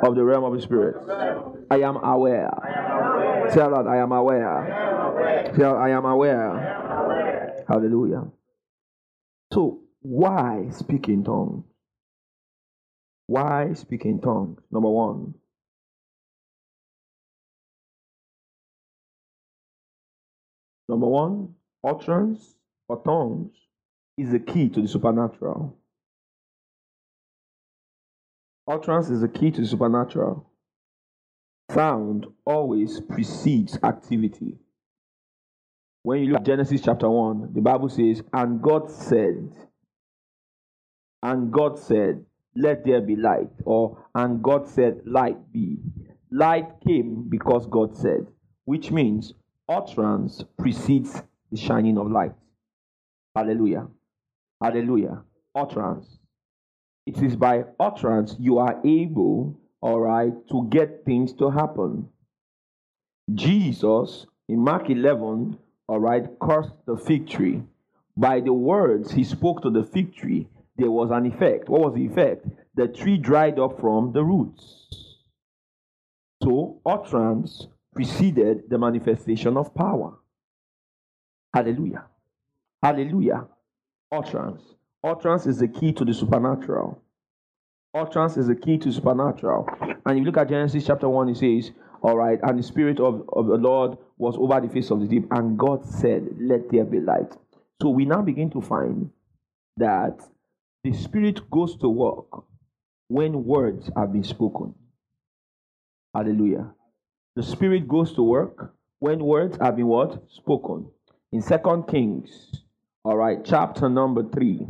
of 0.02 0.14
the 0.14 0.24
realm 0.24 0.44
of 0.44 0.54
the 0.54 0.62
spirit. 0.62 0.96
I 1.70 1.82
am 1.82 1.96
aware. 1.96 2.50
Tell 3.52 3.70
that 3.70 3.86
I 3.86 3.98
am 3.98 4.12
aware. 4.12 5.52
Tell 5.56 5.76
I 5.76 5.90
am 5.90 6.06
aware. 6.06 7.64
Hallelujah. 7.68 8.24
So 9.52 9.79
why 10.02 10.68
speak 10.70 11.08
in 11.08 11.24
tongues? 11.24 11.64
Why 13.26 13.74
speak 13.74 14.04
in 14.04 14.20
tongues? 14.20 14.60
Number 14.70 14.88
one. 14.88 15.34
Number 20.88 21.06
one, 21.06 21.54
utterance 21.86 22.56
or 22.88 23.00
tongues 23.04 23.54
is 24.18 24.32
the 24.32 24.40
key 24.40 24.68
to 24.70 24.82
the 24.82 24.88
supernatural. 24.88 25.78
Utterance 28.66 29.10
is 29.10 29.20
the 29.20 29.28
key 29.28 29.52
to 29.52 29.60
the 29.60 29.66
supernatural. 29.66 30.50
Sound 31.70 32.26
always 32.44 33.00
precedes 33.00 33.78
activity. 33.84 34.58
When 36.02 36.22
you 36.22 36.32
look 36.32 36.40
at 36.40 36.46
Genesis 36.46 36.80
chapter 36.80 37.08
1, 37.08 37.52
the 37.54 37.60
Bible 37.60 37.88
says, 37.88 38.22
And 38.32 38.60
God 38.60 38.90
said, 38.90 39.54
and 41.22 41.52
God 41.52 41.78
said, 41.78 42.24
Let 42.56 42.84
there 42.84 43.00
be 43.00 43.16
light. 43.16 43.50
Or, 43.64 44.04
and 44.14 44.42
God 44.42 44.66
said, 44.68 45.00
Light 45.04 45.52
be. 45.52 45.78
Light 46.30 46.80
came 46.86 47.28
because 47.28 47.66
God 47.66 47.96
said, 47.96 48.26
which 48.64 48.92
means 48.92 49.34
utterance 49.68 50.44
precedes 50.58 51.22
the 51.50 51.56
shining 51.56 51.98
of 51.98 52.10
light. 52.10 52.34
Hallelujah. 53.34 53.88
Hallelujah. 54.62 55.22
Utterance. 55.54 56.18
It 57.06 57.20
is 57.22 57.34
by 57.34 57.64
utterance 57.80 58.36
you 58.38 58.58
are 58.58 58.80
able, 58.84 59.58
all 59.80 59.98
right, 59.98 60.32
to 60.50 60.68
get 60.70 61.04
things 61.04 61.32
to 61.34 61.50
happen. 61.50 62.08
Jesus, 63.34 64.26
in 64.48 64.60
Mark 64.60 64.90
11, 64.90 65.58
all 65.88 65.98
right, 65.98 66.26
cursed 66.40 66.74
the 66.86 66.96
fig 66.96 67.28
tree. 67.28 67.62
By 68.16 68.40
the 68.40 68.52
words 68.52 69.10
he 69.10 69.24
spoke 69.24 69.62
to 69.62 69.70
the 69.70 69.82
fig 69.82 70.14
tree, 70.14 70.46
there 70.80 70.90
was 70.90 71.10
an 71.10 71.26
effect. 71.26 71.68
What 71.68 71.82
was 71.82 71.94
the 71.94 72.06
effect? 72.06 72.46
The 72.74 72.88
tree 72.88 73.18
dried 73.18 73.58
up 73.58 73.78
from 73.80 74.12
the 74.12 74.24
roots. 74.24 74.86
So, 76.42 76.80
utterance 76.86 77.66
preceded 77.94 78.70
the 78.70 78.78
manifestation 78.78 79.56
of 79.56 79.74
power. 79.74 80.14
Hallelujah. 81.52 82.06
Hallelujah. 82.82 83.46
Utterance. 84.10 84.62
Utterance 85.04 85.46
is 85.46 85.58
the 85.58 85.68
key 85.68 85.92
to 85.92 86.04
the 86.04 86.14
supernatural. 86.14 87.02
Utterance 87.92 88.36
is 88.36 88.46
the 88.46 88.54
key 88.54 88.78
to 88.78 88.92
supernatural. 88.92 89.68
And 90.06 90.16
if 90.16 90.16
you 90.18 90.24
look 90.24 90.38
at 90.38 90.48
Genesis 90.48 90.86
chapter 90.86 91.08
1, 91.08 91.28
it 91.30 91.36
says, 91.36 91.72
All 92.02 92.16
right, 92.16 92.38
and 92.42 92.58
the 92.58 92.62
Spirit 92.62 93.00
of, 93.00 93.28
of 93.32 93.48
the 93.48 93.56
Lord 93.56 93.98
was 94.16 94.36
over 94.38 94.60
the 94.60 94.72
face 94.72 94.90
of 94.90 95.00
the 95.00 95.06
deep, 95.06 95.26
and 95.32 95.58
God 95.58 95.84
said, 95.84 96.26
Let 96.38 96.70
there 96.70 96.84
be 96.84 97.00
light. 97.00 97.36
So 97.82 97.90
we 97.90 98.04
now 98.04 98.22
begin 98.22 98.50
to 98.50 98.60
find 98.60 99.10
that 99.76 100.20
the 100.82 100.92
Spirit 100.92 101.50
goes 101.50 101.76
to 101.78 101.88
work 101.88 102.44
when 103.08 103.44
words 103.44 103.90
have 103.96 104.12
been 104.12 104.24
spoken. 104.24 104.74
Hallelujah. 106.14 106.72
The 107.36 107.42
Spirit 107.42 107.86
goes 107.86 108.12
to 108.14 108.22
work 108.22 108.74
when 108.98 109.18
words 109.18 109.58
have 109.60 109.76
been 109.76 109.86
what? 109.86 110.22
Spoken. 110.30 110.90
In 111.32 111.42
Second 111.42 111.84
Kings, 111.84 112.62
all 113.04 113.16
right, 113.16 113.44
chapter 113.44 113.88
number 113.88 114.22
3, 114.22 114.66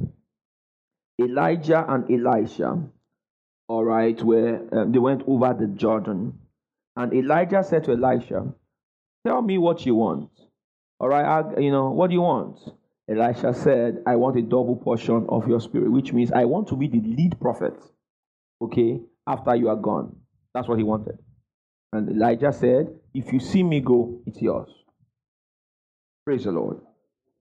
Elijah 1.20 1.84
and 1.88 2.10
Elisha, 2.10 2.78
all 3.68 3.84
right, 3.84 4.20
where 4.22 4.62
um, 4.72 4.92
they 4.92 4.98
went 4.98 5.22
over 5.26 5.54
the 5.58 5.68
Jordan. 5.68 6.38
And 6.96 7.12
Elijah 7.14 7.62
said 7.62 7.84
to 7.84 7.92
Elisha, 7.92 8.52
Tell 9.26 9.42
me 9.42 9.58
what 9.58 9.86
you 9.86 9.94
want. 9.94 10.30
All 10.98 11.08
right, 11.08 11.24
I, 11.24 11.60
you 11.60 11.70
know, 11.70 11.90
what 11.90 12.08
do 12.08 12.14
you 12.14 12.22
want? 12.22 12.58
Elisha 13.10 13.52
said, 13.52 14.02
I 14.06 14.14
want 14.16 14.38
a 14.38 14.42
double 14.42 14.76
portion 14.76 15.26
of 15.28 15.48
your 15.48 15.60
spirit, 15.60 15.90
which 15.90 16.12
means 16.12 16.30
I 16.30 16.44
want 16.44 16.68
to 16.68 16.76
be 16.76 16.86
the 16.86 17.00
lead 17.00 17.40
prophet, 17.40 17.74
okay, 18.62 19.00
after 19.26 19.56
you 19.56 19.68
are 19.68 19.76
gone. 19.76 20.14
That's 20.54 20.68
what 20.68 20.78
he 20.78 20.84
wanted. 20.84 21.18
And 21.92 22.08
Elijah 22.08 22.52
said, 22.52 22.94
If 23.12 23.32
you 23.32 23.40
see 23.40 23.64
me 23.64 23.80
go, 23.80 24.20
it's 24.26 24.40
yours. 24.40 24.70
Praise 26.24 26.44
the 26.44 26.52
Lord. 26.52 26.80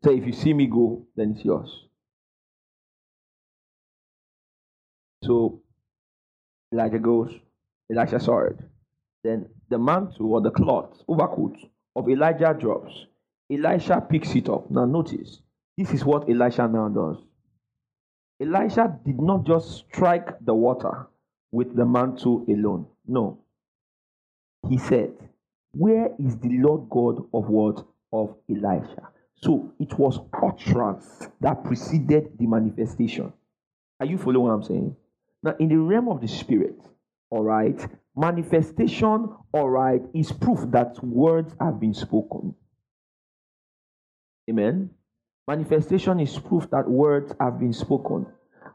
Say, 0.04 0.18
if 0.18 0.26
you 0.26 0.34
see 0.34 0.54
me 0.54 0.66
go, 0.66 1.06
then 1.16 1.34
it's 1.36 1.46
yours. 1.46 1.86
So 5.24 5.62
Elijah 6.74 7.00
goes, 7.00 7.32
Elisha 7.92 8.20
saw 8.20 8.46
it. 8.46 8.58
Then 9.24 9.50
the 9.70 9.78
mantle 9.78 10.34
or 10.34 10.42
the 10.42 10.52
cloth, 10.52 11.04
overcoat 11.08 11.58
of 11.96 12.10
Elijah 12.10 12.56
drops. 12.60 13.06
Elisha 13.52 14.02
picks 14.10 14.34
it 14.36 14.50
up. 14.50 14.72
Now 14.72 14.86
notice, 14.86 15.42
this 15.80 15.92
is 15.94 16.04
what 16.04 16.30
Elisha 16.30 16.68
now 16.68 16.90
does. 16.90 17.24
Elisha 18.42 19.00
did 19.06 19.18
not 19.22 19.46
just 19.46 19.78
strike 19.78 20.28
the 20.44 20.54
water 20.54 21.08
with 21.52 21.74
the 21.74 21.86
mantle 21.86 22.44
alone. 22.50 22.86
No. 23.08 23.40
He 24.68 24.78
said, 24.78 25.14
Where 25.72 26.10
is 26.20 26.38
the 26.38 26.50
Lord 26.50 26.90
God 26.90 27.24
of 27.34 27.48
what? 27.48 27.86
Of 28.12 28.36
Elisha. 28.50 29.08
So 29.36 29.72
it 29.80 29.98
was 29.98 30.20
utterance 30.34 31.30
that 31.40 31.64
preceded 31.64 32.38
the 32.38 32.46
manifestation. 32.46 33.32
Are 34.02 34.06
you 34.06 34.18
following 34.18 34.48
what 34.48 34.52
I'm 34.52 34.64
saying? 34.64 34.96
Now, 35.44 35.56
in 35.60 35.70
the 35.70 35.78
realm 35.78 36.10
of 36.10 36.20
the 36.20 36.28
spirit, 36.28 36.76
all 37.30 37.44
right, 37.44 37.80
manifestation, 38.18 39.30
all 39.54 39.70
right, 39.70 40.02
is 40.14 40.30
proof 40.34 40.60
that 40.72 41.02
words 41.02 41.56
have 41.62 41.80
been 41.80 41.94
spoken. 41.94 42.54
Amen. 44.50 44.90
Manifestation 45.50 46.20
is 46.20 46.38
proof 46.38 46.70
that 46.70 46.88
words 46.88 47.34
have 47.40 47.60
been 47.60 47.74
spoken. 47.74 48.28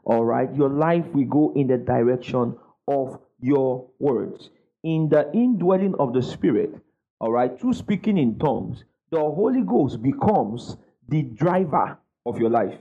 All 0.03 0.25
right, 0.25 0.53
your 0.53 0.67
life 0.67 1.05
will 1.13 1.23
go 1.23 1.53
in 1.55 1.67
the 1.67 1.77
direction 1.77 2.57
of 2.85 3.17
your 3.39 3.89
words. 3.97 4.49
In 4.83 5.07
the 5.07 5.31
indwelling 5.33 5.95
of 5.97 6.11
the 6.11 6.21
Spirit, 6.21 6.75
all 7.21 7.31
right, 7.31 7.57
through 7.57 7.75
speaking 7.75 8.17
in 8.17 8.37
tongues, 8.37 8.83
the 9.09 9.21
Holy 9.21 9.61
Ghost 9.61 10.03
becomes 10.03 10.75
the 11.07 11.21
driver 11.21 11.97
of 12.25 12.39
your 12.39 12.49
life. 12.49 12.77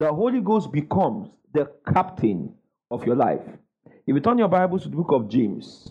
The 0.00 0.12
Holy 0.12 0.40
Ghost 0.40 0.72
becomes 0.72 1.28
the 1.52 1.70
captain 1.94 2.52
of 2.90 3.04
your 3.04 3.14
life. 3.14 3.46
If 4.08 4.16
you 4.16 4.18
turn 4.18 4.38
your 4.38 4.48
Bibles 4.48 4.82
to 4.82 4.88
the 4.88 4.96
book 4.96 5.12
of 5.12 5.28
James, 5.28 5.88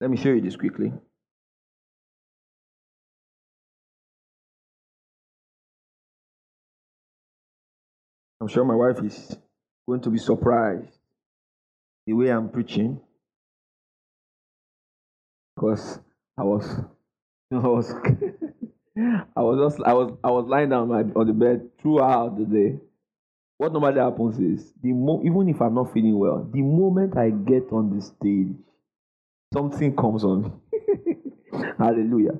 let 0.00 0.08
me 0.08 0.16
show 0.16 0.30
you 0.30 0.40
this 0.40 0.56
quickly. 0.56 0.90
I'm 8.40 8.48
sure 8.48 8.64
my 8.64 8.74
wife 8.74 8.98
is 9.04 9.36
going 9.88 10.00
to 10.02 10.10
be 10.10 10.18
surprised 10.18 10.98
the 12.06 12.14
way 12.14 12.28
I'm 12.30 12.50
preaching 12.50 13.00
because 15.56 16.00
I 16.38 16.44
was, 16.44 16.66
I 17.52 17.56
was, 17.58 17.92
I 19.36 19.40
was 19.42 19.72
just, 19.72 19.82
I 19.86 19.92
was, 19.94 20.18
I 20.24 20.30
was 20.30 20.46
lying 20.48 20.70
down 20.70 20.90
on 20.90 21.26
the 21.26 21.32
bed 21.32 21.70
throughout 21.80 22.38
the 22.38 22.44
day 22.44 22.78
what 23.58 23.72
normally 23.72 24.00
happens 24.00 24.38
is 24.38 24.72
the 24.82 24.92
mo- 24.92 25.22
even 25.24 25.48
if 25.48 25.60
I'm 25.60 25.74
not 25.74 25.92
feeling 25.92 26.18
well, 26.18 26.48
the 26.52 26.62
moment 26.62 27.16
I 27.18 27.30
get 27.30 27.72
on 27.72 27.94
the 27.94 28.02
stage, 28.02 28.56
something 29.52 29.96
comes 29.96 30.24
on 30.24 30.42
me. 30.44 30.52
Hallelujah. 31.78 32.38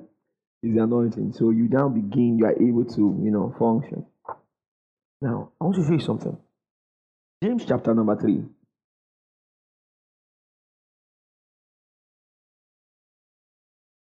Is 0.63 0.75
the 0.75 0.83
anointing. 0.83 1.33
So 1.33 1.51
you 1.51 1.69
now 1.69 1.89
begin, 1.89 2.37
you 2.39 2.45
are 2.45 2.53
able 2.53 2.85
to, 2.85 3.19
you 3.23 3.31
know, 3.31 3.55
function. 3.59 4.05
Now, 5.21 5.51
I 5.59 5.65
want 5.65 5.75
to 5.77 5.85
show 5.85 5.93
you 5.93 5.99
something. 5.99 6.37
James 7.43 7.65
chapter 7.65 7.93
number 7.93 8.15
three. 8.15 8.43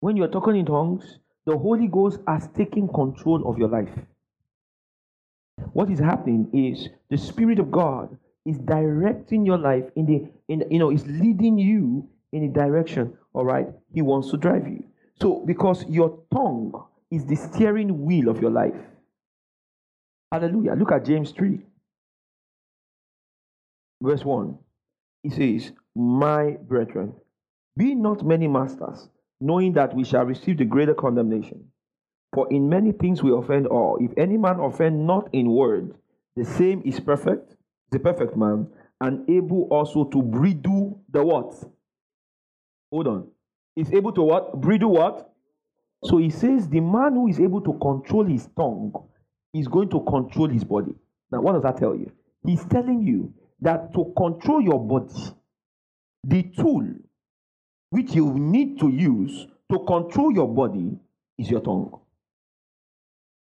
When 0.01 0.17
you 0.17 0.25
are 0.25 0.29
talking 0.29 0.57
in 0.57 0.67
tongues, 0.67 1.19
the 1.45 1.57
Holy 1.59 1.89
Ghost 1.89 2.21
has 2.27 2.49
taken 2.49 2.89
control 2.89 3.49
of 3.49 3.59
your 3.59 3.69
life 3.69 3.91
what 5.73 5.91
is 5.91 5.99
happening 5.99 6.49
is 6.53 6.89
the 7.11 7.17
Spirit 7.17 7.59
of 7.59 7.71
God 7.71 8.17
is 8.45 8.59
directing 8.59 9.45
your 9.45 9.59
life 9.59 9.85
in 9.97 10.07
the, 10.07 10.29
in, 10.53 10.65
you 10.71 10.79
know, 10.79 10.91
is 10.91 11.07
leading 11.07 11.59
you 11.59 12.09
in 12.33 12.43
the 12.43 12.53
direction, 12.53 13.17
all 13.35 13.45
right, 13.45 13.69
He 13.93 14.03
wants 14.03 14.31
to 14.31 14.37
drive 14.37 14.67
you. 14.67 14.85
So, 15.21 15.45
because 15.47 15.85
your 15.89 16.19
tongue 16.33 16.85
is 17.11 17.27
the 17.27 17.37
steering 17.37 18.05
wheel 18.05 18.29
of 18.29 18.41
your 18.41 18.51
life. 18.51 18.75
Hallelujah. 20.31 20.75
Look 20.75 20.93
at 20.93 21.07
James 21.07 21.31
3, 21.33 21.61
verse 24.03 24.25
1. 24.25 24.59
He 25.23 25.31
says, 25.31 25.73
My 25.97 26.59
brethren, 26.69 27.15
be 27.77 27.95
not 27.95 28.27
many 28.27 28.47
masters, 28.47 29.09
knowing 29.41 29.73
that 29.75 29.95
we 29.95 30.05
shall 30.05 30.25
receive 30.25 30.59
the 30.59 30.65
greater 30.65 30.95
condemnation. 30.95 31.65
For 32.35 32.47
in 32.53 32.69
many 32.69 32.93
things 32.93 33.23
we 33.23 33.33
offend 33.33 33.67
all. 33.69 33.97
If 34.01 34.13
any 34.19 34.37
man 34.37 34.61
offend 34.61 35.07
not 35.07 35.31
in 35.33 35.51
word, 35.51 35.95
the 36.37 36.45
same 36.45 36.83
is 36.85 37.01
perfect, 37.01 37.57
the 37.91 37.99
perfect 37.99 38.37
man, 38.37 38.69
and 39.01 39.29
able 39.31 39.63
also 39.71 40.05
to 40.05 40.23
bridle 40.23 41.01
the 41.09 41.25
what? 41.25 41.55
Hold 42.93 43.07
on. 43.07 43.29
Is 43.77 43.93
able 43.93 44.13
to 44.13 44.23
what? 44.23 44.61
Bridle 44.61 44.91
what? 44.91 45.33
So 46.05 46.19
he 46.19 46.31
says 46.31 46.69
the 46.69 46.81
man 46.81 47.15
who 47.15 47.29
is 47.29 47.41
able 47.41 47.63
to 47.63 47.73
control 47.75 48.25
his 48.25 48.47
tongue 48.57 48.93
is 49.55 49.69
going 49.69 49.89
to 49.91 50.01
control 50.01 50.49
his 50.49 50.65
body. 50.65 50.95
Now, 51.31 51.41
what 51.41 51.53
does 51.53 51.63
that 51.63 51.79
tell 51.79 51.95
you? 51.95 52.11
He's 52.45 52.65
telling 52.67 53.03
you 53.03 53.33
that 53.61 53.93
to 53.95 54.13
control 54.17 54.61
your 54.61 54.81
body, 54.85 55.13
the 56.25 56.43
tool 56.57 56.87
which 57.91 58.13
you 58.15 58.35
need 58.35 58.79
to 58.81 58.89
use 58.89 59.47
to 59.71 59.79
control 59.81 60.33
your 60.33 60.49
body 60.49 60.99
is 61.39 61.51
your 61.51 61.61
tongue. 61.61 61.99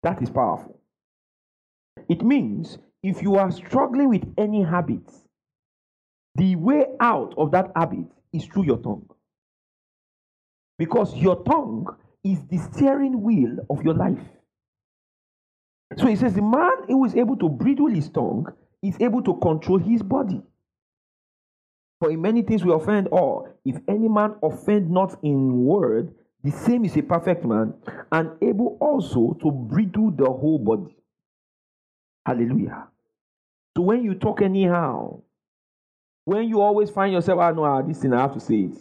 That 0.03 0.21
is 0.21 0.29
powerful. 0.29 0.79
It 2.09 2.23
means 2.23 2.77
if 3.01 3.21
you 3.21 3.35
are 3.35 3.51
struggling 3.51 4.09
with 4.09 4.23
any 4.37 4.63
habit, 4.63 5.11
the 6.35 6.55
way 6.55 6.85
out 6.99 7.33
of 7.37 7.51
that 7.51 7.71
habit 7.75 8.05
is 8.33 8.45
through 8.45 8.65
your 8.65 8.77
tongue. 8.77 9.09
Because 10.77 11.15
your 11.15 11.41
tongue 11.43 11.87
is 12.23 12.39
the 12.47 12.57
steering 12.57 13.21
wheel 13.21 13.57
of 13.69 13.83
your 13.83 13.93
life. 13.93 14.19
So 15.97 16.07
he 16.07 16.15
says 16.15 16.33
the 16.33 16.41
man 16.41 16.87
who 16.87 17.05
is 17.05 17.15
able 17.15 17.37
to 17.37 17.49
bridle 17.49 17.87
his 17.87 18.09
tongue 18.09 18.47
is 18.81 18.97
able 18.99 19.21
to 19.23 19.35
control 19.35 19.77
his 19.77 20.01
body. 20.01 20.41
For 21.99 22.11
in 22.11 22.21
many 22.21 22.41
things 22.41 22.65
we 22.65 22.73
offend 22.73 23.07
all. 23.07 23.47
If 23.63 23.77
any 23.87 24.07
man 24.07 24.35
offend 24.43 24.89
not 24.89 25.17
in 25.23 25.63
word, 25.65 26.13
the 26.43 26.51
same 26.51 26.85
is 26.85 26.97
a 26.97 27.01
perfect 27.01 27.45
man 27.45 27.73
and 28.11 28.31
able 28.41 28.77
also 28.79 29.37
to 29.41 29.51
bridle 29.51 30.11
the 30.11 30.25
whole 30.25 30.59
body. 30.59 30.95
Hallelujah. 32.25 32.87
So 33.75 33.83
when 33.83 34.03
you 34.03 34.15
talk 34.15 34.41
anyhow, 34.41 35.21
when 36.25 36.47
you 36.47 36.61
always 36.61 36.89
find 36.89 37.13
yourself, 37.13 37.39
I 37.39 37.49
ah, 37.49 37.51
know 37.51 37.63
ah, 37.63 37.81
this 37.81 37.99
thing, 37.99 38.13
I 38.13 38.21
have 38.21 38.33
to 38.33 38.39
say 38.39 38.55
it. 38.55 38.77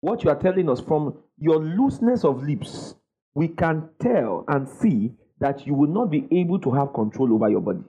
What 0.00 0.24
you 0.24 0.30
are 0.30 0.38
telling 0.38 0.68
us 0.68 0.80
from 0.80 1.16
your 1.38 1.58
looseness 1.58 2.24
of 2.24 2.42
lips, 2.42 2.96
we 3.34 3.48
can 3.48 3.88
tell 4.00 4.44
and 4.48 4.68
see 4.68 5.12
that 5.42 5.66
you 5.66 5.74
will 5.74 5.88
not 5.88 6.08
be 6.08 6.28
able 6.30 6.56
to 6.60 6.70
have 6.70 6.92
control 6.94 7.34
over 7.34 7.50
your 7.50 7.60
body. 7.60 7.82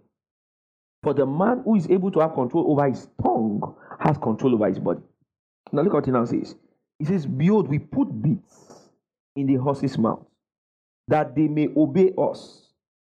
For 1.03 1.13
the 1.13 1.25
man 1.27 1.61
who 1.63 1.75
is 1.75 1.87
able 1.87 2.09
to 2.11 2.19
have 2.19 2.33
control 2.33 2.71
over 2.71 2.89
his 2.89 3.07
tongue 3.21 3.75
has 3.99 4.17
control 4.17 4.55
over 4.55 4.67
his 4.67 4.79
body. 4.79 5.01
Now 5.71 5.83
look 5.83 5.93
what 5.93 6.05
he 6.05 6.11
now 6.11 6.25
says. 6.25 6.55
He 6.97 7.05
says, 7.05 7.27
Behold, 7.27 7.67
we 7.67 7.77
put 7.77 8.05
bits 8.23 8.89
in 9.35 9.45
the 9.45 9.55
horse's 9.55 9.99
mouth 9.99 10.25
that 11.07 11.35
they 11.35 11.47
may 11.47 11.69
obey 11.77 12.11
us. 12.17 12.69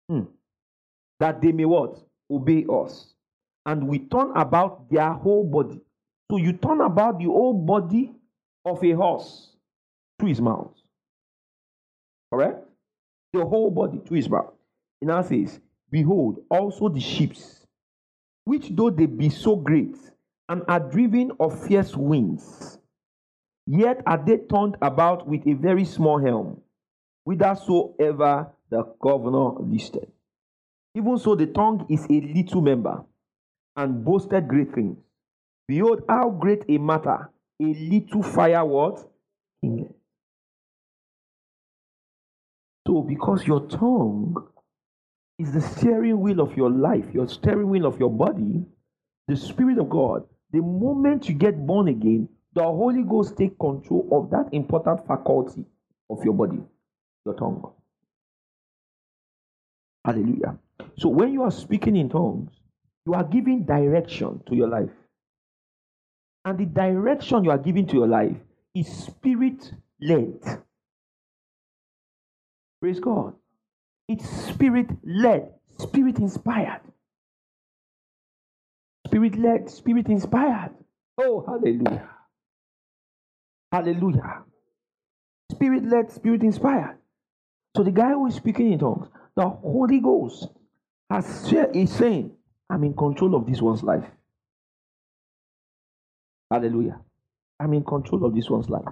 Hmm. 0.09 0.23
That 1.21 1.41
they 1.41 1.53
may 1.53 1.65
what? 1.65 1.99
Obey 2.29 2.65
us. 2.69 3.13
And 3.65 3.87
we 3.87 3.99
turn 3.99 4.33
about 4.35 4.89
their 4.91 5.13
whole 5.13 5.45
body. 5.45 5.79
So 6.29 6.35
you 6.35 6.51
turn 6.51 6.81
about 6.81 7.17
the 7.17 7.25
whole 7.25 7.53
body 7.53 8.11
of 8.65 8.83
a 8.83 8.91
horse 8.91 9.55
to 10.19 10.25
his 10.25 10.41
mouth. 10.41 10.73
Correct? 12.29 12.67
The 13.33 13.45
whole 13.45 13.71
body 13.71 13.99
to 14.05 14.13
his 14.13 14.29
mouth. 14.29 14.53
It 15.01 15.07
now 15.07 15.21
says, 15.23 15.59
behold, 15.89 16.43
also 16.49 16.87
the 16.87 16.99
ships, 16.99 17.65
which 18.45 18.69
though 18.69 18.89
they 18.89 19.07
be 19.07 19.29
so 19.29 19.55
great, 19.55 19.95
and 20.47 20.61
are 20.67 20.79
driven 20.79 21.31
of 21.39 21.65
fierce 21.67 21.95
winds, 21.95 22.77
yet 23.65 24.01
are 24.05 24.23
they 24.23 24.37
turned 24.37 24.77
about 24.81 25.27
with 25.27 25.47
a 25.47 25.53
very 25.53 25.85
small 25.85 26.19
helm, 26.19 26.61
whithersoever 27.25 28.51
the 28.69 28.83
governor 29.01 29.59
listed. 29.59 30.11
Even 30.95 31.17
so, 31.17 31.35
the 31.35 31.47
tongue 31.47 31.85
is 31.89 32.05
a 32.05 32.21
little 32.21 32.61
member, 32.61 33.03
and 33.75 34.05
boasted 34.05 34.47
great 34.47 34.73
things. 34.75 34.97
Behold, 35.67 36.03
how 36.07 36.29
great 36.29 36.63
a 36.69 36.77
matter 36.77 37.29
a 37.61 37.65
little 37.65 38.23
fire 38.23 38.65
what? 38.65 39.09
So, 42.87 43.01
because 43.01 43.47
your 43.47 43.67
tongue 43.67 44.35
is 45.39 45.51
the 45.53 45.61
steering 45.61 46.19
wheel 46.19 46.41
of 46.41 46.55
your 46.57 46.69
life, 46.69 47.05
your 47.13 47.27
steering 47.27 47.69
wheel 47.69 47.85
of 47.85 47.99
your 47.99 48.11
body, 48.11 48.65
the 49.27 49.35
Spirit 49.35 49.77
of 49.79 49.89
God, 49.89 50.25
the 50.51 50.61
moment 50.61 51.27
you 51.29 51.35
get 51.35 51.65
born 51.65 51.87
again, 51.87 52.27
the 52.53 52.63
Holy 52.63 53.03
Ghost 53.03 53.37
take 53.37 53.57
control 53.57 54.07
of 54.11 54.29
that 54.31 54.53
important 54.53 55.07
faculty 55.07 55.65
of 56.09 56.23
your 56.23 56.33
body, 56.33 56.59
your 57.25 57.35
tongue. 57.35 57.71
Hallelujah. 60.05 60.59
So 60.97 61.09
when 61.09 61.33
you 61.33 61.43
are 61.43 61.51
speaking 61.51 61.95
in 61.95 62.09
tongues, 62.09 62.51
you 63.05 63.13
are 63.13 63.23
giving 63.23 63.63
direction 63.63 64.41
to 64.47 64.55
your 64.55 64.67
life. 64.67 64.91
And 66.45 66.57
the 66.57 66.65
direction 66.65 67.45
you 67.45 67.51
are 67.51 67.57
giving 67.57 67.87
to 67.87 67.93
your 67.95 68.07
life 68.07 68.37
is 68.75 68.87
spirit 68.87 69.71
led. 70.01 70.39
Praise 72.83 72.99
God. 72.99 73.33
It's 74.09 74.29
spirit 74.29 74.87
led, 75.05 75.53
spirit 75.79 76.17
inspired. 76.19 76.81
Spirit 79.07 79.37
led, 79.37 79.69
spirit 79.69 80.07
inspired. 80.07 80.71
Oh, 81.17 81.45
hallelujah. 81.47 82.09
Hallelujah. 83.71 84.43
Spirit 85.49 85.85
led, 85.85 86.11
spirit 86.11 86.43
inspired. 86.43 86.97
So 87.77 87.83
the 87.83 87.91
guy 87.91 88.09
who 88.09 88.27
is 88.27 88.35
speaking 88.35 88.73
in 88.73 88.79
tongues, 88.79 89.07
the 89.37 89.47
Holy 89.47 90.01
Ghost 90.01 90.49
has 91.09 91.53
is 91.53 91.89
saying, 91.89 92.35
I'm 92.69 92.83
in 92.83 92.93
control 92.95 93.35
of 93.35 93.45
this 93.45 93.61
one's 93.61 93.81
life. 93.81 94.03
Hallelujah. 96.51 96.99
I'm 97.61 97.73
in 97.75 97.85
control 97.85 98.25
of 98.25 98.35
this 98.35 98.49
one's 98.49 98.69
life. 98.69 98.83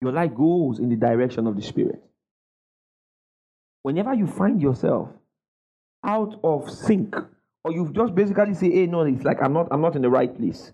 Your 0.00 0.12
life 0.12 0.34
goes 0.34 0.78
in 0.78 0.88
the 0.88 0.96
direction 0.96 1.46
of 1.46 1.56
the 1.56 1.62
Spirit. 1.62 2.02
Whenever 3.82 4.14
you 4.14 4.26
find 4.26 4.60
yourself 4.60 5.08
out 6.04 6.40
of 6.42 6.70
sync, 6.70 7.14
or 7.64 7.72
you've 7.72 7.92
just 7.92 8.14
basically 8.14 8.54
say, 8.54 8.70
hey, 8.70 8.86
no, 8.86 9.02
it's 9.02 9.24
like 9.24 9.42
I'm 9.42 9.52
not, 9.52 9.68
I'm 9.70 9.82
not 9.82 9.96
in 9.96 10.02
the 10.02 10.08
right 10.08 10.34
place. 10.34 10.72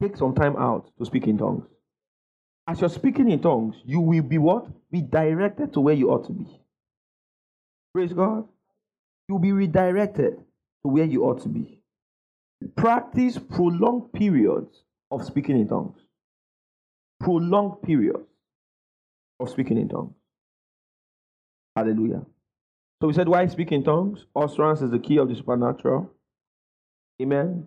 Take 0.00 0.16
some 0.16 0.34
time 0.34 0.56
out 0.56 0.90
to 0.98 1.04
speak 1.04 1.26
in 1.26 1.38
tongues. 1.38 1.66
As 2.66 2.80
you're 2.80 2.88
speaking 2.88 3.30
in 3.30 3.40
tongues, 3.40 3.76
you 3.84 4.00
will 4.00 4.22
be 4.22 4.38
what? 4.38 4.66
Be 4.90 5.02
directed 5.02 5.72
to 5.72 5.80
where 5.80 5.94
you 5.94 6.10
ought 6.10 6.26
to 6.26 6.32
be. 6.32 6.46
Praise 7.92 8.12
God. 8.12 8.46
You'll 9.28 9.40
be 9.40 9.52
redirected 9.52 10.36
to 10.36 10.88
where 10.88 11.04
you 11.04 11.24
ought 11.24 11.42
to 11.42 11.48
be. 11.48 11.82
Practice 12.76 13.38
prolonged 13.38 14.12
periods 14.12 14.84
of 15.10 15.24
speaking 15.24 15.58
in 15.60 15.68
tongues. 15.68 15.98
Prolonged 17.18 17.82
periods 17.82 18.29
of 19.40 19.50
speaking 19.50 19.78
in 19.78 19.88
tongues. 19.88 20.14
Hallelujah. 21.74 22.22
So 23.00 23.08
we 23.08 23.14
said, 23.14 23.28
why 23.28 23.46
speak 23.46 23.72
in 23.72 23.82
tongues? 23.82 24.26
Utterance 24.36 24.82
is 24.82 24.90
the 24.90 24.98
key 24.98 25.16
of 25.16 25.28
the 25.28 25.34
supernatural. 25.34 26.12
Amen. 27.20 27.66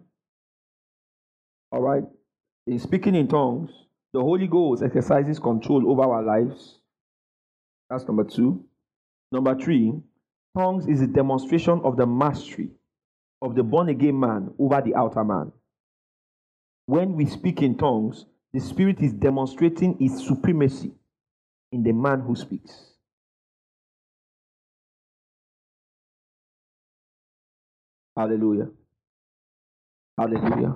All 1.71 1.82
right. 1.82 2.03
In 2.67 2.80
speaking 2.80 3.15
in 3.15 3.28
tongues, 3.28 3.71
the 4.13 4.21
Holy 4.21 4.47
Ghost 4.47 4.84
exercises 4.84 5.39
control 5.39 5.89
over 5.89 6.03
our 6.03 6.24
lives. 6.24 6.80
That's 7.89 8.05
number 8.05 8.24
two. 8.24 8.63
Number 9.32 9.55
three, 9.55 9.93
tongues 10.55 10.88
is 10.88 11.01
a 11.01 11.07
demonstration 11.07 11.82
of 11.84 11.97
the 11.97 12.05
mastery 12.05 12.69
of 13.41 13.55
the 13.55 13.63
born 13.63 13.89
again 13.89 14.19
man 14.19 14.53
over 14.59 14.82
the 14.82 14.95
outer 14.95 15.24
man. 15.24 15.51
When 16.86 17.13
we 17.13 17.26
speak 17.26 17.61
in 17.61 17.76
tongues, 17.78 18.26
the 18.53 18.59
Spirit 18.59 18.99
is 18.99 19.13
demonstrating 19.13 19.97
its 19.99 20.26
supremacy 20.28 20.91
in 21.74 21.82
the 21.82 21.91
man 21.91 22.21
who 22.21 22.36
speaks. 22.36 22.71
Hallelujah. 28.15 28.69
Hallelujah. 30.15 30.76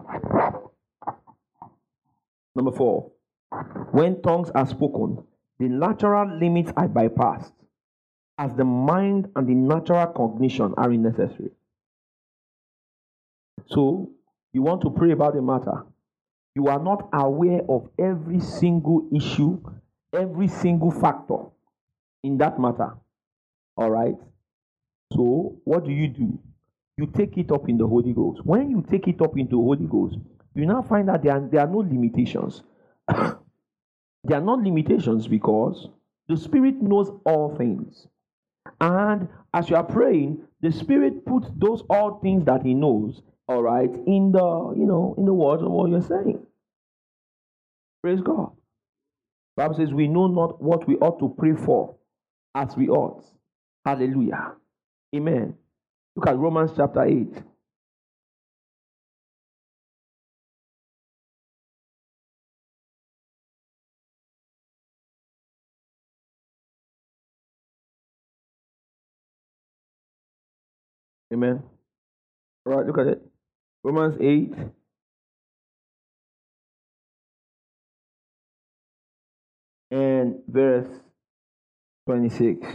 Number 2.56 2.72
four, 2.72 3.12
when 3.92 4.24
tongues 4.24 4.50
are 4.56 4.66
spoken, 4.66 5.24
the 5.60 5.70
natural 5.70 6.36
limits 6.40 6.72
are 6.76 6.88
bypassed 6.88 7.54
as 8.40 8.56
the 8.56 8.66
mind 8.66 9.30
and 9.36 9.48
the 9.48 9.54
natural 9.54 10.08
cognition 10.08 10.74
are 10.78 10.90
unnecessary. 10.90 11.52
So, 13.68 14.10
you 14.52 14.64
want 14.64 14.82
to 14.82 14.90
pray 14.90 15.12
about 15.12 15.38
a 15.38 15.42
matter. 15.42 15.84
You 16.56 16.68
are 16.68 16.82
not 16.82 17.10
aware 17.14 17.62
of 17.70 17.90
every 18.00 18.40
single 18.40 19.08
issue, 19.14 19.62
every 20.14 20.48
single 20.48 20.92
factor 20.92 21.46
in 22.24 22.38
that 22.38 22.60
matter. 22.60 22.96
All 23.76 23.92
right? 23.92 24.16
So, 25.14 25.56
what 25.64 25.86
do 25.86 25.92
you 25.92 26.08
do? 26.08 26.40
You 26.98 27.08
take 27.08 27.38
it 27.38 27.52
up 27.52 27.70
in 27.70 27.78
the 27.78 27.88
Holy 27.88 28.14
Ghost. 28.14 28.46
When 28.46 28.70
you 28.70 28.84
take 28.90 29.08
it 29.08 29.22
up 29.22 29.38
into 29.38 29.62
Holy 29.62 29.86
Ghost, 29.86 30.18
you 30.56 30.66
now 30.66 30.82
find 30.82 31.08
that 31.10 31.24
there 31.24 31.34
are, 31.34 31.48
there 31.48 31.62
are 31.62 31.68
no 31.68 31.80
limitations. 31.80 32.64
there 33.08 33.38
are 34.32 34.42
not 34.42 34.64
limitations 34.64 35.28
because 35.28 35.88
the 36.28 36.36
Spirit 36.36 36.82
knows 36.82 37.12
all 37.26 37.56
things. 37.56 38.08
And 38.82 39.30
as 39.54 39.70
you 39.70 39.76
are 39.76 39.84
praying, 39.84 40.42
the 40.62 40.72
Spirit 40.72 41.26
puts 41.26 41.48
those 41.56 41.84
all 41.90 42.20
things 42.20 42.46
that 42.46 42.64
He 42.64 42.74
knows 42.74 43.22
all 43.48 43.64
right, 43.64 43.90
in 44.06 44.32
the, 44.32 44.74
you 44.78 44.86
know, 44.86 45.16
in 45.18 45.26
the 45.26 45.34
words 45.34 45.64
of 45.64 45.72
what 45.72 45.90
you're 45.90 46.02
saying. 46.02 46.46
Praise 48.02 48.20
God. 48.22 48.52
Bible 49.58 49.76
says 49.76 49.92
we 49.92 50.08
know 50.08 50.28
not 50.28 50.62
what 50.62 50.88
we 50.88 50.96
ought 50.98 51.20
to 51.20 51.34
pray 51.38 51.54
for 51.54 51.96
as 52.56 52.78
we 52.78 52.90
ought. 52.90 53.26
Hallelujah. 53.86 54.54
Amen. 55.16 55.56
Look 56.16 56.28
at 56.28 56.38
Romans 56.38 56.72
chapter 56.78 57.04
8. 57.04 57.44
Amen. 71.34 71.64
All 72.66 72.78
right, 72.78 72.86
look 72.86 73.00
at 73.00 73.08
it. 73.08 73.22
Romans 73.84 74.18
8. 74.22 74.54
And 79.92 80.36
verse 80.48 80.88
26. 82.08 82.66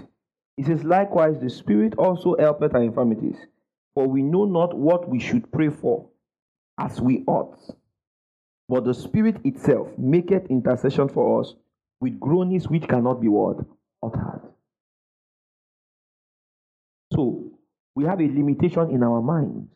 It 0.59 0.67
says, 0.67 0.85
Likewise, 0.85 1.41
the 1.41 1.51
Spirit 1.51 1.95
also 1.97 2.37
helpeth 2.39 2.75
our 2.75 2.83
infirmities, 2.83 3.37
for 3.95 4.07
we 4.07 4.23
know 4.23 4.45
not 4.45 4.77
what 4.77 5.09
we 5.09 5.19
should 5.19 5.51
pray 5.53 5.71
for 5.71 6.09
as 6.79 7.01
we 7.01 7.25
ought. 7.27 7.59
But 8.69 8.85
the 8.85 8.95
Spirit 8.95 9.37
itself 9.45 9.89
maketh 9.99 10.47
intercession 10.51 11.09
for 11.09 11.41
us 11.41 11.55
with 12.01 12.19
groanings 12.21 12.69
which 12.69 12.89
cannot 12.89 13.21
be 13.21 13.29
what? 13.29 13.59
Uttered. 14.03 14.43
So, 17.13 17.51
we 17.95 18.05
have 18.05 18.21
a 18.21 18.27
limitation 18.27 18.91
in 18.91 19.03
our 19.03 19.21
minds 19.21 19.69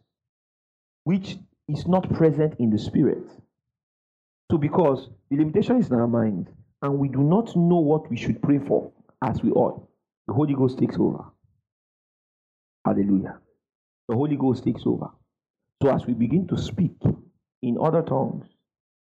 which 1.05 1.37
is 1.69 1.87
not 1.87 2.13
present 2.13 2.55
in 2.59 2.71
the 2.71 2.79
spirit. 2.79 3.23
So, 4.51 4.59
because 4.59 5.09
the 5.31 5.37
limitation 5.37 5.79
is 5.79 5.89
in 5.89 5.95
our 5.95 6.09
mind, 6.09 6.49
and 6.83 6.99
we 6.99 7.09
do 7.09 7.19
not 7.23 7.55
know 7.57 7.79
what 7.79 8.09
we 8.11 8.17
should 8.17 8.43
pray 8.43 8.59
for 8.59 8.93
as 9.25 9.43
we 9.43 9.51
ought, 9.51 9.89
the 10.27 10.35
Holy 10.35 10.55
Ghost 10.55 10.79
takes 10.79 10.97
over. 10.99 11.25
Hallelujah. 12.85 13.39
The 14.09 14.15
Holy 14.15 14.37
Ghost 14.37 14.65
takes 14.65 14.83
over. 14.87 15.09
So, 15.83 15.91
as 15.95 16.07
we 16.07 16.15
begin 16.15 16.47
to 16.49 16.59
speak 16.59 16.97
in 17.63 17.77
other 17.83 18.03
tongues, 18.03 18.47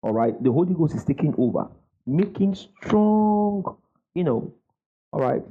all 0.02 0.12
right, 0.12 0.40
the 0.42 0.52
Holy 0.52 0.74
Ghost 0.74 0.94
is 0.94 1.04
taking 1.04 1.34
over, 1.38 1.68
making 2.06 2.54
strong, 2.54 3.76
you 4.14 4.24
know, 4.24 4.54
all 5.12 5.20
right, 5.20 5.42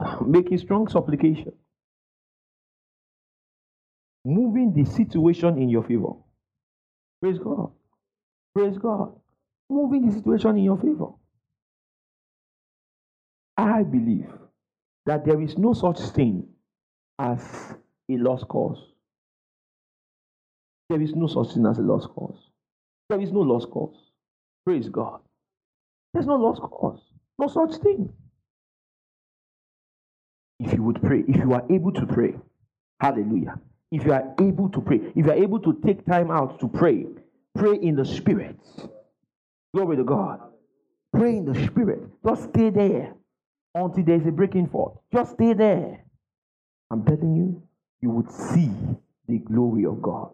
making 0.26 0.58
strong 0.58 0.88
supplication 0.88 1.52
moving 4.26 4.72
the 4.74 4.84
situation 4.84 5.56
in 5.56 5.68
your 5.68 5.84
favor. 5.84 6.12
Praise 7.22 7.38
God. 7.38 7.70
Praise 8.54 8.76
God. 8.76 9.14
Moving 9.70 10.06
the 10.06 10.14
situation 10.14 10.58
in 10.58 10.64
your 10.64 10.76
favor. 10.76 11.10
I 13.56 13.82
believe 13.82 14.30
that 15.06 15.24
there 15.24 15.40
is 15.40 15.56
no 15.56 15.72
such 15.72 15.98
thing 16.00 16.46
as 17.18 17.40
a 18.10 18.16
lost 18.18 18.48
cause. 18.48 18.78
There 20.90 21.00
is 21.00 21.14
no 21.14 21.26
such 21.26 21.54
thing 21.54 21.66
as 21.66 21.78
a 21.78 21.82
lost 21.82 22.08
cause. 22.10 22.38
There 23.08 23.20
is 23.20 23.32
no 23.32 23.40
lost 23.40 23.70
cause. 23.70 23.96
Praise 24.64 24.88
God. 24.88 25.20
There's 26.12 26.26
no 26.26 26.36
lost 26.36 26.60
cause. 26.60 27.00
No 27.38 27.48
such 27.48 27.80
thing. 27.82 28.12
If 30.60 30.72
you 30.72 30.82
would 30.82 31.02
pray, 31.02 31.24
if 31.28 31.36
you 31.36 31.52
are 31.52 31.64
able 31.70 31.92
to 31.92 32.06
pray, 32.06 32.34
hallelujah. 33.00 33.60
If 33.92 34.04
you 34.04 34.12
are 34.12 34.34
able 34.40 34.68
to 34.70 34.80
pray, 34.80 35.00
if 35.14 35.26
you 35.26 35.30
are 35.30 35.34
able 35.34 35.60
to 35.60 35.78
take 35.84 36.04
time 36.06 36.30
out 36.30 36.60
to 36.60 36.68
pray, 36.68 37.06
pray 37.54 37.76
in 37.76 37.96
the 37.96 38.04
spirit. 38.04 38.58
Glory 39.74 39.96
to 39.96 40.04
God. 40.04 40.40
Pray 41.12 41.36
in 41.36 41.44
the 41.44 41.66
spirit. 41.66 42.00
Just 42.26 42.44
stay 42.50 42.70
there 42.70 43.14
until 43.84 44.04
there's 44.04 44.26
a 44.26 44.32
breaking 44.32 44.68
forth. 44.68 44.94
Just 45.12 45.32
stay 45.32 45.52
there. 45.52 46.04
I'm 46.90 47.04
telling 47.04 47.34
you, 47.34 47.62
you 48.00 48.10
would 48.10 48.30
see 48.30 48.70
the 49.28 49.38
glory 49.38 49.84
of 49.84 50.00
God. 50.00 50.30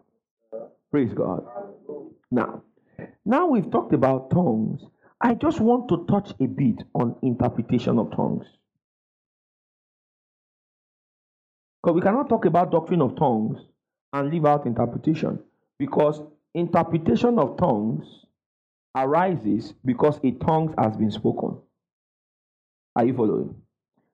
Praise 0.91 1.13
God. 1.13 1.45
Now, 2.31 2.63
now 3.25 3.47
we've 3.47 3.69
talked 3.69 3.93
about 3.93 4.29
tongues. 4.29 4.81
I 5.19 5.33
just 5.33 5.59
want 5.59 5.89
to 5.89 6.05
touch 6.09 6.31
a 6.39 6.45
bit 6.45 6.83
on 6.93 7.15
interpretation 7.21 7.97
of 7.97 8.11
tongues. 8.15 8.45
Because 11.81 11.95
we 11.95 12.01
cannot 12.01 12.29
talk 12.29 12.45
about 12.45 12.71
doctrine 12.71 13.01
of 13.01 13.15
tongues 13.17 13.57
and 14.13 14.29
leave 14.29 14.45
out 14.45 14.65
interpretation. 14.65 15.39
Because 15.79 16.21
interpretation 16.53 17.39
of 17.39 17.57
tongues 17.57 18.05
arises 18.95 19.73
because 19.83 20.19
a 20.23 20.31
tongue 20.31 20.73
has 20.77 20.95
been 20.95 21.11
spoken. 21.11 21.57
Are 22.95 23.05
you 23.05 23.13
following? 23.13 23.55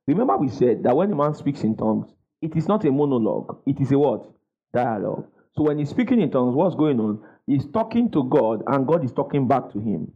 Remember, 0.08 0.38
we 0.38 0.50
said 0.50 0.84
that 0.84 0.96
when 0.96 1.12
a 1.12 1.16
man 1.16 1.34
speaks 1.34 1.62
in 1.62 1.76
tongues, 1.76 2.12
it 2.42 2.56
is 2.56 2.68
not 2.68 2.86
a 2.86 2.92
monologue, 2.92 3.62
it 3.66 3.80
is 3.80 3.92
a 3.92 4.00
what? 4.00 4.30
Dialogue. 4.74 5.28
So 5.56 5.64
when 5.64 5.80
he's 5.80 5.90
speaking 5.90 6.22
in 6.22 6.32
tongues, 6.32 6.56
what's 6.56 6.76
going 6.76 7.00
on? 7.00 7.22
He's 7.46 7.66
talking 7.66 8.12
to 8.12 8.24
God 8.24 8.64
and 8.68 8.88
God 8.88 9.04
is 9.04 9.12
talking 9.12 9.48
back 9.48 9.72
to 9.74 9.80
him. 9.80 10.12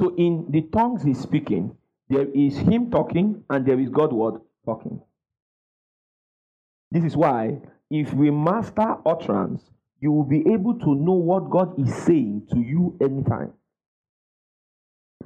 So 0.00 0.14
in 0.16 0.46
the 0.50 0.62
tongues 0.62 1.02
he's 1.02 1.20
speaking, 1.20 1.76
there 2.08 2.26
is 2.34 2.56
him 2.58 2.90
talking 2.90 3.44
and 3.50 3.64
there 3.64 3.78
is 3.78 3.88
God 3.90 4.12
word 4.12 4.40
talking. 4.64 5.00
This 6.90 7.04
is 7.04 7.16
why 7.16 7.60
if 7.90 8.12
we 8.12 8.30
master 8.30 8.96
utterance, 9.06 9.62
you 10.00 10.12
will 10.12 10.24
be 10.24 10.44
able 10.52 10.78
to 10.80 10.94
know 10.94 11.12
what 11.12 11.50
God 11.50 11.78
is 11.78 11.94
saying 12.04 12.48
to 12.50 12.58
you 12.58 12.96
anytime. 13.00 13.52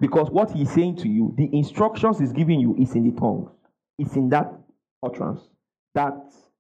Because 0.00 0.30
what 0.30 0.50
he's 0.52 0.70
saying 0.72 0.96
to 0.96 1.08
you, 1.08 1.34
the 1.36 1.48
instructions 1.52 2.18
he's 2.18 2.32
giving 2.32 2.60
you 2.60 2.76
is 2.78 2.94
in 2.94 3.04
the 3.04 3.18
tongues. 3.18 3.50
It's 3.98 4.14
in 4.14 4.28
that 4.30 4.52
utterance, 5.02 5.40
that 5.94 6.14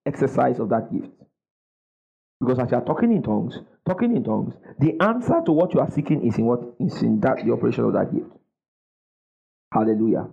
exercise 0.04 0.58
of 0.58 0.68
that 0.70 0.92
gift. 0.92 1.12
Because 2.40 2.58
as 2.58 2.70
you 2.70 2.76
are 2.76 2.84
talking 2.84 3.12
in 3.12 3.22
tongues, 3.22 3.58
talking 3.86 4.16
in 4.16 4.24
tongues, 4.24 4.54
the 4.78 4.94
answer 5.00 5.40
to 5.44 5.52
what 5.52 5.74
you 5.74 5.80
are 5.80 5.90
seeking 5.90 6.26
is 6.26 6.36
in 6.38 6.46
what 6.46 6.60
is 6.80 7.02
in 7.02 7.20
that 7.20 7.44
the 7.44 7.52
operation 7.52 7.84
of 7.84 7.92
that 7.94 8.12
gift. 8.12 8.30
Hallelujah. 9.72 10.26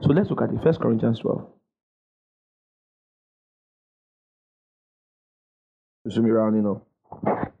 So 0.00 0.10
let's 0.10 0.30
look 0.30 0.42
at 0.42 0.50
it. 0.50 0.62
First 0.62 0.80
Corinthians 0.80 1.20
12. 1.20 1.46
Zoom 6.10 6.26
around, 6.26 6.56
you 6.56 6.62
know. 6.62 7.52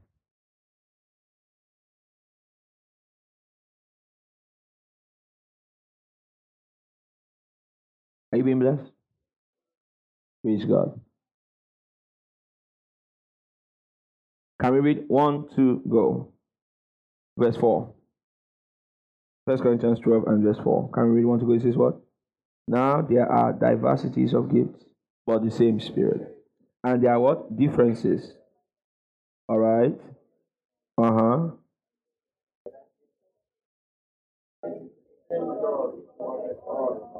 Are 8.32 8.38
you 8.38 8.44
being 8.44 8.58
blessed? 8.58 8.90
Praise 10.42 10.64
God. 10.64 10.98
Can 14.60 14.72
we 14.72 14.80
read 14.80 15.04
one, 15.08 15.48
two, 15.54 15.82
go? 15.88 16.32
Verse 17.36 17.56
4. 17.56 17.92
First 19.46 19.62
Corinthians 19.62 19.98
12 20.00 20.24
and 20.28 20.44
verse 20.44 20.58
4. 20.62 20.90
Can 20.92 21.08
we 21.08 21.16
read 21.16 21.24
one 21.24 21.40
to 21.40 21.46
go? 21.46 21.52
It 21.52 21.62
says 21.62 21.76
what? 21.76 22.00
Now 22.68 23.02
there 23.02 23.30
are 23.30 23.52
diversities 23.52 24.34
of 24.34 24.52
gifts, 24.52 24.84
but 25.26 25.44
the 25.44 25.50
same 25.50 25.80
spirit. 25.80 26.28
And 26.84 27.02
there 27.02 27.12
are 27.12 27.20
what? 27.20 27.56
Differences. 27.56 28.32
Alright? 29.50 29.98
Uh-huh. 30.96 31.50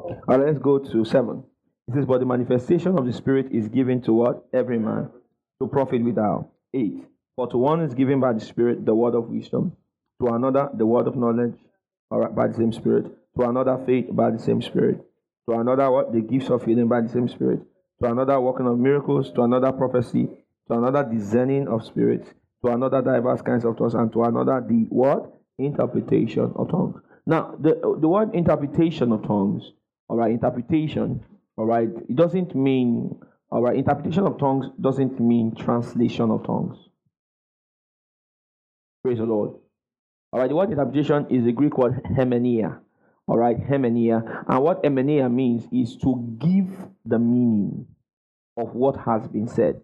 All 0.03 0.22
right, 0.26 0.40
let's 0.40 0.59
go 0.59 0.78
to 0.78 1.05
7. 1.05 1.44
It 1.88 1.94
says, 1.94 2.07
But 2.07 2.18
the 2.18 2.26
manifestation 2.26 2.98
of 2.98 3.07
the 3.07 3.12
Spirit 3.12 3.53
is 3.53 3.68
given 3.68 4.03
to 4.03 4.12
what? 4.12 4.44
Every 4.53 4.78
man. 4.78 5.11
To 5.61 5.68
profit 5.68 6.03
without. 6.03 6.48
8. 6.74 7.05
For 7.36 7.46
to 7.48 7.59
one 7.59 7.80
is 7.80 7.94
given 7.94 8.20
by 8.20 8.32
the 8.32 8.40
Spirit 8.40 8.84
the 8.84 8.94
word 8.94 9.14
of 9.14 9.28
wisdom, 9.28 9.76
to 10.20 10.28
another 10.28 10.70
the 10.74 10.86
word 10.86 11.07
of 11.07 11.16
knowledge, 11.16 11.55
all 12.11 12.20
right, 12.20 12.34
by 12.34 12.48
the 12.48 12.55
same 12.55 12.72
Spirit, 12.72 13.07
to 13.38 13.48
another 13.48 13.78
faith 13.86 14.07
by 14.11 14.30
the 14.30 14.38
same 14.38 14.61
Spirit, 14.61 15.00
to 15.48 15.57
another 15.57 15.90
what? 15.90 16.12
The 16.12 16.20
gifts 16.20 16.50
of 16.50 16.64
healing 16.64 16.88
by 16.88 17.00
the 17.00 17.09
same 17.09 17.28
Spirit, 17.28 17.61
to 18.03 18.11
another 18.11 18.38
working 18.40 18.66
of 18.66 18.78
miracles, 18.78 19.30
to 19.32 19.42
another 19.42 19.72
prophecy, 19.72 20.28
to 20.68 20.74
another 20.74 21.09
discerning 21.11 21.68
of 21.68 21.84
spirits, 21.84 22.28
to 22.64 22.72
another 22.72 23.00
diverse 23.00 23.40
kinds 23.40 23.64
of 23.64 23.76
tongues, 23.78 23.94
and 23.94 24.12
to 24.12 24.24
another 24.24 24.64
the 24.66 24.86
what? 24.90 25.32
Interpretation 25.59 26.53
of 26.57 26.70
tongues. 26.70 27.00
Now, 27.26 27.55
the, 27.59 27.74
the 28.00 28.09
word 28.09 28.34
interpretation 28.34 29.12
of 29.12 29.22
tongues, 29.26 29.72
all 30.13 30.19
right, 30.19 30.31
interpretation, 30.31 31.25
all 31.57 31.65
right, 31.65 31.89
it 31.89 32.17
doesn't 32.17 32.55
mean, 32.55 33.19
all 33.51 33.63
right, 33.63 33.77
interpretation 33.77 34.27
of 34.27 34.39
tongues 34.39 34.67
doesn't 34.79 35.19
mean 35.19 35.55
translation 35.55 36.31
of 36.31 36.45
tongues. 36.45 36.77
Praise 39.03 39.17
the 39.17 39.25
Lord. 39.25 39.53
All 40.31 40.41
right, 40.41 40.51
the 40.51 40.55
word 40.55 40.69
interpretation 40.69 41.27
is 41.31 41.47
the 41.47 41.53
Greek 41.53 41.79
word 41.79 42.03
hermeneia. 42.05 42.79
All 43.27 43.39
right, 43.39 43.57
hermeneia. 43.59 44.45
And 44.47 44.63
what 44.63 44.83
hermeneia 44.83 45.33
means 45.33 45.67
is 45.73 45.97
to 46.03 46.37
give 46.39 46.69
the 47.07 47.19
meaning 47.19 47.87
of 48.59 48.75
what 48.75 48.97
has 49.07 49.27
been 49.29 49.49
said. 49.49 49.81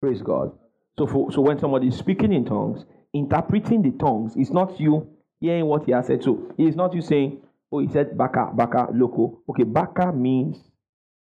Praise 0.00 0.22
God. 0.22 0.52
So, 0.96 1.08
for, 1.08 1.32
so 1.32 1.40
when 1.40 1.58
somebody 1.58 1.88
is 1.88 1.96
speaking 1.96 2.32
in 2.32 2.44
tongues, 2.44 2.84
interpreting 3.12 3.82
the 3.82 3.90
tongues 3.90 4.34
it's 4.36 4.50
not 4.50 4.78
you 4.78 5.08
hearing 5.40 5.66
what 5.66 5.84
he 5.84 5.90
has 5.90 6.06
said. 6.06 6.22
So 6.22 6.54
it 6.56 6.62
is 6.64 6.76
not 6.76 6.94
you 6.94 7.02
saying, 7.02 7.41
oh, 7.72 7.78
he 7.80 7.88
said 7.88 8.16
baka, 8.16 8.50
baka, 8.54 8.88
loco. 8.94 9.42
Okay, 9.48 9.64
baka 9.64 10.12
means, 10.12 10.58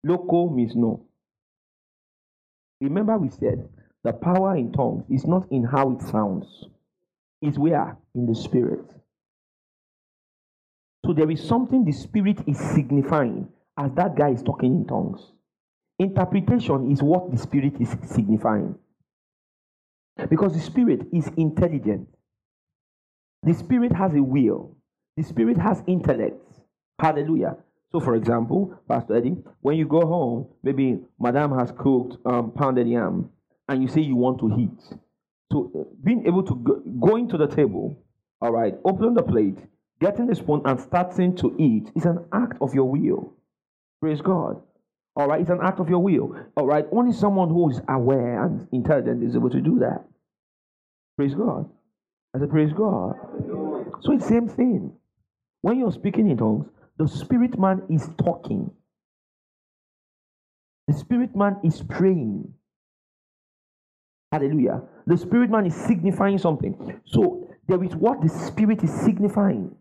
loco 0.04 0.50
means 0.50 0.76
no. 0.76 1.06
Remember 2.82 3.18
we 3.18 3.30
said 3.30 3.68
the 4.04 4.14
power 4.14 4.56
in 4.56 4.72
tongues 4.72 5.04
is 5.10 5.26
not 5.26 5.52
in 5.52 5.64
how 5.64 5.92
it 5.92 6.02
sounds 6.02 6.66
it's 7.42 7.58
where? 7.58 7.98
In 8.16 8.26
the 8.26 8.36
spirit. 8.36 8.86
So 11.06 11.14
there 11.14 11.30
is 11.30 11.44
something 11.44 11.86
the 11.86 11.92
spirit 11.92 12.40
is 12.48 12.58
signifying 12.58 13.48
as 13.78 13.92
that 13.94 14.16
guy 14.16 14.32
is 14.32 14.44
talking 14.44 14.76
in 14.76 14.88
tongues. 14.88 15.22
Interpretation 16.00 16.92
is 16.92 17.02
what 17.02 17.32
the 17.32 17.38
spirit 17.38 17.80
is 17.80 17.96
signifying. 18.06 18.76
Because 20.30 20.54
the 20.54 20.60
spirit 20.60 21.02
is 21.14 21.30
intelligent. 21.38 22.08
The 23.44 23.54
spirit 23.54 23.94
has 23.94 24.14
a 24.16 24.22
will. 24.22 24.76
The 25.18 25.24
spirit 25.24 25.58
has 25.58 25.84
intellect. 25.88 26.40
Hallelujah. 27.00 27.58
So, 27.92 28.00
for 28.00 28.16
example, 28.16 28.78
Pastor 28.88 29.18
Eddie, 29.18 29.38
when 29.62 29.78
you 29.78 29.88
go 29.88 30.02
home, 30.02 30.48
maybe 30.62 31.00
Madame 31.20 31.58
has 31.58 31.72
cooked 31.72 32.18
um, 32.26 32.52
pounded 32.52 32.88
yam, 32.88 33.30
and 33.68 33.82
you 33.82 33.88
say 33.88 34.02
you 34.02 34.16
want 34.16 34.40
to 34.40 34.56
eat 34.60 34.98
to 35.52 35.72
uh, 35.76 35.84
being 36.04 36.26
able 36.28 36.44
to 36.44 36.56
go, 36.56 36.82
going 37.00 37.28
to 37.30 37.38
the 37.38 37.48
table, 37.48 37.98
all 38.42 38.52
right, 38.52 38.76
opening 38.86 39.16
the 39.16 39.24
plate, 39.24 39.58
getting 40.00 40.28
the 40.28 40.36
spoon, 40.36 40.62
and 40.66 40.80
starting 40.80 41.36
to 41.38 41.56
eat 41.58 41.90
is 41.96 42.06
an 42.06 42.26
act 42.34 42.58
of 42.62 42.76
your 42.76 42.86
will. 42.86 43.34
Praise 44.02 44.22
God. 44.22 44.62
All 45.16 45.28
right, 45.28 45.42
it's 45.42 45.50
an 45.50 45.62
act 45.64 45.80
of 45.80 45.90
your 45.90 46.00
will. 46.00 46.36
All 46.56 46.68
right, 46.68 46.86
only 46.92 47.12
someone 47.12 47.50
who 47.50 47.72
is 47.72 47.82
aware 47.90 48.44
and 48.44 48.68
intelligent 48.72 49.24
is 49.24 49.36
able 49.36 49.50
to 49.50 49.62
do 49.62 49.80
that. 49.80 50.06
Praise 51.16 51.34
God. 51.34 51.68
I 52.36 52.40
said, 52.40 52.52
Praise 52.52 52.72
God. 52.74 53.16
So 54.02 54.12
it's 54.12 54.24
the 54.24 54.30
same 54.30 54.48
thing. 54.48 54.94
When 55.62 55.80
you're 55.80 55.92
speaking 55.92 56.30
in 56.30 56.38
tongues, 56.38 56.68
the 56.98 57.08
spirit 57.08 57.60
man 57.60 57.84
is 57.90 58.10
talking. 58.24 58.72
The 60.88 60.94
spirit 60.94 61.36
man 61.36 61.58
is 61.64 61.84
praying. 61.84 62.54
Hallelujah. 64.32 64.82
The 65.08 65.18
spirit 65.18 65.50
man 65.50 65.66
is 65.66 65.76
signifying 65.76 66.38
something. 66.38 67.02
So 67.06 67.50
there 67.68 67.84
is 67.84 67.96
what 67.96 68.22
the 68.22 68.30
spirit 68.30 68.84
is 68.84 68.92
signifying. 68.92 69.76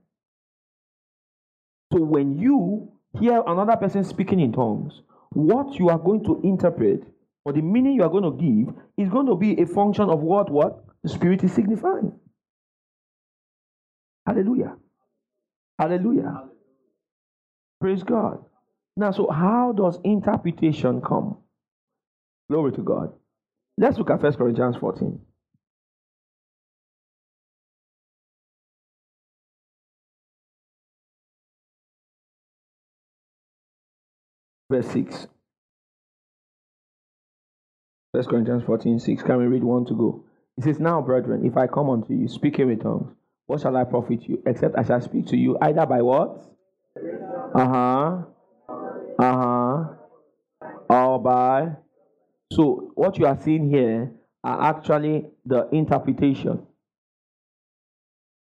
So 1.92 2.00
when 2.00 2.38
you 2.38 2.92
hear 3.20 3.42
another 3.46 3.76
person 3.76 4.04
speaking 4.04 4.40
in 4.40 4.52
tongues, 4.52 5.02
what 5.30 5.78
you 5.78 5.88
are 5.88 5.98
going 5.98 6.24
to 6.24 6.40
interpret 6.44 7.02
or 7.44 7.52
the 7.52 7.62
meaning 7.62 7.94
you 7.94 8.02
are 8.02 8.10
going 8.10 8.24
to 8.24 8.32
give 8.32 8.74
is 8.96 9.10
going 9.12 9.26
to 9.26 9.36
be 9.36 9.60
a 9.60 9.66
function 9.66 10.10
of 10.10 10.20
what 10.20 10.50
what 10.50 10.84
the 11.02 11.08
spirit 11.08 11.44
is 11.44 11.52
signifying. 11.52 12.12
Hallelujah. 14.26 14.76
Hallelujah. 15.78 16.44
Praise 17.80 18.02
God. 18.02 18.44
Now, 18.96 19.10
so 19.10 19.28
how 19.30 19.72
does 19.72 19.98
interpretation 20.04 21.02
come? 21.02 21.36
Glory 22.50 22.72
to 22.72 22.82
God. 22.82 23.12
Let's 23.76 23.98
look 23.98 24.10
at 24.10 24.22
1 24.22 24.32
Corinthians 24.34 24.76
14. 24.76 25.20
Verse 34.70 34.86
6. 34.88 35.28
1 38.12 38.24
Corinthians 38.24 38.64
14, 38.64 38.98
6. 38.98 39.22
Can 39.22 39.36
we 39.36 39.44
read 39.46 39.62
one 39.62 39.84
to 39.84 39.94
go? 39.94 40.24
It 40.56 40.64
says, 40.64 40.80
Now, 40.80 41.02
brethren, 41.02 41.44
if 41.44 41.56
I 41.56 41.66
come 41.66 41.90
unto 41.90 42.14
you 42.14 42.28
speaking 42.28 42.68
with 42.68 42.82
tongues, 42.82 43.12
what 43.46 43.60
shall 43.60 43.76
I 43.76 43.84
profit 43.84 44.28
you? 44.28 44.42
Except 44.46 44.76
I 44.76 44.82
shall 44.82 45.00
speak 45.00 45.26
to 45.28 45.36
you 45.36 45.56
either 45.60 45.86
by 45.86 46.02
what? 46.02 46.42
Uh 47.54 47.68
huh. 47.68 48.22
Uh 49.18 49.36
huh. 49.36 49.84
Or 50.88 51.18
by. 51.20 51.76
So, 52.52 52.92
what 52.94 53.18
you 53.18 53.26
are 53.26 53.38
seeing 53.40 53.68
here 53.68 54.12
are 54.44 54.70
actually 54.70 55.26
the 55.44 55.68
interpretation. 55.72 56.66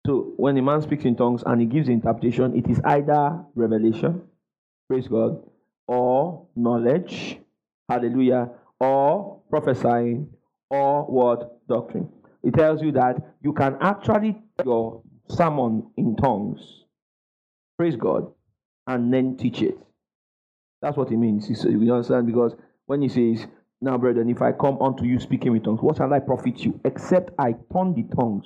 So, 0.05 0.33
when 0.37 0.57
a 0.57 0.61
man 0.61 0.81
speaks 0.81 1.05
in 1.05 1.15
tongues 1.15 1.43
and 1.45 1.59
he 1.61 1.67
gives 1.67 1.89
interpretation, 1.89 2.55
it 2.55 2.69
is 2.69 2.79
either 2.83 3.43
revelation, 3.55 4.21
praise 4.87 5.07
God, 5.07 5.41
or 5.87 6.47
knowledge, 6.55 7.39
hallelujah, 7.89 8.49
or 8.79 9.41
prophesying, 9.49 10.29
or 10.69 11.03
what 11.03 11.65
doctrine. 11.67 12.09
It 12.43 12.53
tells 12.53 12.81
you 12.81 12.91
that 12.93 13.17
you 13.41 13.53
can 13.53 13.77
actually 13.81 14.41
your 14.65 15.01
sermon 15.29 15.91
in 15.97 16.15
tongues, 16.15 16.83
praise 17.77 17.95
God, 17.95 18.31
and 18.87 19.13
then 19.13 19.37
teach 19.37 19.61
it. 19.61 19.77
That's 20.81 20.97
what 20.97 21.11
it 21.11 21.17
means. 21.17 21.49
You 21.49 21.93
understand? 21.93 22.27
Because 22.27 22.55
when 22.85 23.01
he 23.01 23.09
says, 23.09 23.47
Now, 23.81 23.97
brethren, 23.97 24.29
if 24.29 24.41
I 24.41 24.51
come 24.51 24.81
unto 24.81 25.05
you 25.05 25.19
speaking 25.19 25.51
with 25.51 25.63
tongues, 25.63 25.81
what 25.81 25.97
shall 25.97 26.13
I 26.13 26.19
profit 26.19 26.59
you? 26.59 26.79
Except 26.85 27.31
I 27.37 27.53
turn 27.73 27.93
the 27.93 28.05
tongues 28.15 28.45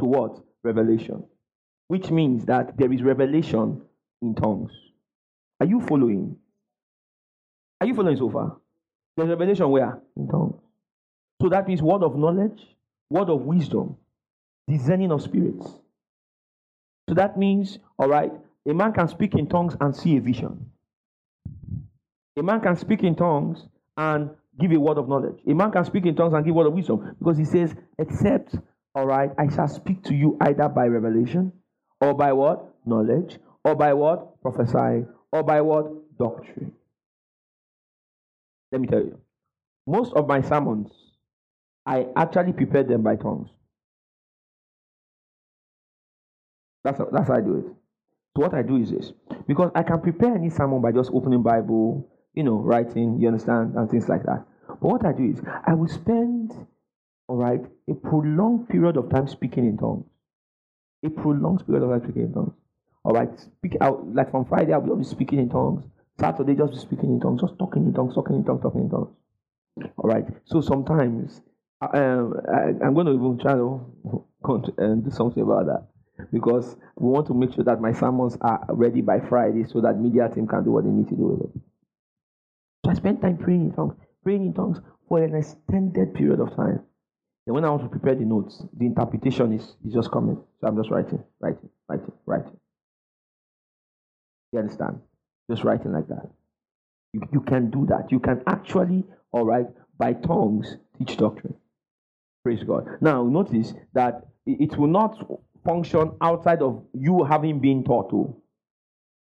to 0.00 0.06
what? 0.06 0.40
Revelation. 0.62 1.24
Which 1.88 2.10
means 2.10 2.44
that 2.46 2.76
there 2.76 2.92
is 2.92 3.02
revelation 3.02 3.82
in 4.20 4.34
tongues. 4.34 4.72
Are 5.60 5.66
you 5.66 5.80
following? 5.80 6.36
Are 7.80 7.86
you 7.86 7.94
following 7.94 8.16
so 8.16 8.30
far? 8.30 8.56
There's 9.16 9.28
revelation 9.28 9.70
where? 9.70 10.00
In 10.16 10.28
tongues. 10.28 10.60
So 11.40 11.48
that 11.48 11.68
means 11.68 11.80
word 11.82 12.02
of 12.02 12.16
knowledge, 12.16 12.60
word 13.08 13.30
of 13.30 13.42
wisdom, 13.42 13.96
discerning 14.68 15.12
of 15.12 15.22
spirits. 15.22 15.66
So 17.08 17.14
that 17.14 17.38
means, 17.38 17.78
all 17.98 18.08
right, 18.08 18.32
a 18.68 18.74
man 18.74 18.92
can 18.92 19.08
speak 19.08 19.34
in 19.34 19.46
tongues 19.48 19.76
and 19.80 19.94
see 19.94 20.16
a 20.16 20.20
vision. 20.20 20.70
A 22.36 22.42
man 22.42 22.60
can 22.60 22.76
speak 22.76 23.02
in 23.02 23.14
tongues 23.14 23.66
and 23.96 24.30
give 24.60 24.72
a 24.72 24.80
word 24.80 24.98
of 24.98 25.08
knowledge. 25.08 25.38
A 25.48 25.54
man 25.54 25.70
can 25.70 25.84
speak 25.84 26.04
in 26.06 26.16
tongues 26.16 26.34
and 26.34 26.44
give 26.44 26.54
word 26.54 26.66
of 26.66 26.72
wisdom 26.74 27.14
because 27.18 27.38
he 27.38 27.44
says, 27.44 27.74
except, 27.98 28.56
all 28.94 29.06
right, 29.06 29.30
I 29.38 29.48
shall 29.54 29.68
speak 29.68 30.02
to 30.04 30.14
you 30.14 30.36
either 30.40 30.68
by 30.68 30.86
revelation 30.86 31.52
or 32.00 32.14
by 32.14 32.32
what? 32.32 32.74
Knowledge 32.84 33.38
or 33.64 33.74
by 33.74 33.94
what? 33.94 34.40
Prophesying 34.42 35.06
or 35.32 35.42
by 35.42 35.60
what? 35.60 35.86
Doctrine. 36.18 36.72
Let 38.72 38.80
me 38.80 38.88
tell 38.88 39.00
you, 39.00 39.18
most 39.86 40.12
of 40.14 40.26
my 40.26 40.40
sermons, 40.40 40.90
I 41.84 42.06
actually 42.16 42.52
prepare 42.52 42.82
them 42.82 43.02
by 43.02 43.16
tongues. 43.16 43.48
That's, 46.86 47.00
that's 47.10 47.26
how 47.28 47.34
I 47.34 47.40
do 47.40 47.56
it. 47.56 47.64
So 48.36 48.42
what 48.42 48.54
I 48.54 48.62
do 48.62 48.76
is 48.76 48.92
this. 48.92 49.12
Because 49.48 49.72
I 49.74 49.82
can 49.82 50.00
prepare 50.00 50.36
any 50.36 50.50
sermon 50.50 50.80
by 50.80 50.92
just 50.92 51.10
opening 51.12 51.42
Bible, 51.42 52.08
you 52.34 52.44
know, 52.44 52.58
writing, 52.58 53.18
you 53.18 53.26
understand, 53.26 53.74
and 53.74 53.90
things 53.90 54.08
like 54.08 54.22
that. 54.26 54.44
But 54.68 54.82
what 54.82 55.04
I 55.04 55.12
do 55.12 55.24
is 55.24 55.40
I 55.66 55.74
will 55.74 55.88
spend, 55.88 56.52
all 57.26 57.38
right, 57.38 57.60
a 57.90 57.94
prolonged 57.94 58.68
period 58.68 58.96
of 58.96 59.10
time 59.10 59.26
speaking 59.26 59.66
in 59.66 59.76
tongues. 59.76 60.06
A 61.04 61.10
prolonged 61.10 61.66
period 61.66 61.82
of 61.82 61.90
time 61.90 62.04
speaking 62.04 62.22
in 62.22 62.32
tongues. 62.34 62.52
All 63.04 63.14
right, 63.14 63.30
speak 63.40 63.76
out 63.80 64.06
like 64.14 64.30
from 64.30 64.44
Friday 64.44 64.72
I'll 64.72 64.80
be 64.80 65.02
speaking 65.02 65.40
in 65.40 65.48
tongues. 65.48 65.84
Saturday, 66.20 66.54
just 66.54 66.72
be 66.72 66.78
speaking 66.78 67.10
in 67.10 67.20
tongues, 67.20 67.40
just 67.40 67.58
talking 67.58 67.84
in 67.84 67.92
tongues, 67.94 68.14
talking 68.14 68.36
in 68.36 68.44
tongues, 68.44 68.62
talking 68.62 68.82
in 68.82 68.90
tongues. 68.90 69.12
All 69.96 70.08
right. 70.08 70.24
So 70.44 70.60
sometimes 70.60 71.42
um, 71.80 72.34
I, 72.48 72.86
am 72.86 72.94
going 72.94 73.06
to 73.06 73.12
even 73.12 73.38
try 73.38 73.54
to 73.54 73.80
uh, 74.82 74.94
do 74.94 75.10
something 75.10 75.42
about 75.42 75.66
that 75.66 75.88
because 76.32 76.76
we 76.96 77.10
want 77.10 77.26
to 77.26 77.34
make 77.34 77.52
sure 77.52 77.64
that 77.64 77.80
my 77.80 77.92
sermons 77.92 78.36
are 78.40 78.64
ready 78.70 79.00
by 79.00 79.20
Friday 79.20 79.64
so 79.68 79.80
that 79.80 79.98
media 79.98 80.28
team 80.28 80.46
can 80.46 80.64
do 80.64 80.72
what 80.72 80.84
they 80.84 80.90
need 80.90 81.08
to 81.08 81.14
do 81.14 81.26
with 81.26 81.40
it. 81.50 81.60
So 82.84 82.90
I 82.90 82.94
spend 82.94 83.20
time 83.20 83.36
praying 83.36 83.62
in 83.62 83.72
tongues, 83.72 83.94
praying 84.22 84.46
in 84.46 84.54
tongues 84.54 84.78
for 85.08 85.22
an 85.22 85.34
extended 85.34 86.14
period 86.14 86.40
of 86.40 86.54
time. 86.56 86.80
And 87.46 87.54
when 87.54 87.64
I 87.64 87.70
want 87.70 87.82
to 87.82 87.88
prepare 87.88 88.14
the 88.14 88.24
notes, 88.24 88.64
the 88.76 88.86
interpretation 88.86 89.52
is, 89.52 89.76
is 89.86 89.94
just 89.94 90.10
coming. 90.10 90.42
So 90.60 90.66
I'm 90.66 90.76
just 90.76 90.90
writing, 90.90 91.22
writing, 91.40 91.68
writing, 91.88 92.12
writing. 92.26 92.56
You 94.52 94.58
understand? 94.60 95.00
Just 95.50 95.62
writing 95.64 95.92
like 95.92 96.08
that. 96.08 96.28
You, 97.12 97.22
you 97.32 97.40
can 97.40 97.70
do 97.70 97.86
that. 97.86 98.10
You 98.10 98.18
can 98.18 98.42
actually, 98.46 99.04
all 99.32 99.44
right, 99.44 99.66
by 99.96 100.14
tongues, 100.14 100.76
teach 100.98 101.16
doctrine. 101.16 101.54
Praise 102.42 102.62
God. 102.64 102.86
Now, 103.00 103.24
notice 103.24 103.74
that 103.94 104.26
it 104.46 104.76
will 104.76 104.88
not 104.88 105.18
function 105.66 106.12
outside 106.22 106.62
of 106.62 106.82
you 106.94 107.24
having 107.24 107.60
been 107.60 107.84
taught 107.84 108.08
to. 108.10 108.34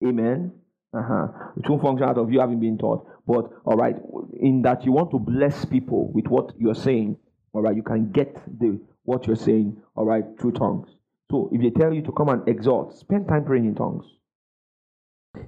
Amen. 0.07 0.53
Uh-huh. 0.97 1.28
It 1.59 1.68
won't 1.68 1.82
function 1.82 2.09
out 2.09 2.16
of 2.16 2.32
you 2.32 2.41
having 2.41 2.61
been 2.61 2.78
taught. 2.78 3.07
But, 3.26 3.51
all 3.64 3.76
right, 3.76 3.97
in 4.41 4.62
that 4.62 4.84
you 4.84 4.93
want 4.93 5.11
to 5.11 5.18
bless 5.18 5.64
people 5.66 6.11
with 6.12 6.28
what 6.28 6.53
you're 6.59 6.74
saying, 6.74 7.18
all 7.53 7.62
right, 7.62 7.76
you 7.76 7.82
can 7.82 8.11
get 8.11 8.34
the 8.59 8.80
what 9.05 9.26
you're 9.26 9.36
saying, 9.36 9.76
all 9.97 10.05
right, 10.05 10.24
through 10.41 10.53
tongues. 10.53 10.89
So 11.30 11.51
if 11.53 11.61
they 11.61 11.70
tell 11.70 11.93
you 11.93 12.03
to 12.03 12.12
come 12.12 12.28
and 12.28 12.47
exhort, 12.49 12.95
spend 12.97 13.28
time 13.28 13.45
praying 13.45 13.66
in 13.66 13.74
tongues. 13.74 14.07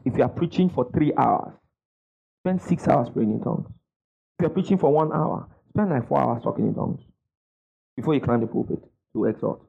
If 0.04 0.16
you 0.16 0.22
are 0.22 0.28
preaching 0.28 0.68
for 0.68 0.90
three 0.92 1.12
hours, 1.16 1.54
spend 2.42 2.60
six 2.60 2.86
hours 2.88 3.08
praying 3.10 3.30
in 3.30 3.42
tongues. 3.42 3.68
If 4.38 4.42
you're 4.42 4.50
preaching 4.50 4.78
for 4.78 4.92
one 4.92 5.12
hour, 5.12 5.48
spend 5.70 5.90
like 5.90 6.08
four 6.08 6.20
hours 6.20 6.42
talking 6.42 6.66
in 6.68 6.74
tongues 6.74 7.00
before 7.96 8.14
you 8.14 8.20
climb 8.20 8.40
the 8.40 8.46
pulpit 8.46 8.82
to 9.14 9.24
exhort. 9.26 9.60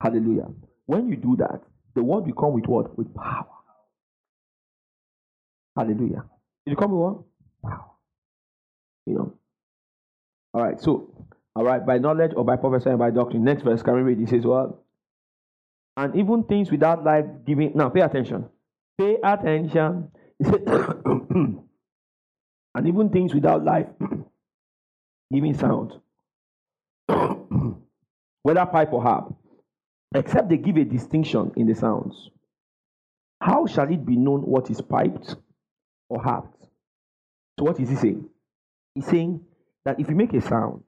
Hallelujah. 0.00 0.46
When 0.86 1.08
you 1.08 1.16
do 1.16 1.36
that, 1.36 1.62
the 1.94 2.02
word 2.02 2.26
will 2.26 2.32
come 2.32 2.52
with 2.52 2.66
what? 2.66 2.96
With 2.96 3.14
power. 3.14 3.46
Hallelujah. 5.76 6.24
You 6.66 6.76
come 6.76 6.92
with 6.92 7.00
what? 7.00 7.70
Power. 7.70 7.90
You 9.06 9.14
know. 9.14 9.34
All 10.54 10.62
right. 10.62 10.80
So, 10.80 11.12
all 11.56 11.64
right. 11.64 11.84
By 11.84 11.98
knowledge 11.98 12.32
or 12.36 12.44
by 12.44 12.56
prophecy 12.56 12.90
and 12.90 12.98
by 12.98 13.10
doctrine. 13.10 13.44
Next 13.44 13.62
verse. 13.62 13.82
Can 13.82 13.94
we 13.94 14.02
read? 14.02 14.18
He 14.18 14.26
says 14.26 14.44
what? 14.44 14.78
And 15.96 16.14
even 16.16 16.44
things 16.44 16.70
without 16.70 17.04
life 17.04 17.24
giving. 17.44 17.72
Now, 17.74 17.88
pay 17.88 18.00
attention. 18.00 18.48
Pay 18.96 19.16
attention. 19.22 20.10
and 22.74 22.86
even 22.86 23.08
things 23.10 23.34
without 23.34 23.64
life 23.64 23.86
giving 25.32 25.54
sound, 25.54 25.94
whether 28.42 28.66
pipe 28.66 28.92
or 28.92 29.02
harp, 29.02 29.34
except 30.14 30.48
they 30.48 30.56
give 30.56 30.76
a 30.76 30.84
distinction 30.84 31.52
in 31.56 31.66
the 31.66 31.74
sounds. 31.74 32.30
How 33.40 33.66
shall 33.66 33.90
it 33.92 34.04
be 34.04 34.16
known 34.16 34.42
what 34.42 34.70
is 34.70 34.80
piped 34.80 35.36
or 36.08 36.22
harped? 36.22 36.66
So, 37.58 37.64
what 37.64 37.78
is 37.80 37.88
he 37.88 37.96
saying? 37.96 38.28
He's 38.94 39.06
saying 39.06 39.40
that 39.84 40.00
if 40.00 40.08
you 40.08 40.16
make 40.16 40.32
a 40.34 40.40
sound, 40.40 40.82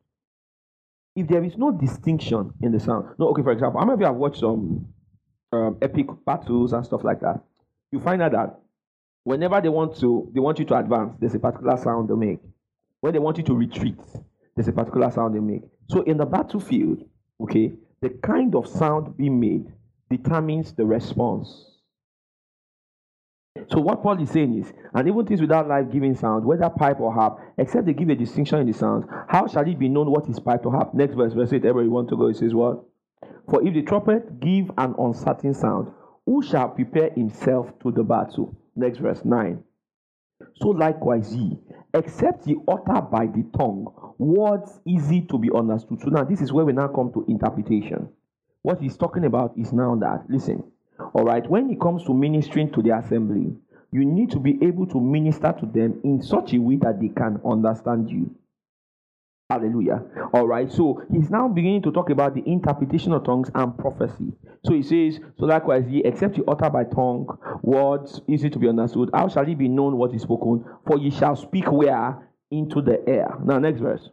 if 1.15 1.29
there 1.29 1.45
is 1.45 1.57
no 1.57 1.71
distinction 1.71 2.53
in 2.63 2.73
the 2.73 2.81
sound, 2.81 3.15
no, 3.19 3.29
okay, 3.29 3.43
for 3.43 3.53
example, 3.53 3.81
how 3.81 3.87
many 3.87 3.95
of 3.95 4.01
you 4.01 4.07
have 4.07 4.17
watched 4.17 4.41
some 4.41 4.87
um, 5.53 5.79
epic 5.83 6.07
battles 6.25 6.73
and 6.73 6.85
stuff 6.85 7.05
like 7.05 7.21
that? 7.21 7.43
You 7.93 8.01
find 8.01 8.23
out 8.23 8.33
that 8.33 8.61
Whenever 9.25 9.61
they 9.61 9.69
want 9.69 9.97
to, 9.99 10.31
they 10.33 10.41
want 10.41 10.59
you 10.59 10.65
to 10.67 10.77
advance, 10.77 11.15
there's 11.21 11.35
a 11.35 11.39
particular 11.39 11.77
sound 11.77 12.09
they 12.09 12.15
make. 12.15 12.41
When 13.01 13.13
they 13.13 13.19
want 13.19 13.37
you 13.37 13.45
to 13.45 13.55
retreat, 13.55 13.99
there's 14.57 14.69
a 14.69 14.73
particular 14.73 15.11
sound 15.11 15.35
they 15.35 15.41
make. 15.41 15.63
So 15.89 16.03
in 16.03 16.17
the 16.17 16.25
battlefield, 16.25 17.05
okay, 17.43 17.73
the 18.03 18.11
kind 18.23 18.55
of 18.55 18.67
sound 18.67 19.17
being 19.17 19.39
made 19.39 19.73
determines 20.11 20.73
the 20.73 20.85
response. 20.85 21.67
So 23.69 23.81
what 23.81 24.03
Paul 24.03 24.23
is 24.23 24.31
saying 24.31 24.59
is, 24.59 24.73
and 24.95 25.07
even 25.07 25.27
things 25.27 25.41
without 25.41 25.69
life-giving 25.69 26.17
sound, 26.17 26.45
whether 26.45 26.69
pipe 26.71 27.01
or 27.01 27.13
harp, 27.13 27.41
except 27.59 27.87
they 27.87 27.93
give 27.93 28.09
a 28.09 28.15
distinction 28.15 28.59
in 28.59 28.67
the 28.67 28.73
sounds, 28.73 29.07
how 29.29 29.47
shall 29.47 29.69
it 29.69 29.79
be 29.79 29.89
known 29.89 30.11
what 30.11 30.29
is 30.29 30.41
pipe 30.41 30.65
or 30.65 30.73
harp? 30.73 30.95
Next 30.95 31.15
verse, 31.15 31.33
verse 31.33 31.53
8, 31.53 31.65
everybody 31.65 31.89
want 31.89 32.09
to 32.09 32.17
go, 32.17 32.29
it 32.29 32.37
says 32.37 32.55
what? 32.55 32.85
For 33.49 33.67
if 33.67 33.75
the 33.75 33.83
trumpet 33.83 34.41
give 34.41 34.71
an 34.79 34.95
uncertain 34.99 35.55
sound, 35.55 35.93
who 36.27 36.43
shall 36.43 36.69
prepare 36.69 37.11
himself 37.11 37.77
to 37.81 37.91
the 37.91 38.05
battle? 38.05 38.57
Next 38.77 38.99
verse 38.99 39.25
9. 39.25 39.63
So 40.57 40.69
likewise 40.69 41.35
ye, 41.35 41.59
except 41.95 42.47
ye 42.47 42.57
utter 42.69 43.01
by 43.01 43.27
the 43.27 43.45
tongue 43.57 44.15
words 44.19 44.81
easy 44.85 45.23
to 45.23 45.39
be 45.39 45.51
understood. 45.55 46.01
So 46.01 46.09
now 46.09 46.25
this 46.25 46.41
is 46.41 46.53
where 46.53 46.65
we 46.65 46.73
now 46.73 46.89
come 46.89 47.13
to 47.13 47.25
interpretation. 47.29 48.09
What 48.63 48.81
he's 48.81 48.97
talking 48.97 49.25
about 49.25 49.57
is 49.57 49.73
now 49.73 49.95
that, 49.97 50.25
listen, 50.29 50.63
all 51.15 51.25
right, 51.25 51.49
when 51.49 51.71
it 51.71 51.81
comes 51.81 52.05
to 52.05 52.15
ministering 52.15 52.71
to 52.73 52.83
the 52.83 52.97
assembly, 52.97 53.57
you 53.91 54.05
need 54.05 54.31
to 54.31 54.39
be 54.39 54.59
able 54.63 54.87
to 54.87 55.01
minister 55.01 55.55
to 55.59 55.67
them 55.67 56.01
in 56.05 56.23
such 56.23 56.53
a 56.53 56.59
way 56.59 56.77
that 56.77 57.01
they 57.01 57.09
can 57.09 57.41
understand 57.45 58.11
you. 58.11 58.31
Hallelujah. 59.51 60.05
All 60.33 60.47
right. 60.47 60.71
So 60.71 61.03
he's 61.11 61.29
now 61.29 61.49
beginning 61.49 61.83
to 61.83 61.91
talk 61.91 62.11
about 62.11 62.35
the 62.35 62.43
interpretation 62.47 63.13
of 63.13 63.25
tongues 63.25 63.51
and 63.53 63.77
prophecy. 63.77 64.33
So 64.65 64.75
he 64.75 64.83
says, 64.83 65.21
So 65.39 65.47
likewise, 65.47 65.85
ye, 65.89 66.03
except 66.05 66.37
you 66.37 66.45
utter 66.47 66.71
by 66.71 66.85
tongue 66.85 67.27
words 67.63 68.21
easy 68.29 68.49
to 68.49 68.59
be 68.61 68.69
understood, 68.69 69.11
how 69.13 69.27
shall 69.29 69.49
it 69.49 69.59
be 69.59 69.67
known 69.67 69.97
what 69.97 70.15
is 70.15 70.23
spoken? 70.23 70.65
For 70.87 70.99
ye 70.99 71.11
shall 71.11 71.35
speak 71.35 71.71
where? 71.71 72.29
Into 72.53 72.81
the 72.81 73.09
air. 73.09 73.37
Now, 73.45 73.59
next 73.59 73.81
verse. 73.81 74.09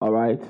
All 0.00 0.12
right. 0.12 0.42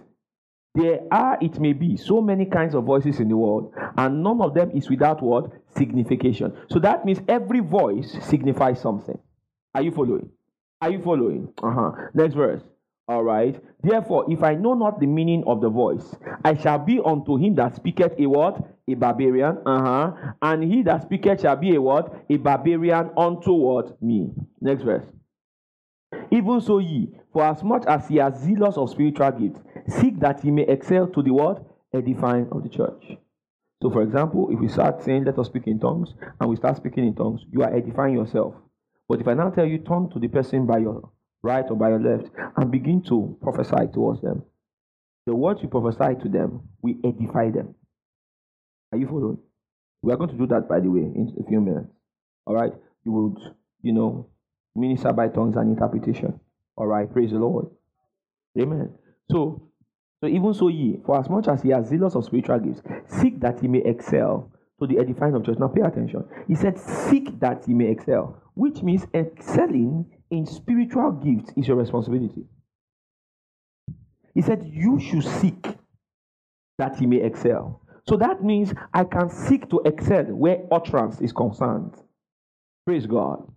There 0.74 1.00
are, 1.10 1.38
it 1.40 1.58
may 1.58 1.72
be, 1.72 1.96
so 1.96 2.20
many 2.20 2.44
kinds 2.46 2.74
of 2.74 2.84
voices 2.84 3.20
in 3.20 3.28
the 3.28 3.36
world, 3.36 3.72
and 3.96 4.22
none 4.22 4.40
of 4.40 4.54
them 4.54 4.70
is 4.70 4.88
without 4.88 5.22
what? 5.22 5.50
Signification. 5.76 6.56
So 6.70 6.78
that 6.80 7.04
means 7.04 7.18
every 7.28 7.60
voice 7.60 8.16
signifies 8.22 8.80
something. 8.80 9.18
Are 9.74 9.82
you 9.82 9.90
following? 9.90 10.30
Are 10.80 10.90
you 10.90 11.02
following? 11.02 11.52
Uh-huh. 11.62 11.90
Next 12.14 12.34
verse. 12.34 12.62
All 13.08 13.24
right. 13.24 13.58
Therefore, 13.82 14.30
if 14.30 14.42
I 14.42 14.54
know 14.54 14.74
not 14.74 15.00
the 15.00 15.06
meaning 15.06 15.42
of 15.46 15.62
the 15.62 15.70
voice, 15.70 16.14
I 16.44 16.54
shall 16.54 16.78
be 16.78 17.00
unto 17.02 17.38
him 17.38 17.54
that 17.54 17.74
speaketh 17.74 18.12
a 18.18 18.26
what? 18.26 18.62
A 18.86 18.94
barbarian. 18.94 19.58
Uh-huh. 19.64 20.12
And 20.42 20.62
he 20.62 20.82
that 20.82 21.02
speaketh 21.02 21.40
shall 21.40 21.56
be 21.56 21.74
a 21.74 21.80
what? 21.80 22.24
A 22.28 22.36
barbarian 22.36 23.10
unto 23.16 23.52
what? 23.52 24.00
Me. 24.02 24.30
Next 24.60 24.82
verse. 24.82 25.06
Even 26.30 26.60
so 26.60 26.78
ye, 26.78 27.08
for 27.32 27.44
as 27.44 27.62
much 27.62 27.84
as 27.86 28.10
ye 28.10 28.18
are 28.18 28.34
zealous 28.34 28.76
of 28.76 28.90
spiritual 28.90 29.30
gifts, 29.30 29.60
seek 29.88 30.20
that 30.20 30.44
ye 30.44 30.50
may 30.50 30.66
excel 30.66 31.06
to 31.06 31.22
the 31.22 31.32
what? 31.32 31.64
Edifying 31.94 32.48
of 32.52 32.62
the 32.62 32.68
church. 32.68 33.16
So, 33.82 33.90
for 33.90 34.02
example, 34.02 34.48
if 34.50 34.60
we 34.60 34.68
start 34.68 35.02
saying, 35.02 35.24
let 35.24 35.38
us 35.38 35.46
speak 35.46 35.66
in 35.66 35.78
tongues, 35.78 36.12
and 36.40 36.50
we 36.50 36.56
start 36.56 36.76
speaking 36.76 37.06
in 37.06 37.14
tongues, 37.14 37.46
you 37.50 37.62
are 37.62 37.74
edifying 37.74 38.14
yourself. 38.14 38.54
But 39.08 39.20
if 39.20 39.28
I 39.28 39.34
now 39.34 39.48
tell 39.48 39.64
you, 39.64 39.78
turn 39.78 40.10
to 40.10 40.18
the 40.18 40.28
person 40.28 40.66
by 40.66 40.78
your 40.78 41.10
right 41.42 41.64
or 41.68 41.76
by 41.76 41.90
your 41.90 42.00
left, 42.00 42.30
and 42.56 42.70
begin 42.70 43.02
to 43.02 43.36
prophesy 43.42 43.86
towards 43.92 44.20
them, 44.22 44.42
the 45.26 45.34
words 45.34 45.62
you 45.62 45.68
prophesy 45.68 46.20
to 46.22 46.28
them, 46.28 46.62
we 46.82 46.98
edify 47.04 47.50
them. 47.50 47.74
Are 48.92 48.98
you 48.98 49.06
following? 49.06 49.38
We 50.02 50.12
are 50.12 50.16
going 50.16 50.30
to 50.30 50.36
do 50.36 50.46
that, 50.46 50.68
by 50.68 50.80
the 50.80 50.90
way, 50.90 51.00
in 51.00 51.36
a 51.38 51.48
few 51.48 51.60
minutes. 51.60 51.88
All 52.46 52.54
right? 52.54 52.72
You 53.04 53.12
would, 53.12 53.38
you 53.82 53.92
know, 53.92 54.30
minister 54.74 55.12
by 55.12 55.28
tongues 55.28 55.56
and 55.56 55.70
interpretation. 55.70 56.40
All 56.76 56.86
right? 56.86 57.12
Praise 57.12 57.32
the 57.32 57.38
Lord. 57.38 57.66
Amen. 58.58 58.94
So, 59.30 59.68
so 60.22 60.28
even 60.28 60.54
so, 60.54 60.68
ye, 60.68 60.98
for 61.04 61.18
as 61.18 61.28
much 61.28 61.48
as 61.48 61.64
ye 61.64 61.72
are 61.72 61.84
zealous 61.84 62.14
of 62.14 62.24
spiritual 62.24 62.60
gifts, 62.60 62.82
seek 63.20 63.38
that 63.40 63.62
ye 63.62 63.68
may 63.68 63.82
excel 63.84 64.50
to 64.80 64.86
the 64.86 64.98
edifying 64.98 65.34
of 65.34 65.44
church. 65.44 65.58
Now 65.58 65.68
pay 65.68 65.82
attention. 65.82 66.24
He 66.46 66.54
said, 66.54 66.78
seek 66.78 67.38
that 67.40 67.68
ye 67.68 67.74
may 67.74 67.90
excel, 67.90 68.40
which 68.54 68.82
means 68.82 69.06
excelling 69.12 70.06
in 70.30 70.46
spiritual 70.46 71.12
gifts 71.12 71.52
is 71.56 71.68
your 71.68 71.76
responsibility. 71.76 72.44
He 74.34 74.42
said, 74.42 74.70
you 74.72 75.00
should 75.00 75.24
seek 75.24 75.66
that 76.78 76.96
he 76.96 77.06
may 77.06 77.22
excel. 77.22 77.82
So 78.06 78.16
that 78.16 78.42
means 78.42 78.72
I 78.94 79.04
can 79.04 79.28
seek 79.28 79.68
to 79.70 79.80
excel 79.84 80.24
where 80.24 80.62
utterance 80.70 81.20
is 81.20 81.32
concerned. 81.32 81.94
Praise 82.86 83.06
God. 83.06 83.50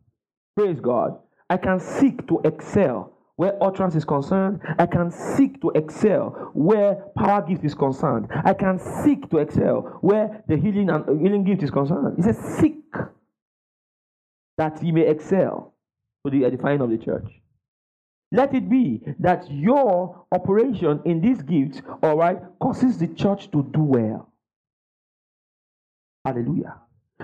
Praise 0.57 0.79
God. 0.79 1.19
I 1.49 1.57
can 1.57 1.79
seek 1.79 2.27
to 2.27 2.41
excel 2.43 3.13
where 3.35 3.61
utterance 3.63 3.95
is 3.95 4.05
concerned. 4.05 4.59
I 4.77 4.85
can 4.85 5.11
seek 5.11 5.61
to 5.61 5.71
excel 5.75 6.51
where 6.53 6.95
power 7.17 7.41
gift 7.41 7.63
is 7.63 7.73
concerned. 7.73 8.27
I 8.43 8.53
can 8.53 8.77
seek 9.03 9.29
to 9.29 9.37
excel 9.37 9.97
where 10.01 10.43
the 10.47 10.57
healing 10.57 10.89
and 10.89 11.21
healing 11.21 11.43
gift 11.43 11.63
is 11.63 11.71
concerned. 11.71 12.17
He 12.17 12.23
says, 12.23 12.37
Seek 12.59 12.83
that 14.57 14.83
ye 14.83 14.91
may 14.91 15.07
excel 15.07 15.70
to 16.25 16.31
the 16.31 16.45
edifying 16.45 16.81
of 16.81 16.89
the 16.89 16.97
church. 16.97 17.25
Let 18.31 18.53
it 18.53 18.69
be 18.69 19.01
that 19.19 19.51
your 19.51 20.25
operation 20.31 21.01
in 21.05 21.21
these 21.21 21.41
gifts, 21.41 21.81
all 22.01 22.17
right, 22.17 22.39
causes 22.61 22.97
the 22.97 23.07
church 23.07 23.51
to 23.51 23.63
do 23.73 23.83
well. 23.83 24.31
Hallelujah. 26.25 26.77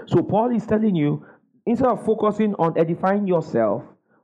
So 0.07 0.21
Paul 0.21 0.55
is 0.55 0.65
telling 0.65 0.95
you, 0.95 1.25
instead 1.65 1.87
of 1.87 2.05
focusing 2.05 2.55
on 2.55 2.77
edifying 2.77 3.27
yourself, 3.27 3.83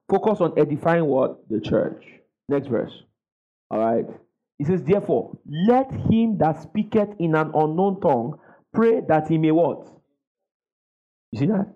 Focus 0.10 0.42
on 0.42 0.54
edifying 0.60 1.06
what? 1.06 1.50
The 1.50 1.60
church. 1.60 2.04
Next 2.50 2.68
verse. 2.68 2.92
All 3.72 3.80
right. 3.80 4.06
He 4.58 4.66
says, 4.66 4.84
Therefore, 4.84 5.38
let 5.50 5.92
him 5.92 6.38
that 6.38 6.62
speaketh 6.62 7.10
in 7.20 7.36
an 7.36 7.52
unknown 7.56 8.00
tongue 8.02 8.40
pray 8.74 9.02
that 9.08 9.28
he 9.28 9.38
may 9.38 9.52
what? 9.52 9.90
You 11.32 11.40
see 11.40 11.46
that? 11.48 11.74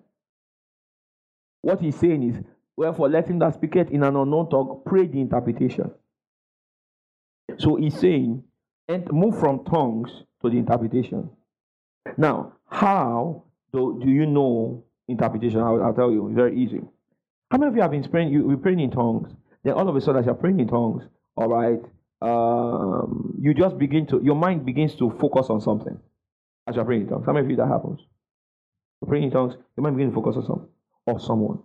What 1.62 1.80
he's 1.80 1.96
saying 1.96 2.22
is, 2.22 2.36
Wherefore, 2.78 3.08
let 3.08 3.26
him 3.26 3.40
that 3.40 3.54
speaketh 3.54 3.90
in 3.90 4.04
an 4.04 4.14
unknown 4.14 4.50
tongue 4.50 4.82
pray 4.86 5.08
the 5.08 5.20
interpretation. 5.20 5.90
So 7.58 7.74
he's 7.74 7.98
saying, 7.98 8.44
and 8.88 9.04
move 9.10 9.36
from 9.40 9.64
tongues 9.64 10.22
to 10.42 10.48
the 10.48 10.58
interpretation. 10.58 11.28
Now, 12.16 12.52
how 12.70 13.42
do, 13.72 14.00
do 14.00 14.08
you 14.08 14.26
know 14.26 14.84
interpretation? 15.08 15.58
I'll, 15.58 15.82
I'll 15.82 15.92
tell 15.92 16.12
you. 16.12 16.28
It's 16.28 16.36
very 16.36 16.56
easy. 16.56 16.80
How 17.50 17.58
many 17.58 17.70
of 17.70 17.74
you 17.74 17.82
have 17.82 17.90
been 17.90 18.08
praying? 18.08 18.32
You 18.32 18.46
we 18.46 18.54
praying 18.54 18.78
in 18.78 18.92
tongues. 18.92 19.34
Then 19.64 19.72
all 19.72 19.88
of 19.88 19.96
a 19.96 20.00
sudden, 20.00 20.20
as 20.20 20.26
you're 20.26 20.36
praying 20.36 20.60
in 20.60 20.68
tongues, 20.68 21.02
all 21.36 21.48
right, 21.48 21.80
um, 22.22 23.34
you 23.40 23.54
just 23.54 23.76
begin 23.76 24.06
to 24.06 24.20
your 24.22 24.36
mind 24.36 24.64
begins 24.64 24.94
to 25.00 25.10
focus 25.18 25.46
on 25.50 25.60
something 25.60 25.98
as 26.68 26.76
you're 26.76 26.84
praying 26.84 27.02
in 27.02 27.08
tongues. 27.08 27.26
How 27.26 27.32
many 27.32 27.44
of 27.44 27.50
you 27.50 27.56
that 27.56 27.66
happens? 27.66 27.98
You're 29.02 29.08
praying 29.08 29.24
in 29.24 29.30
tongues, 29.32 29.54
your 29.76 29.82
mind 29.82 29.96
begins 29.96 30.14
to 30.14 30.20
focus 30.20 30.36
on 30.36 30.46
some 30.46 30.68
or 31.06 31.18
someone. 31.18 31.58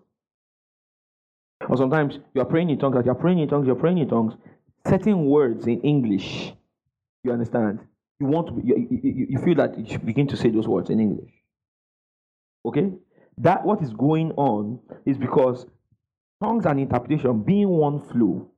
Or 1.69 1.77
sometimes 1.77 2.19
you're 2.33 2.45
praying 2.45 2.69
in 2.69 2.79
tongues, 2.79 3.05
you're 3.05 3.15
praying 3.15 3.39
in 3.39 3.47
tongues, 3.47 3.67
you're 3.67 3.75
praying 3.75 3.97
in 3.97 4.07
tongues, 4.07 4.33
certain 4.87 5.25
words 5.25 5.67
in 5.67 5.81
English, 5.81 6.53
you 7.23 7.31
understand? 7.31 7.79
You 8.19 8.27
want 8.27 8.47
to, 8.47 8.61
you, 8.63 8.87
you, 8.89 9.27
you 9.29 9.39
feel 9.39 9.55
that 9.55 9.77
you 9.77 9.99
begin 9.99 10.27
to 10.27 10.37
say 10.37 10.49
those 10.49 10.67
words 10.67 10.89
in 10.89 10.99
English. 10.99 11.31
Okay? 12.65 12.91
That 13.37 13.65
what 13.65 13.81
is 13.81 13.91
going 13.93 14.31
on 14.31 14.79
is 15.05 15.17
because 15.17 15.65
tongues 16.41 16.65
and 16.65 16.79
interpretation 16.79 17.41
being 17.43 17.69
one 17.69 17.99
flow, 17.99 18.49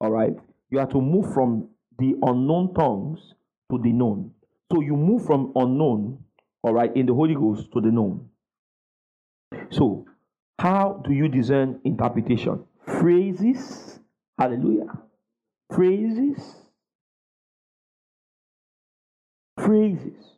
all 0.00 0.10
right, 0.10 0.34
you 0.70 0.78
have 0.78 0.90
to 0.90 1.00
move 1.00 1.32
from 1.34 1.68
the 1.98 2.14
unknown 2.22 2.72
tongues 2.74 3.34
to 3.70 3.78
the 3.78 3.92
known. 3.92 4.30
So 4.72 4.80
you 4.80 4.96
move 4.96 5.26
from 5.26 5.52
unknown, 5.56 6.18
all 6.62 6.72
right, 6.72 6.94
in 6.96 7.06
the 7.06 7.14
Holy 7.14 7.34
Ghost 7.34 7.70
to 7.72 7.80
the 7.80 7.90
known. 7.90 8.28
So, 9.70 10.06
how 10.60 11.02
do 11.06 11.14
you 11.14 11.26
discern 11.26 11.80
interpretation? 11.84 12.62
Phrases, 12.86 13.98
hallelujah. 14.38 14.92
Phrases, 15.74 16.38
phrases. 19.58 20.34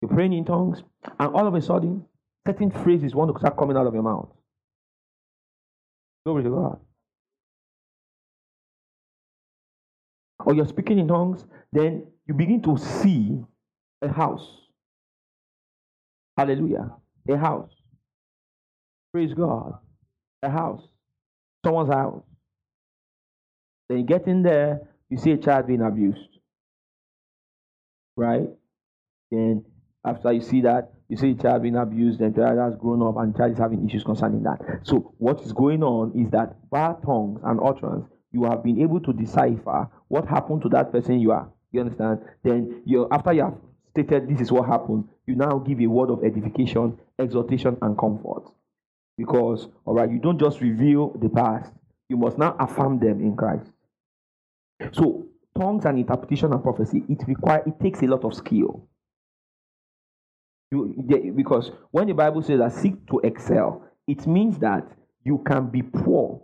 You're 0.00 0.10
praying 0.10 0.32
in 0.32 0.46
tongues, 0.46 0.82
and 1.20 1.34
all 1.34 1.46
of 1.46 1.54
a 1.54 1.60
sudden, 1.60 2.06
certain 2.46 2.70
phrases 2.70 3.14
want 3.14 3.34
to 3.34 3.38
start 3.38 3.58
coming 3.58 3.76
out 3.76 3.86
of 3.86 3.92
your 3.94 4.02
mouth. 4.02 4.30
Glory 6.24 6.44
to 6.44 6.50
God. 6.50 6.80
Or 10.46 10.54
you're 10.54 10.66
speaking 10.66 10.98
in 10.98 11.08
tongues, 11.08 11.44
then 11.72 12.06
you 12.26 12.34
begin 12.34 12.62
to 12.62 12.78
see 12.78 13.44
a 14.02 14.08
house. 14.10 14.48
Hallelujah. 16.38 16.92
A 17.28 17.36
house. 17.36 17.77
Praise 19.18 19.34
God. 19.34 19.76
A 20.44 20.48
house. 20.48 20.84
Someone's 21.64 21.92
house. 21.92 22.22
Then 23.88 23.98
you 23.98 24.04
get 24.04 24.28
in 24.28 24.44
there, 24.44 24.82
you 25.10 25.18
see 25.18 25.32
a 25.32 25.36
child 25.36 25.66
being 25.66 25.82
abused. 25.82 26.38
Right? 28.14 28.48
Then 29.32 29.64
after 30.04 30.30
you 30.32 30.40
see 30.40 30.60
that, 30.60 30.92
you 31.08 31.16
see 31.16 31.32
a 31.32 31.34
child 31.34 31.64
being 31.64 31.74
abused, 31.74 32.20
the 32.20 32.30
child 32.30 32.60
has 32.60 32.76
grown 32.76 33.02
up, 33.02 33.16
and 33.16 33.36
child 33.36 33.50
is 33.50 33.58
having 33.58 33.88
issues 33.88 34.04
concerning 34.04 34.44
that. 34.44 34.82
So, 34.84 35.12
what 35.18 35.40
is 35.40 35.52
going 35.52 35.82
on 35.82 36.12
is 36.14 36.30
that 36.30 36.54
by 36.70 36.94
tongues 37.04 37.40
and 37.42 37.58
utterance, 37.60 38.08
you 38.30 38.44
have 38.44 38.62
been 38.62 38.80
able 38.80 39.00
to 39.00 39.12
decipher 39.12 39.88
what 40.06 40.28
happened 40.28 40.62
to 40.62 40.68
that 40.68 40.92
person 40.92 41.18
you 41.18 41.32
are. 41.32 41.50
You 41.72 41.80
understand? 41.80 42.20
Then, 42.44 42.82
you 42.86 43.08
after 43.10 43.32
you 43.32 43.42
have 43.42 43.56
stated 43.90 44.28
this 44.28 44.40
is 44.40 44.52
what 44.52 44.68
happened, 44.68 45.08
you 45.26 45.34
now 45.34 45.58
give 45.58 45.80
a 45.80 45.88
word 45.88 46.10
of 46.10 46.22
edification, 46.22 46.96
exhortation, 47.18 47.76
and 47.82 47.98
comfort. 47.98 48.52
Because, 49.18 49.68
all 49.84 49.94
right, 49.94 50.10
you 50.10 50.20
don't 50.20 50.38
just 50.38 50.60
reveal 50.60 51.10
the 51.20 51.28
past, 51.28 51.72
you 52.08 52.16
must 52.16 52.38
now 52.38 52.56
affirm 52.58 53.00
them 53.00 53.20
in 53.20 53.36
Christ. 53.36 53.70
So, 54.92 55.26
tongues 55.58 55.84
and 55.84 55.98
interpretation 55.98 56.52
and 56.52 56.62
prophecy, 56.62 57.02
it 57.08 57.18
require 57.26 57.62
it 57.66 57.80
takes 57.80 58.00
a 58.02 58.06
lot 58.06 58.24
of 58.24 58.32
skill. 58.32 58.86
You, 60.70 60.94
because 61.36 61.72
when 61.90 62.06
the 62.06 62.14
Bible 62.14 62.42
says 62.42 62.60
that 62.60 62.72
seek 62.72 63.06
to 63.08 63.20
excel, 63.24 63.84
it 64.06 64.26
means 64.26 64.58
that 64.60 64.86
you 65.24 65.42
can 65.46 65.66
be 65.66 65.82
poor 65.82 66.42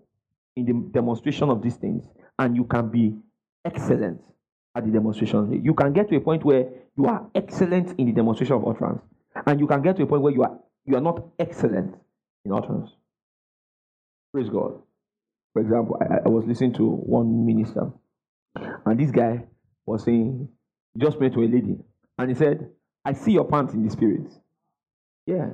in 0.57 0.67
the 0.67 0.73
demonstration 0.93 1.51
of 1.51 1.63
these 1.63 1.77
things 1.77 2.05
and 2.39 2.57
you 2.57 2.65
can 2.65 2.89
be 2.89 3.15
excellent 3.65 4.21
at 4.75 4.85
the 4.85 4.91
demonstration. 4.91 5.63
You 5.65 5.75
can 5.75 5.93
get 5.93 6.09
to 6.09 6.17
a 6.17 6.21
point 6.21 6.45
where 6.45 6.69
you 6.97 7.07
are 7.07 7.27
excellent 7.35 7.99
in 7.99 8.07
the 8.07 8.13
demonstration 8.13 8.57
of 8.57 8.67
utterance, 8.67 9.03
and 9.47 9.61
you 9.61 9.67
can 9.67 9.83
get 9.83 9.97
to 9.97 10.03
a 10.03 10.07
point 10.07 10.23
where 10.23 10.33
you 10.33 10.43
are 10.43 10.59
you 10.87 10.97
are 10.97 11.01
not 11.01 11.25
excellent 11.39 11.95
in 12.45 12.53
utterance. 12.53 12.91
Praise 14.33 14.49
God. 14.49 14.81
For 15.53 15.63
example, 15.63 15.97
I, 16.01 16.27
I 16.27 16.29
was 16.29 16.45
listening 16.47 16.73
to 16.75 16.89
one 16.89 17.47
minister, 17.47 17.91
and 18.55 18.99
this 18.99 19.11
guy 19.11 19.45
was 19.87 20.05
saying, 20.05 20.49
just 20.99 21.19
prayed 21.19 21.33
to 21.35 21.41
a 21.41 21.47
lady, 21.47 21.77
and 22.19 22.29
he 22.29 22.35
said, 22.35 22.71
I 23.05 23.13
see 23.13 23.33
your 23.33 23.45
pants 23.45 23.75
in 23.75 23.85
the 23.85 23.91
spirit. 23.91 24.33
Yeah. 25.27 25.51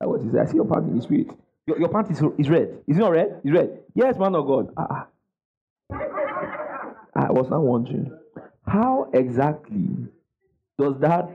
That 0.00 0.08
was 0.08 0.22
he 0.22 0.30
said. 0.30 0.40
I 0.40 0.50
see 0.50 0.56
your 0.56 0.66
pants 0.66 0.88
in 0.88 0.96
the 0.96 1.02
spirit. 1.02 1.28
Your, 1.66 1.78
your 1.78 1.88
pants 1.88 2.10
is, 2.10 2.22
is 2.38 2.50
red. 2.50 2.80
Is 2.86 2.96
it 2.96 3.00
not 3.00 3.12
red? 3.12 3.40
It's 3.44 3.54
red. 3.54 3.80
Yes, 3.94 4.18
man 4.18 4.34
of 4.34 4.46
God. 4.46 4.72
Ah, 4.76 4.86
ah. 4.90 5.06
I 7.16 7.30
was 7.30 7.48
not 7.48 7.62
wondering, 7.62 8.10
how 8.66 9.08
exactly 9.14 9.88
does 10.78 10.98
that 11.00 11.30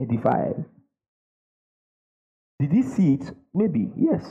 edify? 0.00 0.52
Did 2.60 2.72
he 2.72 2.82
see 2.82 3.14
it? 3.14 3.34
Maybe, 3.56 3.90
yes. 3.96 4.22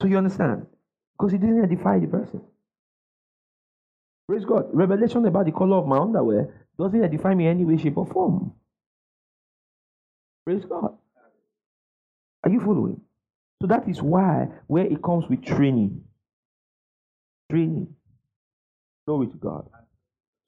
So 0.00 0.08
you 0.08 0.16
understand? 0.16 0.66
Because 1.12 1.32
he 1.32 1.38
didn't 1.38 1.62
edify 1.62 1.98
the 1.98 2.06
person. 2.06 2.40
Praise 4.26 4.46
God. 4.46 4.70
Revelation 4.72 5.26
about 5.26 5.44
the 5.44 5.52
color 5.52 5.76
of 5.76 5.86
my 5.86 5.98
underwear 5.98 6.66
doesn't 6.78 7.04
edify 7.04 7.34
me 7.34 7.44
in 7.44 7.50
any 7.50 7.64
way, 7.66 7.76
shape, 7.76 7.98
or 7.98 8.06
form. 8.06 8.54
Praise 10.46 10.64
God. 10.64 10.96
Are 12.42 12.50
you 12.50 12.60
following? 12.60 13.02
So 13.60 13.68
that 13.68 13.86
is 13.86 14.00
why 14.00 14.48
where 14.66 14.86
it 14.86 15.02
comes 15.02 15.26
with 15.28 15.44
training. 15.44 16.02
Training. 17.50 17.94
Glory 19.06 19.26
to 19.26 19.36
God. 19.36 19.68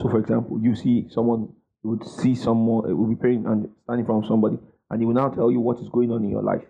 So 0.00 0.08
for 0.08 0.20
example, 0.20 0.58
you 0.62 0.74
see 0.74 1.06
someone, 1.10 1.52
you 1.84 1.90
would 1.90 2.06
see 2.08 2.34
someone, 2.34 2.86
uh, 2.86 2.88
it 2.88 2.94
will 2.94 3.08
be 3.08 3.16
praying 3.16 3.44
and 3.46 3.68
standing 3.84 4.06
from 4.06 4.24
somebody, 4.24 4.58
and 4.90 5.00
he 5.02 5.04
will 5.04 5.14
now 5.14 5.28
tell 5.28 5.50
you 5.50 5.60
what 5.60 5.80
is 5.80 5.90
going 5.90 6.10
on 6.10 6.24
in 6.24 6.30
your 6.30 6.42
life. 6.42 6.62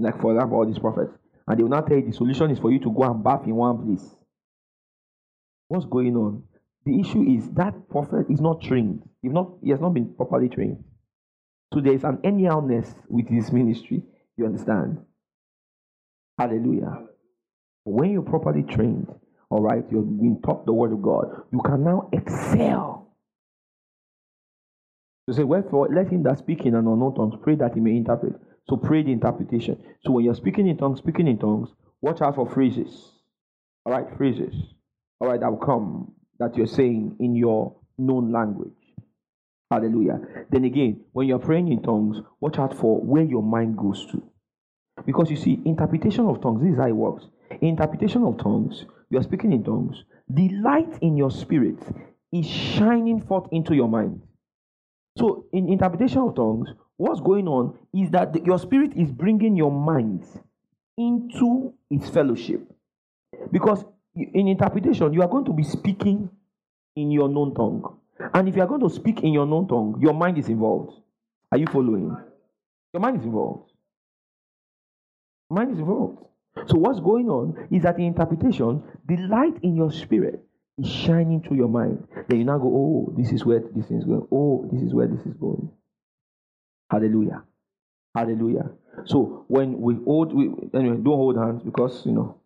Like 0.00 0.20
for 0.20 0.32
example, 0.32 0.58
all 0.58 0.66
these 0.66 0.78
prophets. 0.78 1.12
And 1.46 1.58
they 1.58 1.62
will 1.62 1.70
now 1.70 1.80
tell 1.80 1.96
you 1.96 2.06
the 2.06 2.12
solution 2.12 2.50
is 2.50 2.58
for 2.58 2.70
you 2.70 2.78
to 2.80 2.90
go 2.92 3.02
and 3.02 3.22
bath 3.22 3.42
in 3.44 3.54
one 3.54 3.84
place. 3.84 4.08
What's 5.68 5.86
going 5.86 6.16
on? 6.16 6.42
The 6.84 6.98
issue 6.98 7.22
is 7.22 7.48
that 7.50 7.88
prophet 7.88 8.26
is 8.30 8.40
not 8.40 8.62
trained. 8.62 9.02
If 9.22 9.32
not, 9.32 9.52
he 9.62 9.70
has 9.70 9.80
not 9.80 9.94
been 9.94 10.14
properly 10.14 10.48
trained. 10.48 10.82
So 11.72 11.80
there 11.80 11.92
is 11.92 12.04
an 12.04 12.18
anyhowness 12.24 12.92
with 13.08 13.28
his 13.28 13.52
ministry. 13.52 14.02
You 14.36 14.46
understand? 14.46 14.98
Hallelujah. 16.38 17.06
When 17.84 18.10
you're 18.10 18.22
properly 18.22 18.62
trained, 18.62 19.08
all 19.50 19.62
right, 19.62 19.84
you're 19.90 20.02
being 20.02 20.40
taught 20.42 20.64
the 20.66 20.72
word 20.72 20.92
of 20.92 21.02
God, 21.02 21.42
you 21.52 21.60
can 21.60 21.84
now 21.84 22.08
excel. 22.12 23.12
So 25.28 25.36
say, 25.36 25.44
wherefore, 25.44 25.88
let 25.94 26.10
him 26.10 26.22
that 26.24 26.38
speak 26.38 26.62
in 26.62 26.74
an 26.74 26.86
unknown 26.86 27.14
tongue 27.14 27.38
pray 27.42 27.54
that 27.56 27.74
he 27.74 27.80
may 27.80 27.96
interpret. 27.96 28.34
So 28.70 28.76
pray 28.76 29.02
the 29.02 29.10
interpretation. 29.10 29.82
So 30.04 30.12
when 30.12 30.24
you're 30.24 30.36
speaking 30.36 30.68
in 30.68 30.76
tongues, 30.76 30.98
speaking 31.00 31.26
in 31.26 31.38
tongues, 31.38 31.70
watch 32.00 32.20
out 32.20 32.36
for 32.36 32.48
phrases. 32.48 33.10
All 33.84 33.92
right, 33.92 34.06
phrases. 34.16 34.54
All 35.20 35.26
right, 35.26 35.40
that 35.40 35.50
will 35.50 35.58
come 35.58 36.12
that 36.38 36.56
you're 36.56 36.68
saying 36.68 37.16
in 37.18 37.34
your 37.34 37.74
known 37.98 38.30
language. 38.30 38.70
Hallelujah. 39.72 40.20
Then 40.50 40.64
again, 40.64 41.00
when 41.10 41.26
you're 41.26 41.40
praying 41.40 41.72
in 41.72 41.82
tongues, 41.82 42.18
watch 42.38 42.60
out 42.60 42.76
for 42.76 43.00
where 43.00 43.24
your 43.24 43.42
mind 43.42 43.76
goes 43.76 44.06
to. 44.12 44.22
Because 45.04 45.30
you 45.32 45.36
see, 45.36 45.60
interpretation 45.64 46.26
of 46.26 46.40
tongues, 46.40 46.62
this 46.62 46.72
is 46.72 46.78
how 46.78 46.86
it 46.86 46.92
works. 46.92 47.24
Interpretation 47.60 48.22
of 48.22 48.38
tongues, 48.38 48.84
you 49.10 49.18
are 49.18 49.24
speaking 49.24 49.52
in 49.52 49.64
tongues, 49.64 50.04
the 50.28 50.48
light 50.62 50.96
in 51.00 51.16
your 51.16 51.32
spirit 51.32 51.78
is 52.32 52.46
shining 52.46 53.20
forth 53.20 53.48
into 53.50 53.74
your 53.74 53.88
mind. 53.88 54.22
So, 55.18 55.46
in 55.52 55.68
interpretation 55.68 56.18
of 56.18 56.36
tongues, 56.36 56.68
what's 57.00 57.20
going 57.20 57.48
on 57.48 57.78
is 57.94 58.10
that 58.10 58.34
the, 58.34 58.42
your 58.44 58.58
spirit 58.58 58.92
is 58.94 59.10
bringing 59.10 59.56
your 59.56 59.72
mind 59.72 60.22
into 60.98 61.72
its 61.90 62.10
fellowship. 62.10 62.60
Because 63.50 63.84
in 64.14 64.48
interpretation, 64.48 65.12
you 65.14 65.22
are 65.22 65.28
going 65.28 65.46
to 65.46 65.52
be 65.52 65.62
speaking 65.62 66.28
in 66.96 67.10
your 67.10 67.28
known 67.28 67.54
tongue. 67.54 67.96
And 68.34 68.48
if 68.48 68.54
you 68.54 68.62
are 68.62 68.66
going 68.66 68.82
to 68.82 68.90
speak 68.90 69.22
in 69.22 69.32
your 69.32 69.46
known 69.46 69.66
tongue, 69.66 69.98
your 70.02 70.12
mind 70.12 70.36
is 70.36 70.48
involved. 70.48 71.00
Are 71.50 71.56
you 71.56 71.66
following? 71.66 72.14
Your 72.92 73.00
mind 73.00 73.18
is 73.18 73.24
involved. 73.24 73.70
Mind 75.48 75.72
is 75.72 75.78
involved. 75.78 76.18
So 76.66 76.76
what's 76.76 77.00
going 77.00 77.30
on 77.30 77.66
is 77.70 77.82
that 77.84 77.96
in 77.96 78.04
interpretation, 78.04 78.82
the 79.08 79.16
light 79.16 79.56
in 79.62 79.74
your 79.74 79.90
spirit 79.90 80.44
is 80.76 80.90
shining 80.92 81.42
through 81.42 81.56
your 81.56 81.68
mind. 81.68 82.06
Then 82.28 82.40
you 82.40 82.44
now 82.44 82.58
go, 82.58 82.66
oh, 82.66 83.14
this 83.16 83.32
is 83.32 83.46
where 83.46 83.60
this 83.74 83.90
is 83.90 84.04
going. 84.04 84.28
Oh, 84.30 84.68
this 84.70 84.82
is 84.82 84.92
where 84.92 85.06
this 85.06 85.24
is 85.24 85.32
going. 85.34 85.70
Hallelujah. 86.90 87.44
Hallelujah. 88.16 88.70
So 89.04 89.44
when 89.48 89.80
we 89.80 89.94
hold, 90.04 90.34
we, 90.34 90.48
anyway, 90.74 90.96
don't 90.96 91.06
hold 91.06 91.36
hands 91.36 91.62
because 91.62 92.04
you 92.04 92.12
know, 92.12 92.40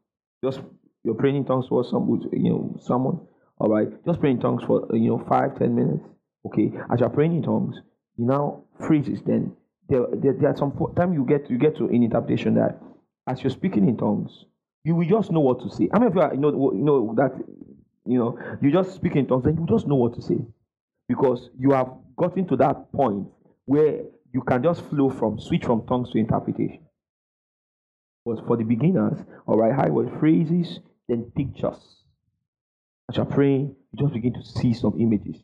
just 0.45 0.61
you're 1.03 1.15
praying 1.15 1.37
in 1.37 1.45
tongues 1.45 1.67
for 1.69 1.85
some, 1.85 2.09
you 2.33 2.51
know, 2.51 2.77
someone. 2.81 3.21
All 3.59 3.69
right, 3.69 3.89
just 4.05 4.21
praying 4.21 4.37
in 4.37 4.43
tongues 4.43 4.63
for 4.65 4.87
you 4.93 5.09
know 5.09 5.25
five, 5.29 5.59
ten 5.59 5.75
minutes. 5.75 6.05
Okay, 6.47 6.73
as 6.93 7.01
you're 7.01 7.09
praying 7.09 7.37
in 7.37 7.43
tongues, 7.43 7.77
you 8.17 8.27
now 8.27 8.65
phrases. 8.87 9.23
Then 9.25 9.57
there, 9.89 10.03
there, 10.13 10.33
there 10.35 10.51
are 10.51 10.57
some 10.57 10.73
time 10.97 11.15
you 11.15 11.25
get 11.25 11.49
you 11.49 11.57
get 11.57 11.77
to 11.79 11.89
in 11.89 12.03
interpretation 12.03 12.55
that 12.55 12.81
as 13.27 13.43
you're 13.43 13.51
speaking 13.51 13.89
in 13.89 13.97
tongues, 13.97 14.45
you 14.83 14.95
will 14.95 15.09
just 15.09 15.31
know 15.31 15.41
what 15.41 15.61
to 15.61 15.71
say. 15.71 15.89
I 15.95 15.99
mean, 15.99 16.09
of 16.09 16.15
you, 16.15 16.21
are, 16.21 16.35
you 16.35 16.41
know 16.41 16.73
you 16.73 16.83
know 16.83 17.15
that 17.17 17.33
you 18.05 18.19
know 18.19 18.39
you 18.61 18.71
just 18.71 18.95
speak 18.95 19.17
in 19.17 19.27
tongues, 19.27 19.45
then 19.45 19.57
you 19.57 19.67
just 19.67 19.87
know 19.87 19.95
what 19.97 20.15
to 20.15 20.21
say 20.23 20.39
because 21.09 21.49
you 21.59 21.71
have 21.71 21.91
gotten 22.17 22.47
to 22.49 22.57
that 22.57 22.93
point 22.93 23.27
where 23.67 24.03
you 24.35 24.43
can 24.43 24.63
just 24.63 24.83
flow 24.91 25.09
from 25.09 25.39
switch 25.39 25.65
from 25.65 25.87
tongues 25.87 26.11
to 26.11 26.19
interpretation. 26.19 26.81
But 28.27 28.47
for 28.47 28.57
the 28.57 28.65
beginners, 28.65 29.19
all 29.47 29.59
right, 29.59 29.73
high 29.73 29.91
word 29.91 30.11
phrases, 30.19 30.81
then 31.09 31.31
pictures. 31.37 32.03
As 33.09 33.17
you're 33.17 33.27
praying, 33.27 33.77
you 33.93 34.05
just 34.05 34.13
begin 34.13 34.35
to 34.35 34.43
see 34.43 34.75
some 34.75 35.01
images. 35.01 35.37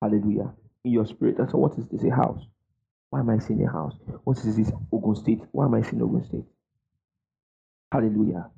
Hallelujah. 0.00 0.54
In 0.84 0.92
your 0.92 1.06
spirit. 1.06 1.36
That's 1.36 1.52
what 1.52 1.76
is 1.78 1.86
this 1.88 2.04
a 2.04 2.14
house? 2.14 2.44
Why 3.10 3.20
am 3.20 3.30
I 3.30 3.38
seeing 3.38 3.64
a 3.64 3.72
house? 3.72 3.94
What 4.24 4.38
is 4.38 4.56
this 4.56 4.70
Ogun 4.92 5.16
State? 5.16 5.40
Why 5.50 5.64
am 5.64 5.74
I 5.74 5.82
seeing 5.82 6.02
Ogun 6.02 6.24
State? 6.24 6.44
Hallelujah. 7.90 8.50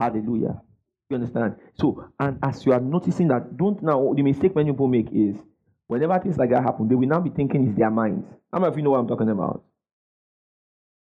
Hallelujah. 0.00 0.62
You 1.10 1.16
understand? 1.16 1.56
So, 1.74 2.10
and 2.20 2.38
as 2.42 2.64
you 2.64 2.72
are 2.72 2.80
noticing 2.80 3.28
that, 3.28 3.56
don't 3.56 3.82
now, 3.82 4.12
the 4.14 4.22
mistake 4.22 4.54
many 4.54 4.70
people 4.70 4.88
make 4.88 5.08
is 5.12 5.36
whenever 5.88 6.18
things 6.20 6.38
like 6.38 6.50
that 6.50 6.62
happen, 6.64 6.88
they 6.88 6.96
will 6.96 7.08
now 7.08 7.20
be 7.20 7.30
thinking 7.30 7.68
it's 7.68 7.78
their 7.78 7.90
minds. 7.90 8.26
How 8.52 8.60
many 8.60 8.72
of 8.72 8.78
you 8.78 8.84
know 8.84 8.92
what 8.92 9.00
I'm 9.00 9.08
talking 9.08 9.30
about? 9.30 9.64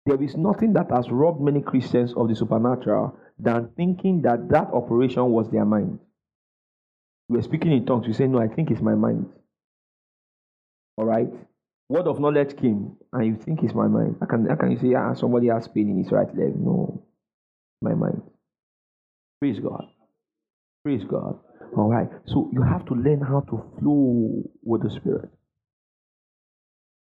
There 0.07 0.23
is 0.23 0.37
nothing 0.37 0.75
that 0.75 0.91
has 0.91 1.11
robbed 1.11 1.41
many 1.41 1.63
Christians 1.63 2.15
of 2.17 2.29
the 2.29 2.37
supernatural 2.37 3.17
than 3.39 3.71
thinking 3.77 4.23
that 4.23 4.49
that 4.51 4.69
operation 4.73 5.25
was 5.27 5.51
their 5.51 5.65
mind. 5.65 6.01
You 7.29 7.37
were 7.37 7.43
speaking 7.43 7.73
in 7.73 7.87
tongues, 7.87 8.07
you 8.07 8.15
say, 8.15 8.27
No, 8.27 8.41
I 8.41 8.49
think 8.49 8.71
it's 8.71 8.83
my 8.83 8.95
mind. 8.95 9.27
All 10.97 11.07
right? 11.07 11.29
Word 11.89 12.07
of 12.09 12.21
knowledge 12.21 12.57
came, 12.57 12.97
and 13.13 13.27
you 13.27 13.37
think 13.37 13.63
it's 13.63 13.75
my 13.75 13.89
mind. 13.89 14.17
How 14.21 14.27
can, 14.27 14.47
how 14.49 14.57
can 14.57 14.73
you 14.73 14.79
say, 14.79 14.95
ah, 14.95 15.15
somebody 15.15 15.49
has 15.49 15.69
pain 15.69 15.91
in 15.91 16.03
his 16.03 16.13
right 16.13 16.29
leg? 16.37 16.55
No, 16.57 17.03
my 17.83 17.95
mind. 17.95 18.23
Praise 19.41 19.61
God. 19.61 19.85
Praise 20.85 21.05
God. 21.05 21.39
All 21.77 21.89
right. 21.89 22.09
So 22.27 22.51
you 22.53 22.63
have 22.63 22.85
to 22.87 22.95
learn 22.95 23.21
how 23.21 23.41
to 23.41 23.65
flow 23.79 24.43
with 24.63 24.83
the 24.83 24.91
Spirit. 24.91 25.31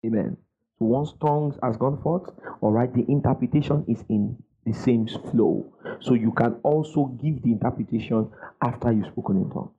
Amen. 0.05 0.37
So 0.79 0.85
once 0.85 1.13
tongues 1.21 1.55
has 1.63 1.77
gone 1.77 2.01
forth, 2.01 2.29
all 2.61 2.71
right, 2.71 2.93
the 2.93 3.05
interpretation 3.07 3.85
is 3.87 4.03
in 4.09 4.37
the 4.65 4.73
same 4.73 5.07
flow. 5.07 5.73
So 6.01 6.13
you 6.13 6.31
can 6.31 6.55
also 6.63 7.05
give 7.21 7.41
the 7.41 7.51
interpretation 7.51 8.29
after 8.63 8.91
you've 8.91 9.07
spoken 9.07 9.37
in 9.37 9.49
tongues. 9.49 9.71